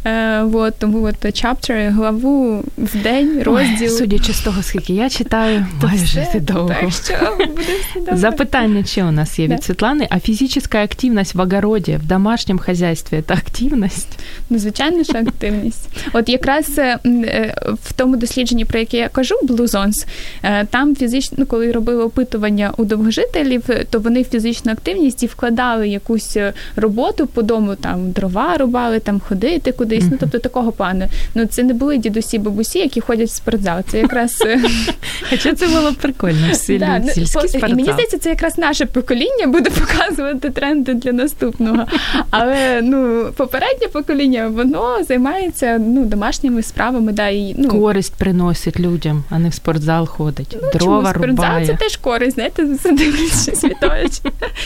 Е, 0.05 0.43
вот, 0.43 0.75
тому 0.79 1.03
от 1.03 1.25
chapter, 1.25 1.93
главу 1.93 2.65
в 2.79 3.03
день, 3.03 3.43
розділ. 3.43 3.83
Ой, 3.83 3.89
судячи 3.89 4.33
з 4.33 4.41
того, 4.41 4.63
скільки 4.63 4.93
я 4.93 5.11
читаю, 5.11 5.67
майже 5.83 6.27
все, 6.31 6.41
довго. 6.41 6.69
Так 6.69 6.93
що 6.93 7.37
буде 7.39 7.63
все 7.91 8.01
добре. 8.01 8.17
Запитання, 8.17 8.85
чи 8.85 9.03
у 9.03 9.11
нас 9.11 9.39
є 9.39 9.47
від 9.47 9.65
Світлани, 9.65 10.07
а 10.11 10.21
фізична 10.21 10.83
активність 10.83 11.35
в 11.35 11.41
огороді, 11.41 11.99
в 12.05 12.07
домашньому 12.07 12.61
хазяйстві– 12.61 13.23
це 13.29 13.35
активність? 13.35 14.19
Ну, 14.51 14.59
звичайно, 14.59 15.05
що 15.05 15.19
активність. 15.19 15.89
От 16.13 16.29
якраз 16.29 16.79
е, 16.79 16.99
е, 17.07 17.55
в 17.85 17.93
тому 17.93 18.17
дослідженні, 18.17 18.65
про 18.65 18.79
яке 18.79 18.97
я 18.97 19.09
кажу, 19.09 19.35
Blue 19.49 19.69
Zones, 19.69 20.07
е, 20.43 20.65
там 20.65 20.97
фізично, 20.97 21.37
ну, 21.41 21.47
коли 21.47 21.73
робили 21.73 22.05
опитування 22.05 22.73
у 22.77 22.85
довгожителів, 22.85 23.63
то 23.91 23.99
вони 23.99 24.23
в 24.23 24.25
фізичну 24.25 24.73
активність 24.73 25.23
і 25.23 25.27
вкладали 25.27 25.89
якусь 25.89 26.37
е, 26.37 26.53
роботу 26.77 27.27
по 27.27 27.43
дому, 27.43 27.75
там 27.75 28.11
дрова 28.11 28.57
рубали, 28.57 28.99
там 28.99 29.21
ходити 29.21 29.73
кудись. 29.73 30.05
Mm-hmm. 30.05 30.09
Ну 30.11 30.17
тобто 30.21 30.39
такого 30.39 30.73
плану. 30.73 31.05
Ну 31.35 31.47
це 31.47 31.63
не 31.63 31.75
були 31.75 31.99
дідусі, 31.99 32.39
бабусі, 32.39 32.79
які 32.79 33.01
ходять 33.01 33.29
в 33.29 33.33
спортзал. 33.33 33.83
Це 33.89 33.99
якраз 33.99 34.43
е, 34.47 34.61
Хоча 35.31 35.55
це 35.55 35.69
було 35.69 35.93
прикольно. 36.01 36.55
Сіль, 36.55 36.79
да, 36.81 36.99
ну, 36.99 37.27
спортзал. 37.27 37.71
Мені 37.71 37.93
здається, 37.93 38.19
це 38.19 38.31
якраз 38.31 38.59
наше 38.59 38.87
покоління 38.87 39.47
буде 39.47 39.71
показувати 39.81 40.51
тренди 40.51 40.95
для 40.95 41.13
наступного. 41.13 41.87
Але 42.31 42.81
ну 42.83 43.29
попереднє 43.37 43.89
покоління 43.93 44.49
воно 44.49 45.05
займається 45.09 45.79
ну 45.79 46.05
домашніми 46.05 46.63
справами, 46.63 47.13
да 47.13 47.29
і 47.29 47.55
ну 47.59 47.69
користь 47.69 48.15
приносить 48.15 48.81
людям 48.81 49.25
а 49.31 49.38
не 49.39 49.49
в 49.49 49.55
спортзал 49.55 50.07
ходить. 50.07 50.57
Ну, 50.63 50.71
Дрова 50.73 51.13
чому? 51.13 51.27
рубає. 51.27 51.65
Спортзал 51.65 51.77
це 51.77 51.85
теж 51.85 51.97
користь, 51.97 52.35
знаєте, 52.35 52.77
задивлюсь 52.83 53.61
світович, 53.61 54.13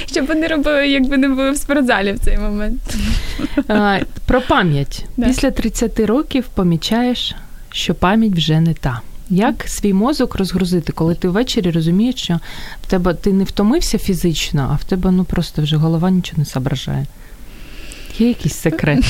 щоб 0.07 0.27
вони 0.27 0.47
робили, 0.47 0.89
якби 0.89 1.17
не 1.17 1.29
були 1.29 1.51
в 1.51 1.57
спортзалі 1.57 2.13
в 2.13 2.19
цей 2.19 2.39
момент. 2.39 2.97
А, 3.69 3.99
Про 4.27 4.41
пам'ять. 4.41 5.05
Да. 5.17 5.27
Після 5.27 5.51
30 5.51 6.01
років 6.01 6.45
помічаєш, 6.55 7.35
що 7.71 7.95
пам'ять 7.95 8.33
вже 8.33 8.61
не 8.61 8.75
та. 8.75 9.01
Як 9.31 9.65
свій 9.69 9.93
мозок 9.93 10.35
розгрузити, 10.35 10.93
коли 10.93 11.15
ти 11.15 11.29
ввечері 11.29 11.71
розумієш, 11.71 12.15
що 12.15 12.41
в 12.83 12.87
тебе 12.87 13.15
ти 13.15 13.33
не 13.33 13.45
втомився 13.45 13.99
фізично, 13.99 14.69
а 14.73 14.75
в 14.75 14.85
тебе 14.85 15.11
ну 15.11 15.25
просто 15.25 15.63
вже 15.63 15.77
голова 15.77 16.11
нічого 16.11 16.39
не 16.39 16.45
зображає? 16.45 17.07
Є 18.19 18.29
якийсь 18.29 18.55
секрет? 18.55 19.05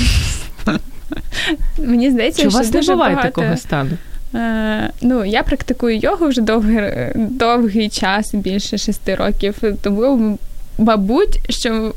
Мені 1.79 2.11
здається, 2.11 2.41
що 2.43 2.49
у 2.49 2.53
вас 2.53 2.73
не 2.73 2.81
буває 2.81 3.15
багато... 3.15 3.35
такого 3.35 3.57
стану. 3.57 3.91
Е, 4.35 4.91
ну, 5.03 5.25
я 5.25 5.43
практикую 5.43 5.99
йогу 5.99 6.27
вже 6.27 6.41
довгий, 6.41 6.81
довгий 7.15 7.89
час, 7.89 8.35
більше 8.35 8.79
шести 8.79 9.15
років, 9.15 9.55
тому 9.83 10.39
Мабуть, 10.79 11.41
що 11.49 11.95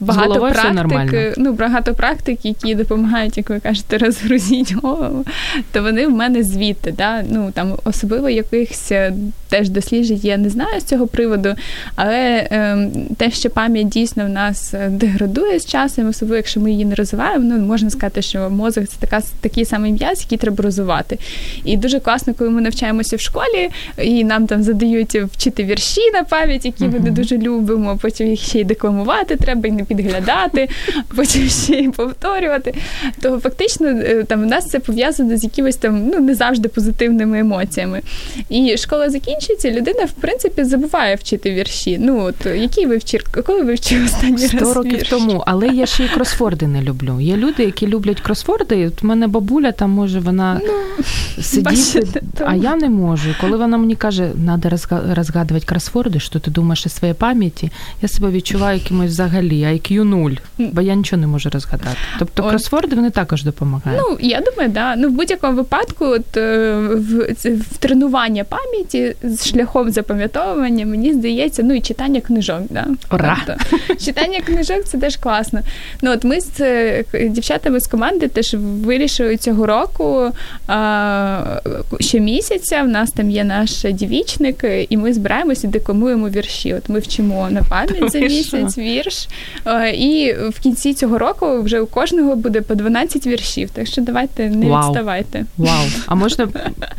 багато 0.00 0.40
практик, 0.40 1.34
ну 1.36 1.52
багато 1.52 1.94
практик, 1.94 2.44
які 2.44 2.74
допомагають, 2.74 3.36
як 3.36 3.50
ви 3.50 3.60
кажете, 3.60 3.98
розгрузіть 4.06 4.74
голову, 4.74 5.24
то 5.72 5.82
вони 5.82 6.06
в 6.06 6.10
мене 6.10 6.42
звідти. 6.42 6.92
Да? 6.92 7.24
Ну 7.30 7.50
там 7.54 7.74
особливо 7.84 8.28
якихось 8.28 8.92
е, 8.92 9.12
теж 9.48 9.68
досліджень 9.68 10.20
я 10.22 10.36
не 10.36 10.50
знаю 10.50 10.80
з 10.80 10.84
цього 10.84 11.06
приводу, 11.06 11.54
але 11.94 12.48
е, 12.50 12.88
те, 13.16 13.30
що 13.30 13.50
пам'ять 13.50 13.88
дійсно 13.88 14.26
в 14.26 14.28
нас 14.28 14.74
е, 14.74 14.88
деградує 14.88 15.58
з 15.58 15.66
часом, 15.66 16.08
особливо 16.08 16.36
якщо 16.36 16.60
ми 16.60 16.70
її 16.70 16.84
не 16.84 16.94
розвиваємо, 16.94 17.44
ну 17.44 17.58
можна 17.58 17.90
сказати, 17.90 18.22
що 18.22 18.50
мозок 18.50 18.88
це 18.88 18.96
така 19.00 19.22
такий 19.40 19.64
самий 19.64 19.92
м'яз, 19.92 20.20
який 20.20 20.38
треба 20.38 20.64
розвивати. 20.64 21.18
І 21.64 21.76
дуже 21.76 22.00
класно, 22.00 22.34
коли 22.34 22.50
ми 22.50 22.60
навчаємося 22.60 23.16
в 23.16 23.20
школі, 23.20 23.70
і 24.02 24.24
нам 24.24 24.46
там 24.46 24.62
задають 24.62 25.14
вчити 25.14 25.64
вірші 25.64 26.10
на 26.12 26.24
пам'ять, 26.24 26.64
які 26.64 26.84
ми 26.84 27.00
не 27.00 27.10
дуже 27.10 27.38
любимо 27.38 27.98
потім 28.06 28.26
їх 28.26 28.40
ще 28.40 28.60
й 28.60 28.64
декламувати 28.64 29.36
треба, 29.36 29.68
і 29.68 29.72
не 29.72 29.84
підглядати, 29.84 30.68
потім 31.16 31.48
ще 31.48 31.74
й 31.74 31.88
повторювати. 31.88 32.74
То 33.20 33.38
фактично 33.38 33.88
е, 33.88 34.24
там 34.24 34.42
у 34.42 34.46
нас 34.46 34.66
це 34.66 34.78
пов'язано 34.78 35.36
з 35.36 35.44
якимись 35.44 35.76
там 35.76 36.08
ну 36.08 36.20
не 36.20 36.34
завжди 36.34 36.68
позитивними 36.68 37.38
емоціями. 37.38 38.00
І 38.48 38.76
школа 38.76 39.10
закінчується, 39.10 39.70
людина 39.70 40.04
в 40.04 40.12
принципі 40.12 40.64
забуває 40.64 41.14
вчити 41.14 41.50
вірші. 41.50 41.98
Ну 42.00 42.22
от 42.22 42.46
які 42.46 42.86
ви 42.86 42.96
вчили, 42.96 43.24
коли 43.46 43.62
ви 43.62 43.74
вчили 43.74 44.04
останній 44.04 44.46
раз 44.46 44.70
100 44.70 44.74
років 44.74 44.98
вірш? 44.98 45.08
тому, 45.08 45.42
але 45.46 45.68
я 45.68 45.86
ще 45.86 46.04
й 46.04 46.08
кросфорди 46.08 46.66
не 46.66 46.82
люблю. 46.82 47.20
Є 47.20 47.36
люди, 47.36 47.62
які 47.62 47.86
люблять 47.86 48.20
кросфорди. 48.20 48.86
От 48.86 49.04
у 49.04 49.06
мене 49.06 49.26
бабуля 49.26 49.72
там 49.72 49.90
може 49.90 50.20
вона 50.20 50.60
ну, 50.66 51.04
сидіти, 51.42 52.22
а 52.46 52.54
я 52.54 52.76
не 52.76 52.88
можу. 52.88 53.34
Коли 53.40 53.56
вона 53.56 53.78
мені 53.78 53.96
каже, 53.96 54.30
треба 54.60 55.14
розгадувати 55.14 55.66
кросфорди, 55.66 56.20
що 56.20 56.38
ти 56.38 56.50
думаєш 56.50 56.86
о 56.86 56.88
своїй 56.88 57.14
пам'яті, 57.14 57.70
я 58.02 58.08
себе 58.08 58.30
відчуваю 58.30 58.78
якимось 58.78 59.10
взагалі, 59.10 59.64
IQ 59.64 60.04
0, 60.04 60.30
бо 60.58 60.80
я 60.80 60.94
нічого 60.94 61.20
не 61.20 61.26
можу 61.26 61.50
розгадати. 61.50 61.96
Тобто 62.18 62.42
От. 62.42 62.50
кросворди 62.50 62.96
вони 62.96 63.10
також 63.10 63.44
допомагають. 63.44 64.02
Ну, 64.08 64.18
я 64.20 64.40
думаю, 64.40 64.68
да. 64.68 64.96
Ну, 64.96 65.08
в 65.08 65.12
будь-якому 65.12 65.56
випадку, 65.56 66.04
от, 66.04 66.36
е, 66.36 66.74
в, 66.74 67.34
в 67.44 67.78
тренування 67.78 68.44
пам'яті 68.44 69.14
з 69.22 69.46
шляхом 69.46 69.90
запам'ятовування, 69.90 70.86
мені 70.86 71.12
здається, 71.12 71.62
ну 71.62 71.74
і 71.74 71.80
читання 71.80 72.20
книжок. 72.20 72.60
Да. 72.70 72.86
Ура! 73.10 73.38
Тобто, 73.46 73.94
читання 74.04 74.40
книжок 74.40 74.84
це 74.84 74.98
теж 74.98 75.16
класно. 75.16 75.60
Ну, 76.02 76.12
от 76.12 76.24
ми 76.24 76.40
з 76.40 76.60
е, 76.60 77.04
дівчатами 77.28 77.80
з 77.80 77.86
команди 77.86 78.28
теж 78.28 78.54
вирішили 78.58 79.36
цього 79.36 79.66
року 79.66 80.30
а, 80.66 81.60
щомісяця. 82.00 82.82
В 82.82 82.88
нас 82.88 83.10
там 83.10 83.30
є 83.30 83.44
наш 83.44 83.84
дівічник, 83.92 84.64
і 84.88 84.96
ми 84.96 85.12
збираємося 85.12 85.66
і 85.66 85.70
декламуємо 85.70 86.28
вірші. 86.28 86.74
От 86.74 86.88
ми 86.88 86.98
вчимо 86.98 87.48
на 87.50 87.62
пам'ять 87.62 87.85
за 88.08 88.18
місяць 88.18 88.78
вірш. 88.78 89.28
Е, 89.66 89.90
І 89.90 90.32
в 90.32 90.60
кінці 90.60 90.94
цього 90.94 91.18
року 91.18 91.62
вже 91.62 91.80
у 91.80 91.86
кожного 91.86 92.36
буде 92.36 92.60
по 92.60 92.74
12 92.74 93.26
віршів. 93.26 93.70
Так 93.70 93.86
що 93.86 94.02
давайте 94.02 94.50
не 94.50 94.66
Вау. 94.66 94.90
відставайте. 94.90 95.44
Вау. 95.56 95.86
А 96.06 96.14
можна 96.14 96.48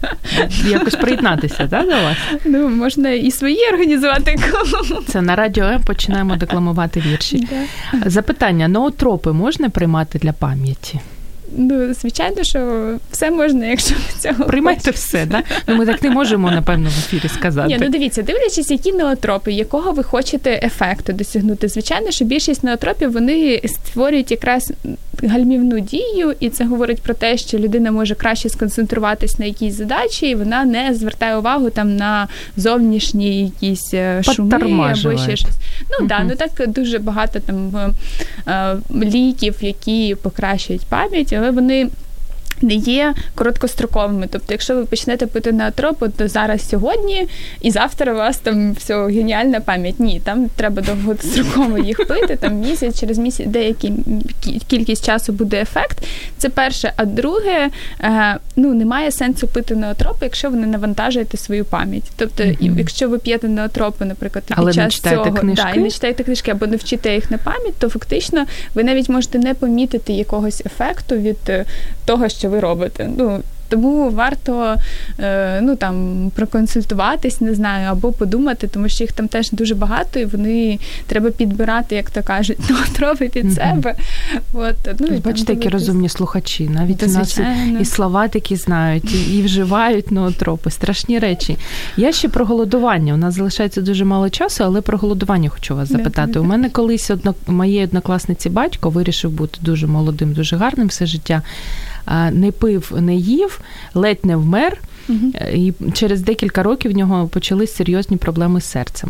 якось 0.69 0.95
приєднатися 0.95 1.67
да, 1.69 1.81
до 1.83 1.89
вас? 1.91 2.17
Ну, 2.45 2.69
можна 2.69 3.09
і 3.09 3.31
свої 3.31 3.59
організувати. 3.73 4.37
Це 5.07 5.21
на 5.21 5.35
радіо 5.35 5.65
М 5.65 5.81
починаємо 5.83 6.35
декламувати 6.35 7.03
вірші. 7.11 7.47
Запитання: 8.05 8.67
ноотропи 8.67 9.31
можна 9.31 9.69
приймати 9.69 10.19
для 10.19 10.33
пам'яті? 10.33 10.99
Ну, 11.57 11.93
звичайно, 11.93 12.43
що 12.43 12.93
все 13.11 13.31
можна, 13.31 13.65
якщо 13.65 13.95
ви 13.95 14.19
цього 14.19 14.45
Приймайте 14.45 14.91
все, 14.91 15.25
да? 15.25 15.43
Ну 15.67 15.75
ми 15.75 15.85
так 15.85 16.03
не 16.03 16.09
можемо, 16.09 16.51
напевно, 16.51 16.89
в 16.89 16.97
ефірі 16.99 17.29
сказати. 17.29 17.67
Ні, 17.67 17.77
ну 17.81 17.89
дивіться, 17.89 18.21
дивлячись, 18.21 18.71
які 18.71 18.91
неотропи, 18.93 19.51
якого 19.51 19.91
ви 19.91 20.03
хочете 20.03 20.59
ефекту 20.63 21.13
досягнути. 21.13 21.67
Звичайно, 21.67 22.11
що 22.11 22.25
більшість 22.25 22.63
неотропів 22.63 23.11
вони 23.11 23.61
створюють 23.65 24.31
якраз 24.31 24.73
гальмівну 25.23 25.79
дію, 25.79 26.35
і 26.39 26.49
це 26.49 26.65
говорить 26.65 27.01
про 27.01 27.13
те, 27.13 27.37
що 27.37 27.57
людина 27.57 27.91
може 27.91 28.15
краще 28.15 28.49
сконцентруватись 28.49 29.39
на 29.39 29.45
якійсь 29.45 29.73
задачі, 29.73 30.29
і 30.29 30.35
вона 30.35 30.65
не 30.65 30.93
звертає 30.93 31.37
увагу 31.37 31.69
там 31.69 31.95
на 31.95 32.27
зовнішні 32.57 33.43
якісь 33.43 33.93
е, 33.93 34.23
шуми 34.23 34.55
або 34.55 35.17
ще 35.17 35.35
щось. 35.35 35.57
Ну 35.91 35.97
Мгм. 35.99 36.07
да, 36.07 36.23
ну 36.23 36.35
так 36.35 36.69
дуже 36.69 36.99
багато 36.99 37.39
там 37.39 37.75
е, 37.75 38.51
е, 38.51 38.77
ліків, 39.05 39.55
які 39.61 40.15
покращують 40.21 40.85
пам'ять, 40.85 41.33
але 41.37 41.51
вони. 41.51 41.89
Не 42.61 42.73
є 42.73 43.13
короткостроковими. 43.35 44.27
Тобто, 44.31 44.47
якщо 44.53 44.75
ви 44.75 44.85
почнете 44.85 45.27
пити 45.27 45.51
неотроп, 45.51 46.03
то 46.17 46.27
зараз 46.27 46.69
сьогодні 46.69 47.27
і 47.61 47.71
завтра 47.71 48.13
у 48.13 48.15
вас 48.15 48.37
там 48.37 48.73
все 48.73 49.05
геніальна 49.07 49.59
пам'ять. 49.59 49.99
Ні, 49.99 50.21
там 50.23 50.49
треба 50.55 50.81
довгостроково 50.81 51.77
їх 51.85 51.97
пити. 52.07 52.35
Там 52.35 52.55
місяць 52.59 52.99
через 52.99 53.17
місяць 53.17 53.47
деякий 53.47 53.91
кі- 54.45 54.61
кількість 54.67 55.05
часу 55.05 55.33
буде 55.33 55.61
ефект. 55.61 56.03
Це 56.37 56.49
перше. 56.49 56.93
А 56.95 57.05
друге, 57.05 57.69
е, 58.01 58.37
ну 58.55 58.73
немає 58.73 59.11
сенсу 59.11 59.47
пити 59.47 59.75
неотропи, 59.75 60.17
якщо 60.21 60.49
ви 60.49 60.57
не 60.57 60.67
навантажуєте 60.67 61.37
свою 61.37 61.65
пам'ять. 61.65 62.03
Тобто, 62.15 62.43
Мгм. 62.43 62.77
якщо 62.79 63.09
ви 63.09 63.17
п'єте 63.19 63.47
неотропи, 63.47 64.05
наприклад, 64.05 64.43
під 64.47 64.57
Але 64.59 64.67
не 64.67 64.73
час 64.73 64.93
читаєте 64.93 65.23
цього 65.23 65.37
книжки? 65.37 65.63
Да, 65.73 65.79
і 65.79 65.83
не 65.83 65.91
читаєте 65.91 66.23
книжки 66.23 66.51
або 66.51 66.67
не 66.67 66.75
вчите 66.77 67.15
їх 67.15 67.31
на 67.31 67.37
пам'ять, 67.37 67.73
то 67.79 67.89
фактично 67.89 68.45
ви 68.75 68.83
навіть 68.83 69.09
можете 69.09 69.39
не 69.39 69.53
помітити 69.53 70.13
якогось 70.13 70.61
ефекту 70.65 71.15
від 71.15 71.37
е, 71.49 71.65
того, 72.05 72.29
що 72.29 72.46
ви 72.47 72.59
робите. 72.59 73.09
Ну 73.17 73.41
тому 73.69 74.09
варто 74.09 74.75
е, 75.19 75.61
ну 75.61 75.75
там 75.75 76.31
проконсультуватись, 76.35 77.41
не 77.41 77.55
знаю, 77.55 77.89
або 77.91 78.11
подумати, 78.11 78.67
тому 78.67 78.89
що 78.89 79.03
їх 79.03 79.11
там 79.11 79.27
теж 79.27 79.51
дуже 79.51 79.75
багато, 79.75 80.19
і 80.19 80.25
вони 80.25 80.79
треба 81.07 81.29
підбирати, 81.29 81.95
як 81.95 82.09
то 82.09 82.23
кажуть, 82.23 82.57
ноотропи 82.69 83.29
під 83.29 83.45
Мгм. 83.45 83.53
себе. 83.53 83.95
От, 84.53 84.75
ну, 84.99 85.07
і 85.07 85.19
Бачите, 85.19 85.53
які 85.53 85.69
розумні 85.69 86.09
слухачі. 86.09 86.69
Навіть 86.69 87.03
у 87.03 87.07
нас 87.07 87.39
і 87.81 87.85
слова 87.85 88.27
такі 88.27 88.55
знають, 88.55 89.13
і, 89.13 89.37
і 89.37 89.41
вживають 89.41 90.11
ноотропи. 90.11 90.71
Страшні 90.71 91.19
речі. 91.19 91.57
Я 91.97 92.11
ще 92.11 92.29
про 92.29 92.45
голодування. 92.45 93.13
У 93.13 93.17
нас 93.17 93.35
залишається 93.35 93.81
дуже 93.81 94.05
мало 94.05 94.29
часу, 94.29 94.63
але 94.63 94.81
про 94.81 94.97
голодування 94.97 95.49
хочу 95.49 95.75
вас 95.75 95.89
запитати. 95.89 96.39
У 96.39 96.43
мене 96.43 96.69
колись 96.69 97.09
одно, 97.11 97.35
моєї 97.47 97.83
однокласниці 97.83 98.49
батько 98.49 98.89
вирішив 98.89 99.31
бути 99.31 99.59
дуже 99.61 99.87
молодим, 99.87 100.33
дуже 100.33 100.57
гарним 100.57 100.87
все 100.87 101.05
життя. 101.05 101.41
Не 102.31 102.51
пив, 102.51 102.91
не 102.99 103.15
їв, 103.15 103.59
ледь 103.93 104.25
не 104.25 104.35
вмер. 104.35 104.77
Е, 105.35 105.51
І 105.57 105.73
через 105.93 106.21
декілька 106.21 106.63
років 106.63 106.91
в 106.91 106.95
нього 106.95 107.27
почались 107.27 107.75
серйозні 107.75 108.17
проблеми 108.17 108.61
з 108.61 108.65
серцем. 108.65 109.09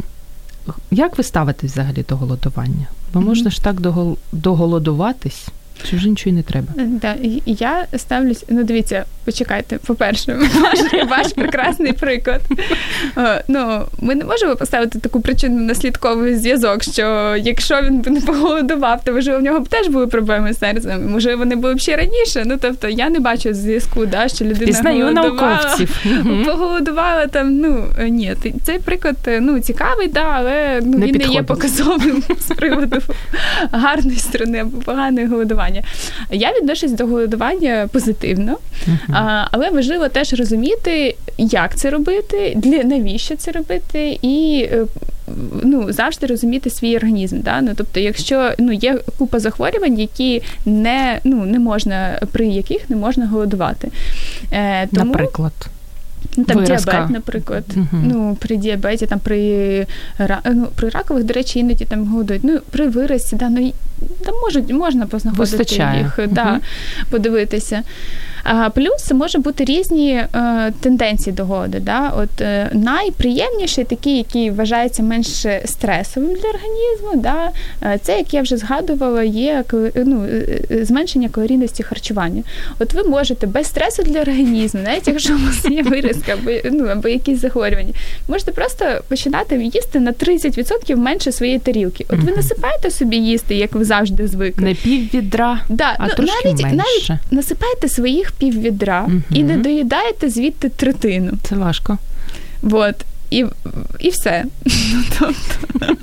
Як 0.91 1.17
ви 1.17 1.23
ставитесь 1.23 1.71
взагалі 1.71 2.05
до 2.09 2.15
голодування? 2.15 2.85
Бо 3.13 3.21
можна 3.21 3.49
ж 3.49 3.63
так 3.63 3.81
догол- 3.81 4.17
доголодуватись, 4.31 5.47
вже 5.93 6.09
нічого 6.09 6.35
не 6.35 6.43
треба. 6.43 6.67
Да, 6.77 7.13
і 7.13 7.41
і 7.45 7.53
я 7.59 7.87
ставлюсь. 7.97 8.45
Ну, 8.49 8.63
дивіться, 8.63 9.05
почекайте. 9.25 9.77
По-перше, 9.77 10.33
ваш, 10.61 10.79
ваш 11.09 11.33
прекрасний 11.33 11.93
приклад. 11.93 12.41
Е, 13.17 13.43
Ну, 13.47 13.81
ми 13.99 14.15
не 14.15 14.25
можемо 14.25 14.55
поставити 14.55 14.99
таку 14.99 15.21
причинно 15.21 15.61
наслідковий 15.61 16.35
зв'язок, 16.35 16.83
що 16.83 17.35
якщо 17.43 17.81
він 17.81 18.01
би 18.01 18.11
не 18.11 18.21
поголодував, 18.21 19.01
то 19.03 19.11
можливо 19.13 19.39
в 19.39 19.41
нього 19.43 19.59
б 19.59 19.67
теж 19.67 19.87
були 19.87 20.07
проблеми 20.07 20.53
з 20.53 20.59
серцем. 20.59 21.11
Можливо, 21.11 21.37
вони 21.37 21.55
були 21.55 21.75
б 21.75 21.79
ще 21.79 21.95
раніше. 21.95 22.43
Ну 22.45 22.57
тобто 22.61 22.87
я 22.89 23.09
не 23.09 23.19
бачу 23.19 23.53
зв'язку, 23.53 24.05
да, 24.05 24.27
що 24.27 24.45
людина 24.45 24.65
Пізнаю 24.65 25.11
науковців. 25.11 26.03
Поголодувала 26.45 27.27
там. 27.27 27.57
Ну 27.57 27.85
е, 27.99 28.09
ні, 28.09 28.35
цей 28.63 28.79
приклад 28.79 29.15
е, 29.27 29.39
ну 29.39 29.59
цікавий, 29.59 30.07
да, 30.07 30.25
але 30.33 30.81
ну 30.83 30.97
Не 30.97 31.05
він 31.05 31.15
не 31.17 31.25
є 31.33 31.43
показовим 31.43 32.23
з 32.39 32.55
приводу 32.55 33.01
гарної 33.71 34.17
сторони 34.17 34.59
або 34.59 34.77
поганої 34.77 35.27
голодування. 35.27 35.66
Я 36.31 36.53
відношусь 36.53 36.91
до 36.91 37.05
голодування 37.05 37.89
позитивно, 37.91 38.57
а, 39.09 39.47
але 39.51 39.69
важливо 39.69 40.07
теж 40.07 40.33
розуміти, 40.33 41.15
як 41.37 41.75
це 41.75 41.89
робити, 41.89 42.53
для 42.55 42.83
навіщо 42.83 43.35
це 43.35 43.51
робити, 43.51 44.19
і 44.21 44.67
е, 44.71 44.85
ну 45.63 45.91
завжди 45.93 46.27
розуміти 46.27 46.69
свій 46.69 46.97
організм. 46.97 47.41
Да? 47.41 47.61
Ну, 47.61 47.71
тобто, 47.75 47.99
якщо 47.99 48.51
ну 48.59 48.71
є 48.71 48.99
купа 49.17 49.39
захворювань, 49.39 49.99
які 49.99 50.41
не 50.65 51.19
ну 51.23 51.45
не 51.45 51.59
можна 51.59 52.19
при 52.31 52.47
яких 52.47 52.89
не 52.89 52.95
можна 52.95 53.27
голодувати. 53.27 53.91
Е, 54.51 54.87
тому, 54.87 55.11
Наприклад. 55.11 55.53
Ну, 56.37 56.43
там 56.43 56.57
Виразка. 56.57 56.91
діабет, 56.91 57.09
наприклад. 57.09 57.63
Мгм. 57.75 58.03
Ну, 58.13 58.37
при 58.39 58.55
діабеті, 58.55 59.05
там 59.05 59.19
при 59.19 59.85
ну, 60.45 60.67
при 60.75 60.89
ракових, 60.89 61.23
до 61.23 61.33
речі, 61.33 61.59
іноді 61.59 61.85
там 61.85 62.07
голодують. 62.07 62.43
Ну, 62.43 62.59
при 62.71 62.87
виразці, 62.87 63.35
да, 63.35 63.49
ну, 63.49 63.71
там 64.25 64.35
можуть, 64.41 64.71
можна 64.71 65.05
познаходити 65.05 65.57
Вистачає. 65.57 65.99
їх, 65.99 66.17
Мгм. 66.19 66.29
да, 66.31 66.59
подивитися. 67.09 67.83
А, 68.49 68.69
плюс 68.69 69.11
можуть 69.11 69.41
бути 69.41 69.65
різні 69.65 70.11
е, 70.11 70.27
тенденції 70.79 71.35
до 71.35 71.45
голоду. 71.45 71.77
Да? 71.81 72.13
От, 72.17 72.41
е, 72.41 72.69
найприємніший, 72.73 73.83
такий, 73.83 74.17
який 74.17 74.51
вважається 74.51 75.03
менш 75.03 75.45
стресовим 75.65 76.29
для 76.29 76.49
організму, 76.49 77.21
да? 77.23 77.49
е, 77.83 77.99
це, 78.03 78.17
як 78.17 78.33
я 78.33 78.41
вже 78.41 78.57
згадувала, 78.57 79.23
є 79.23 79.63
ну, 79.95 80.25
е, 80.25 80.59
е, 80.71 80.85
зменшення 80.85 81.29
калорійності 81.29 81.83
харчування. 81.83 82.43
От 82.79 82.93
ви 82.93 83.03
можете 83.03 83.47
без 83.47 83.67
стресу 83.67 84.03
для 84.03 84.21
організму, 84.21 84.81
навіть 84.83 85.07
якщо 85.07 85.33
у 85.33 85.37
вас 85.37 85.65
є 85.69 85.83
виразка 85.83 86.33
або, 86.33 86.51
ну, 86.71 86.87
або 86.87 87.07
якісь 87.07 87.41
захворювання, 87.41 87.93
можете 88.27 88.51
просто 88.51 88.85
починати 89.07 89.63
їсти 89.63 89.99
на 89.99 90.11
30% 90.11 90.95
менше 90.95 91.31
своєї 91.31 91.59
тарілки. 91.59 92.05
От 92.09 92.19
ви 92.19 92.31
насипаєте 92.31 92.91
собі 92.91 93.17
їсти, 93.17 93.55
як 93.55 93.73
ви 93.73 93.85
завжди 93.87 94.27
звикли. 94.27 94.63
Не 94.63 94.73
пів 94.73 95.13
відра, 95.13 95.59
Да, 95.69 95.95
а 95.97 96.07
ну, 96.07 96.13
трошки 96.13 96.45
навіть, 96.45 96.63
менше. 96.63 96.77
навіть 96.77 97.31
насипаєте 97.31 97.89
своїх 97.89 98.31
піввідра 98.31 99.03
угу. 99.07 99.21
і 99.31 99.43
не 99.43 99.57
доїдаєте 99.57 100.29
звідти 100.29 100.69
третину. 100.69 101.31
Це 101.43 101.55
важко. 101.55 101.97
Вот. 102.61 102.95
І, 103.29 103.45
і 103.99 104.09
все. 104.09 104.45
Ну, 104.65 105.03
тобто. 105.19 105.95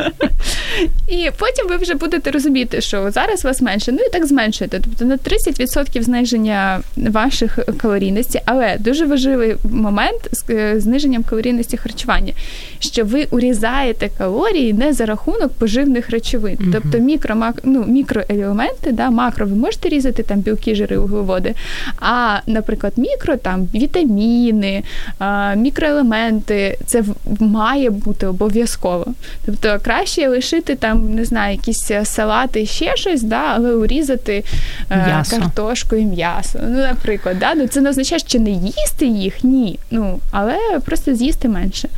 І 1.09 1.31
потім 1.39 1.69
ви 1.69 1.77
вже 1.77 1.95
будете 1.95 2.31
розуміти, 2.31 2.81
що 2.81 3.11
зараз 3.11 3.45
вас 3.45 3.61
менше, 3.61 3.93
ну 3.93 3.99
і 3.99 4.11
так 4.13 4.27
зменшуєте. 4.27 4.81
Тобто 4.85 5.05
на 5.05 5.17
30% 5.17 6.03
зниження 6.03 6.81
ваших 6.97 7.59
калорійності, 7.77 8.41
але 8.45 8.77
дуже 8.81 9.07
важливий 9.07 9.57
момент 9.71 10.29
з 10.33 10.45
е, 10.51 10.81
зниженням 10.81 11.23
калорійності 11.23 11.77
харчування, 11.77 12.33
що 12.79 13.05
ви 13.05 13.27
урізаєте 13.31 14.11
калорії 14.19 14.73
не 14.73 14.93
за 14.93 15.07
рахунок 15.07 15.53
поживних 15.53 16.11
речовин. 16.11 16.59
Тобто 16.73 16.99
мікро, 16.99 17.37
мак, 17.37 17.61
ну, 17.65 17.85
мікроелементи, 17.89 18.93
да, 18.93 19.11
макро 19.11 19.47
ви 19.47 19.55
можете 19.57 19.89
різати 19.89 20.23
там 20.23 20.39
білки, 20.41 20.75
жири, 20.75 20.99
вуглеводи, 20.99 21.55
а, 22.01 22.39
наприклад, 22.47 22.93
мікро 22.97 23.37
там 23.37 23.69
вітаміни, 23.75 24.83
мікроелементи, 25.57 26.79
це 26.87 27.01
в- 27.01 27.14
має 27.41 27.91
бути 27.91 28.27
обов'язково. 28.27 29.07
Тобто 29.47 29.79
краще 29.83 30.29
лишити 30.29 30.77
там, 30.77 31.15
не 31.15 31.25
знаю, 31.25 31.53
якісь 31.53 31.91
е, 31.91 32.05
салати, 32.05 32.67
ще 32.67 32.97
щось, 32.97 33.23
да, 33.23 33.43
але 33.55 33.75
урізати 33.75 34.45
е, 34.91 35.25
картошку 35.31 35.97
і 35.97 36.05
м'ясо. 36.05 36.59
Ну, 36.63 36.79
наприклад, 36.79 37.39
да? 37.39 37.55
ну, 37.55 37.67
це 37.67 37.81
не 37.81 37.91
означає, 37.91 38.19
що 38.19 38.39
не 38.39 38.51
їсти 38.51 39.07
їх, 39.07 39.45
ні. 39.45 39.79
Ну, 39.91 40.19
але 40.31 40.59
просто 40.85 41.15
з'їсти 41.15 41.49
менше. 41.49 41.89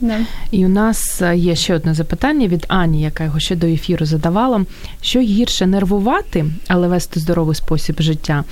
Да. 0.00 0.18
І 0.50 0.66
у 0.66 0.68
нас 0.68 1.22
е, 1.22 1.36
є 1.36 1.56
ще 1.56 1.74
одне 1.74 1.94
запитання 1.94 2.48
від 2.48 2.64
Ані, 2.68 3.02
яка 3.02 3.24
його 3.24 3.40
ще 3.40 3.56
до 3.56 3.66
ефіру 3.66 4.06
задавала. 4.06 4.64
Що 5.00 5.20
гірше 5.20 5.66
нервувати, 5.66 6.44
але 6.68 6.88
вести 6.88 7.20
здоровий 7.20 7.54
спосіб 7.54 7.96
життя, 7.98 8.44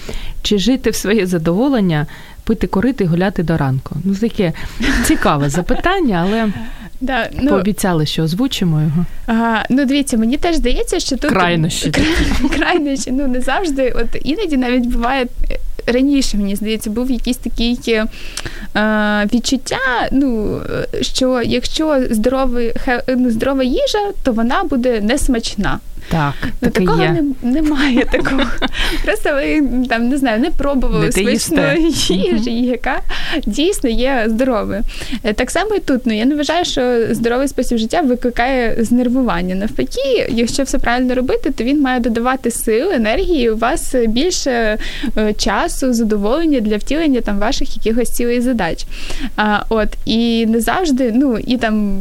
чи 0.42 0.58
жити 0.58 0.90
в 0.90 0.94
своє 0.94 1.26
задоволення, 1.26 2.06
пити, 2.44 2.66
корити, 2.66 3.04
гуляти 3.04 3.42
до 3.42 3.56
ранку? 3.56 3.96
Ну, 4.04 4.14
таке 4.14 4.52
цікаве 5.04 5.48
запитання, 5.48 6.26
але 6.28 6.52
Да, 7.00 7.28
ну, 7.40 7.50
пообіцяли, 7.50 8.06
що 8.06 8.22
озвучимо 8.22 8.80
його. 8.82 9.04
А, 9.26 9.62
ну, 9.70 9.84
дивіться, 9.84 10.16
мені 10.16 10.36
теж 10.36 10.56
здається, 10.56 11.00
що 11.00 11.16
тут 11.16 11.30
Крайнощі 11.30 11.92
крайнощі, 12.56 13.10
ну 13.12 13.28
не 13.28 13.40
завжди. 13.40 13.94
От 13.96 14.20
іноді 14.24 14.56
навіть 14.56 14.86
буває 14.86 15.26
раніше, 15.86 16.36
мені 16.36 16.56
здається, 16.56 16.90
був 16.90 17.10
якийсь 17.10 17.36
такий 17.36 17.78
е, 17.86 18.06
відчуття. 19.34 20.08
Ну 20.12 20.60
що 21.00 21.42
якщо 21.42 22.02
здоровий 22.10 22.74
ну, 23.08 23.30
здорова 23.30 23.62
їжа, 23.62 24.12
то 24.22 24.32
вона 24.32 24.64
буде 24.64 25.00
несмачна. 25.00 25.78
Так, 26.08 26.34
ну, 26.42 26.70
таке 26.70 26.80
такого 26.80 27.02
є. 27.02 27.10
Не, 27.42 27.50
немає 27.50 28.04
такого. 28.12 28.42
Просто 29.04 29.34
ви 29.34 29.62
там 29.88 30.08
не 30.08 30.18
знаю, 30.18 30.40
не 30.40 30.50
пробували 30.50 31.12
смачної 31.12 31.92
їжі, 32.08 32.62
яка 32.62 33.00
дійсно 33.46 33.90
є 33.90 34.24
здоровою. 34.26 34.82
Е, 35.24 35.32
так 35.32 35.50
само 35.50 35.74
і 35.74 35.80
тут. 35.80 36.06
Ну 36.06 36.16
я 36.16 36.24
не 36.24 36.34
вважаю, 36.34 36.64
що 36.64 37.00
здоровий 37.10 37.48
спосіб 37.48 37.78
життя 37.78 38.00
викликає 38.00 38.76
знервування. 38.78 39.54
Навпаки, 39.54 40.26
якщо 40.28 40.62
все 40.62 40.78
правильно 40.78 41.14
робити, 41.14 41.50
то 41.50 41.64
він 41.64 41.80
має 41.80 42.00
додавати 42.00 42.50
сил, 42.50 42.92
енергії. 42.92 43.50
У 43.50 43.56
вас 43.56 43.94
більше 44.08 44.78
е, 45.18 45.32
часу, 45.32 45.92
задоволення 45.92 46.60
для 46.60 46.76
втілення 46.76 47.20
там 47.20 47.38
ваших 47.38 47.76
якихось 47.76 48.10
цілей 48.10 48.40
задач. 48.40 48.86
А, 49.36 49.60
От 49.68 49.88
і 50.04 50.46
не 50.46 50.60
завжди, 50.60 51.12
ну 51.14 51.38
і 51.38 51.56
там 51.56 52.00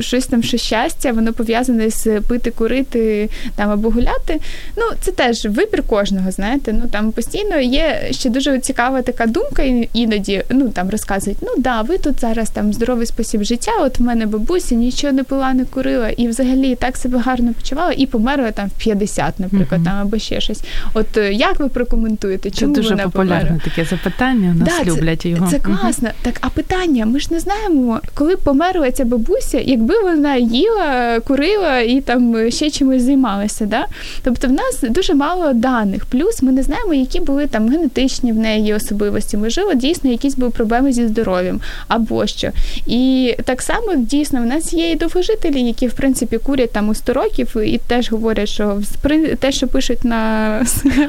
щось 0.00 0.26
там, 0.26 0.42
що 0.42 0.56
щастя, 0.56 1.12
воно 1.12 1.32
пов'язане 1.32 1.90
з 1.90 2.20
пити, 2.20 2.50
курити 2.50 3.28
там 3.56 3.70
або 3.70 3.90
гуляти. 3.90 4.40
Ну, 4.76 4.82
це 5.00 5.10
теж 5.10 5.44
вибір 5.44 5.82
кожного, 5.82 6.30
знаєте. 6.30 6.72
Ну 6.72 6.88
там 6.90 7.12
постійно 7.12 7.58
є 7.60 8.08
ще 8.10 8.30
дуже 8.30 8.58
цікава 8.58 9.02
така 9.02 9.26
думка, 9.26 9.62
іноді 9.92 10.44
ну 10.50 10.68
там 10.68 10.90
розказують: 10.90 11.38
ну 11.42 11.48
да, 11.58 11.82
ви 11.82 11.98
тут 11.98 12.20
зараз 12.20 12.50
там 12.50 12.72
здоровий 12.72 13.06
спосіб 13.06 13.42
життя. 13.42 13.72
От 13.80 13.98
в 13.98 14.02
мене 14.02 14.26
бабуся 14.26 14.74
нічого 14.74 15.12
не 15.12 15.24
пила, 15.24 15.54
не 15.54 15.64
курила, 15.64 16.08
і 16.08 16.28
взагалі 16.28 16.74
так 16.74 16.96
себе 16.96 17.18
гарно 17.18 17.52
почувала, 17.54 17.92
і 17.96 18.06
померла 18.06 18.50
там 18.50 18.68
в 18.68 18.70
50, 18.70 19.40
наприклад, 19.40 19.80
uh-huh. 19.80 19.84
там 19.84 19.98
або 19.98 20.18
ще 20.18 20.40
щось. 20.40 20.62
От 20.94 21.16
е, 21.16 21.32
як 21.32 21.60
ви 21.60 21.68
прокоментуєте? 21.68 22.50
Чому 22.50 22.74
це 22.74 22.80
дуже 22.80 22.94
вона 22.94 23.04
популярне 23.04 23.38
померла? 23.38 23.60
таке 23.64 23.84
запитання. 23.84 24.54
У 24.56 24.58
нас 24.58 24.68
да, 24.78 24.92
люблять 24.92 25.22
це, 25.22 25.28
його. 25.28 25.50
Це 25.50 25.58
класно. 25.58 26.08
Uh-huh. 26.08 26.22
Так, 26.22 26.34
а 26.40 26.48
питання: 26.48 27.06
ми 27.06 27.20
ж 27.20 27.28
не 27.30 27.40
знаємо, 27.40 28.00
коли 28.14 28.36
померла 28.36 28.90
ця 28.90 29.04
бабуся, 29.04 29.60
якби 29.60 30.00
вона 30.02 30.36
їла, 30.36 31.20
курила 31.20 31.80
і 31.80 32.00
там 32.00 32.50
ще 32.50 32.70
чимось 32.70 33.02
займалася. 33.02 33.31
Да? 33.66 33.86
Тобто 34.22 34.48
в 34.48 34.52
нас 34.52 34.80
дуже 34.82 35.14
мало 35.14 35.52
даних. 35.52 36.04
Плюс 36.06 36.42
ми 36.42 36.52
не 36.52 36.62
знаємо, 36.62 36.94
які 36.94 37.20
були 37.20 37.46
там 37.46 37.68
генетичні 37.68 38.32
в 38.32 38.36
неї 38.36 38.74
особливості. 38.74 39.36
Можливо, 39.36 39.74
дійсно 39.74 40.10
якісь 40.10 40.34
були 40.34 40.50
проблеми 40.50 40.92
зі 40.92 41.06
здоров'ям 41.06 41.60
або 41.88 42.26
що. 42.26 42.50
І 42.86 43.34
так 43.44 43.62
само 43.62 43.94
дійсно 43.96 44.42
в 44.42 44.46
нас 44.46 44.72
є 44.72 44.90
і 44.90 44.96
довгожителі, 44.96 45.62
які 45.62 45.86
в 45.88 45.92
принципі 45.92 46.38
курять 46.38 46.72
там 46.72 46.88
у 46.88 46.94
100 46.94 47.12
років 47.12 47.56
і 47.56 47.80
теж 47.86 48.10
говорять, 48.10 48.48
що 48.48 48.80
те, 49.38 49.52
що 49.52 49.68
пишуть 49.68 50.04
на 50.04 50.42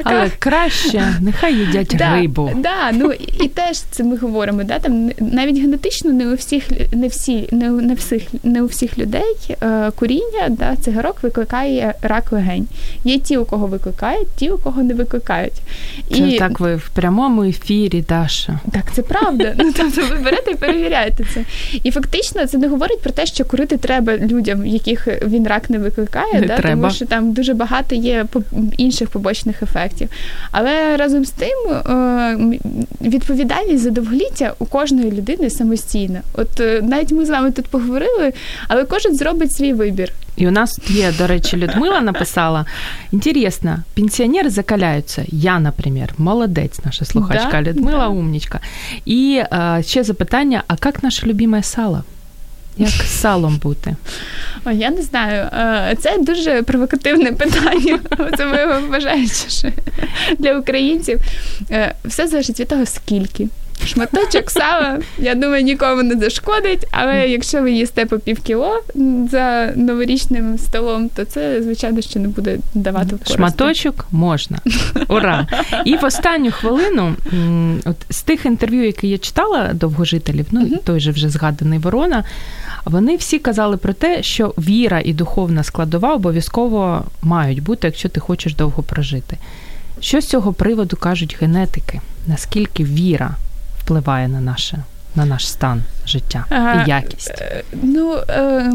але 0.03 0.32
краще, 0.39 1.03
нехай 1.21 1.55
їдять 1.55 1.95
да, 1.97 2.15
рибу. 2.15 2.51
Да, 2.57 2.91
ну 2.91 3.11
і 3.41 3.47
теж 3.47 3.78
це 3.78 4.03
ми 4.03 4.17
говоримо. 4.17 4.63
Да, 4.63 4.80
там 4.80 5.11
навіть 5.19 5.57
генетично 5.57 6.11
не 6.11 6.28
у 6.28 6.36
всіх, 6.36 6.63
не 6.93 7.07
всі, 7.07 7.49
не 7.51 7.71
у 7.71 7.82
не 7.82 7.93
всіх, 7.93 8.21
не 8.43 8.61
у 8.61 8.65
всіх 8.65 8.97
людей 8.97 9.36
е, 9.61 9.91
куріння 9.95 10.49
да, 10.49 10.76
цигарок 10.76 11.24
викликає 11.24 11.93
рак 12.01 12.12
легень. 12.32 12.68
Є 13.03 13.20
ті, 13.20 13.38
у 13.38 13.45
кого 13.45 13.68
викликають, 13.68 14.28
ті, 14.36 14.49
у 14.49 14.57
кого 14.57 14.84
не 14.84 14.93
викликають. 14.93 15.61
Це 16.11 16.18
і... 16.18 16.39
так 16.39 16.59
ви 16.59 16.76
в 16.76 16.89
прямому 16.89 17.43
ефірі, 17.43 18.03
Даша. 18.09 18.59
Так, 18.72 18.84
це 18.93 19.01
правда. 19.01 19.53
Ну 19.57 19.72
тобто 19.78 20.01
ви 20.09 20.16
берете 20.24 20.51
і 20.51 20.55
перевіряєте 20.55 21.26
це. 21.34 21.45
І 21.84 21.91
фактично 21.91 22.47
це 22.47 22.57
не 22.57 22.68
говорить 22.68 23.01
про 23.01 23.11
те, 23.11 23.26
що 23.26 23.45
курити 23.45 23.78
треба 23.78 24.18
людям, 24.18 24.66
яких 24.66 25.07
він 25.28 25.47
рак 25.47 25.70
не 25.70 25.78
викликає, 25.78 26.34
не 26.34 26.47
да, 26.47 26.57
треба. 26.57 26.82
тому 26.82 26.93
що 26.93 27.05
там 27.05 27.34
дуже 27.34 27.53
багато 27.53 27.95
є 27.95 28.26
інших 28.78 29.09
побочних 29.09 29.64
ефектів. 29.64 30.09
Але 30.51 30.97
разом 30.97 31.26
з 31.26 31.32
тим 31.32 31.57
е, 31.72 32.59
відповідальність 33.01 33.84
за 33.84 33.89
довголіття 33.89 34.53
у 34.59 34.66
кожної 34.66 35.11
людини 35.11 35.49
самостійна. 35.49 36.22
От 36.34 36.59
е, 36.59 36.82
навіть 36.82 37.11
ми 37.11 37.26
з 37.26 37.30
вами 37.30 37.51
тут 37.51 37.68
поговорили, 37.68 38.34
але 38.68 38.86
кожен 38.86 39.16
зробить 39.16 39.53
свій 39.53 39.74
вибір. 39.74 40.14
І 40.36 40.47
у 40.47 40.51
нас 40.51 40.79
є, 40.88 41.11
до 41.17 41.27
речі, 41.27 41.57
Людмила 41.57 42.01
написала: 42.01 42.65
Інтересно, 43.11 43.79
пенсіонери 43.95 44.49
закаляються. 44.49 45.25
Я, 45.27 45.59
наприклад, 45.59 46.09
молодець, 46.17 46.79
наша 46.86 47.05
слухачка 47.05 47.51
да? 47.51 47.61
Людмила, 47.61 47.99
да. 47.99 48.07
умнічка. 48.07 48.59
І 49.05 49.43
е, 49.53 49.84
ще 49.86 50.03
запитання: 50.03 50.63
а 50.67 50.75
як 50.86 51.03
наше 51.03 51.25
любиме 51.27 51.63
сало? 51.63 52.03
Як 52.77 52.89
з 52.89 53.19
салом 53.21 53.57
бути? 53.57 53.95
О, 54.65 54.71
я 54.71 54.89
не 54.89 55.01
знаю. 55.01 55.49
Це 55.99 56.17
дуже 56.17 56.61
провокативне 56.61 57.31
питання. 57.31 57.99
Це 58.38 58.45
ви 58.45 58.79
вважаєте, 58.79 59.49
що 59.49 59.67
для 60.39 60.57
українців 60.57 61.19
все 62.05 62.27
залежить 62.27 62.59
від 62.59 62.67
того, 62.67 62.86
скільки. 62.86 63.47
Шматочок 63.86 64.51
сала, 64.51 64.99
я 65.17 65.36
думаю, 65.36 65.63
нікому 65.63 66.03
не 66.03 66.15
зашкодить, 66.15 66.88
але 66.91 67.27
якщо 67.29 67.61
ви 67.61 67.71
їсте 67.71 68.05
по 68.05 68.19
пів 68.19 68.39
кіло 68.39 68.84
за 69.31 69.73
новорічним 69.75 70.57
столом, 70.57 71.09
то 71.09 71.25
це, 71.25 71.63
звичайно, 71.63 72.01
що 72.01 72.19
не 72.19 72.27
буде 72.27 72.57
давати 72.73 73.09
користі. 73.09 73.34
Шматочок 73.34 74.05
можна. 74.11 74.59
Ура! 75.07 75.47
І 75.86 75.95
в 75.95 76.05
останню 76.05 76.51
хвилину, 76.51 77.15
от 77.86 77.95
з 78.09 78.21
тих 78.21 78.45
інтерв'ю, 78.45 78.86
які 78.86 79.07
я 79.07 79.17
читала 79.17 79.73
довгожителів, 79.73 80.45
ну 80.51 80.61
uh-huh. 80.61 80.84
той 80.84 80.99
же 80.99 81.11
вже 81.11 81.29
згаданий 81.29 81.79
Ворона, 81.79 82.23
вони 82.86 83.15
всі 83.15 83.39
казали 83.39 83.77
про 83.77 83.93
те, 83.93 84.23
що 84.23 84.53
віра 84.57 85.01
і 85.05 85.13
духовна 85.13 85.63
складова 85.63 86.15
обов'язково 86.15 87.03
мають 87.21 87.63
бути, 87.63 87.88
якщо 87.88 88.09
ти 88.09 88.19
хочеш 88.19 88.55
довго 88.55 88.84
прожити. 88.84 89.38
Що 89.99 90.21
з 90.21 90.27
цього 90.27 90.53
приводу 90.53 90.97
кажуть 90.97 91.38
генетики? 91.41 92.01
Наскільки 92.27 92.84
віра 92.84 93.36
впливає 93.84 94.27
на 94.27 94.41
наше, 94.41 94.77
на 95.15 95.25
наш 95.25 95.49
стан 95.49 95.84
життя 96.05 96.45
і 96.51 96.89
якість? 96.89 97.43
Ну 97.71 98.17
е, 98.29 98.73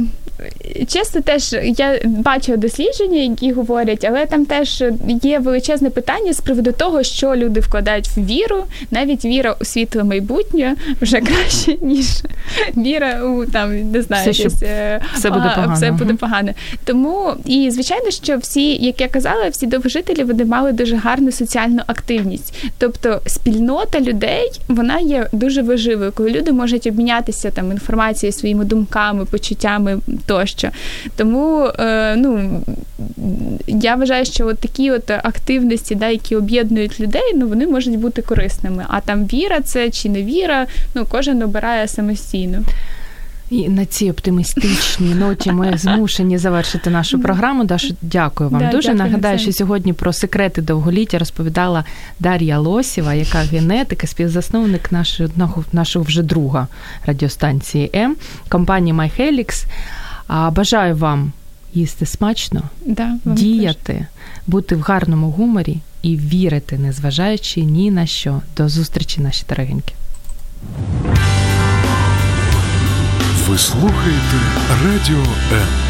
чесно, 0.89 1.21
теж 1.21 1.57
я 1.63 2.01
бачила 2.05 2.57
дослідження, 2.57 3.19
які 3.19 3.53
говорять, 3.53 4.05
але 4.05 4.27
там 4.27 4.47
теж 4.47 4.85
є 5.23 5.39
величезне 5.39 5.91
питання 5.91 6.33
з 6.33 6.41
приводу 6.41 6.73
того, 6.73 7.03
що 7.03 7.37
люди 7.37 7.61
вкладають 7.61 8.09
в 8.17 8.25
віру, 8.25 8.65
навіть 8.91 9.25
віра 9.25 9.57
у 9.61 9.65
світле 9.65 10.05
майбутнє 10.05 10.77
вже 11.01 11.21
краще, 11.21 11.77
ніж 11.83 12.07
віра 12.77 13.23
у 13.23 13.47
там 13.47 13.91
не 13.91 14.03
знаю, 14.03 14.33
все, 14.33 14.43
десь, 14.43 14.55
все 15.15 15.31
буде 15.31 15.53
погано. 15.55 15.75
Все 15.75 15.93
буде 15.93 16.15
погано. 16.15 16.53
Тому 16.85 17.33
і 17.45 17.71
звичайно, 17.71 18.11
що 18.11 18.37
всі, 18.37 18.75
як 18.75 19.01
я 19.01 19.09
казала, 19.09 19.49
всі 19.49 19.67
довгожителі 19.67 20.25
вони 20.25 20.45
мали 20.45 20.73
дуже 20.73 20.97
гарну 20.97 21.33
соціальну 21.33 21.81
активність. 21.87 22.65
Тобто 22.79 23.21
спільнота 23.27 24.01
людей 24.01 24.51
вона 24.69 24.99
є 24.99 25.27
дуже 25.33 25.63
важливою, 25.63 26.13
коли 26.13 26.31
люди 26.31 26.53
можуть 26.53 26.87
обмінятися 26.87 27.51
там 27.51 27.73
інформацією, 27.73 28.33
своїми 28.33 28.65
думками, 28.65 29.25
почуттями 29.25 29.99
тощо. 30.29 30.69
Тому 31.17 31.71
е, 31.79 32.17
ну, 32.17 32.61
я 33.67 33.95
вважаю, 33.95 34.25
що 34.25 34.47
от 34.47 34.59
такі 34.59 34.91
от 34.91 35.11
активності, 35.11 35.95
да, 35.95 36.09
які 36.09 36.37
об'єднують 36.37 37.01
людей, 37.01 37.33
ну 37.35 37.49
вони 37.49 37.67
можуть 37.67 37.99
бути 37.99 38.23
корисними. 38.23 38.85
А 38.89 39.01
там 39.01 39.25
віра 39.25 39.61
це 39.61 39.91
чи 39.91 40.09
не 40.09 40.23
віра, 40.23 40.67
ну 40.95 41.07
кожен 41.11 41.43
обирає 41.43 41.89
самостійно. 41.89 42.65
І 43.51 43.69
на 43.69 43.87
цій 43.87 44.11
оптимістичній 44.11 45.15
ноті 45.15 45.53
ми 45.53 45.73
змушені 45.79 46.39
завершити 46.39 46.91
нашу 46.91 47.21
програму. 47.21 47.65
Дашу, 47.65 47.95
дякую 48.03 48.51
вам 48.51 48.61
да, 48.61 48.71
дуже. 48.71 48.89
Дякую, 48.89 49.05
Нагадаю, 49.05 49.39
що 49.39 49.53
сьогодні 49.53 49.93
про 49.93 50.13
секрети 50.13 50.63
довголіття 50.63 51.19
розповідала 51.19 51.85
Дар'я 52.21 52.59
Лосєва, 52.59 53.15
яка 53.15 53.39
генетика, 53.39 54.07
співзасновник 54.07 54.93
нашого 54.93 55.65
нашого 55.73 56.05
вже 56.05 56.23
друга 56.23 56.67
радіостанції 57.07 57.91
М 57.95 58.17
компанії 58.49 58.95
MyHelix. 58.95 59.67
А 60.29 60.51
бажаю 60.51 60.97
вам 60.97 61.33
їсти 61.75 62.07
смачно, 62.07 62.63
да, 62.87 63.17
діяти, 63.25 63.79
теж. 63.83 64.07
бути 64.47 64.77
в 64.77 64.81
гарному 64.81 65.31
гуморі 65.31 65.79
і 66.03 66.17
вірити, 66.17 66.79
незважаючи 66.79 67.61
ні 67.61 67.91
на 67.91 68.07
що. 68.07 68.43
До 68.57 68.69
зустрічі, 68.69 69.21
наші 69.21 69.45
дорогенькі. 69.49 69.95
Ви 73.49 73.59
слухаєте 73.59 74.37
Радіо 74.85 75.25
М. 75.53 75.88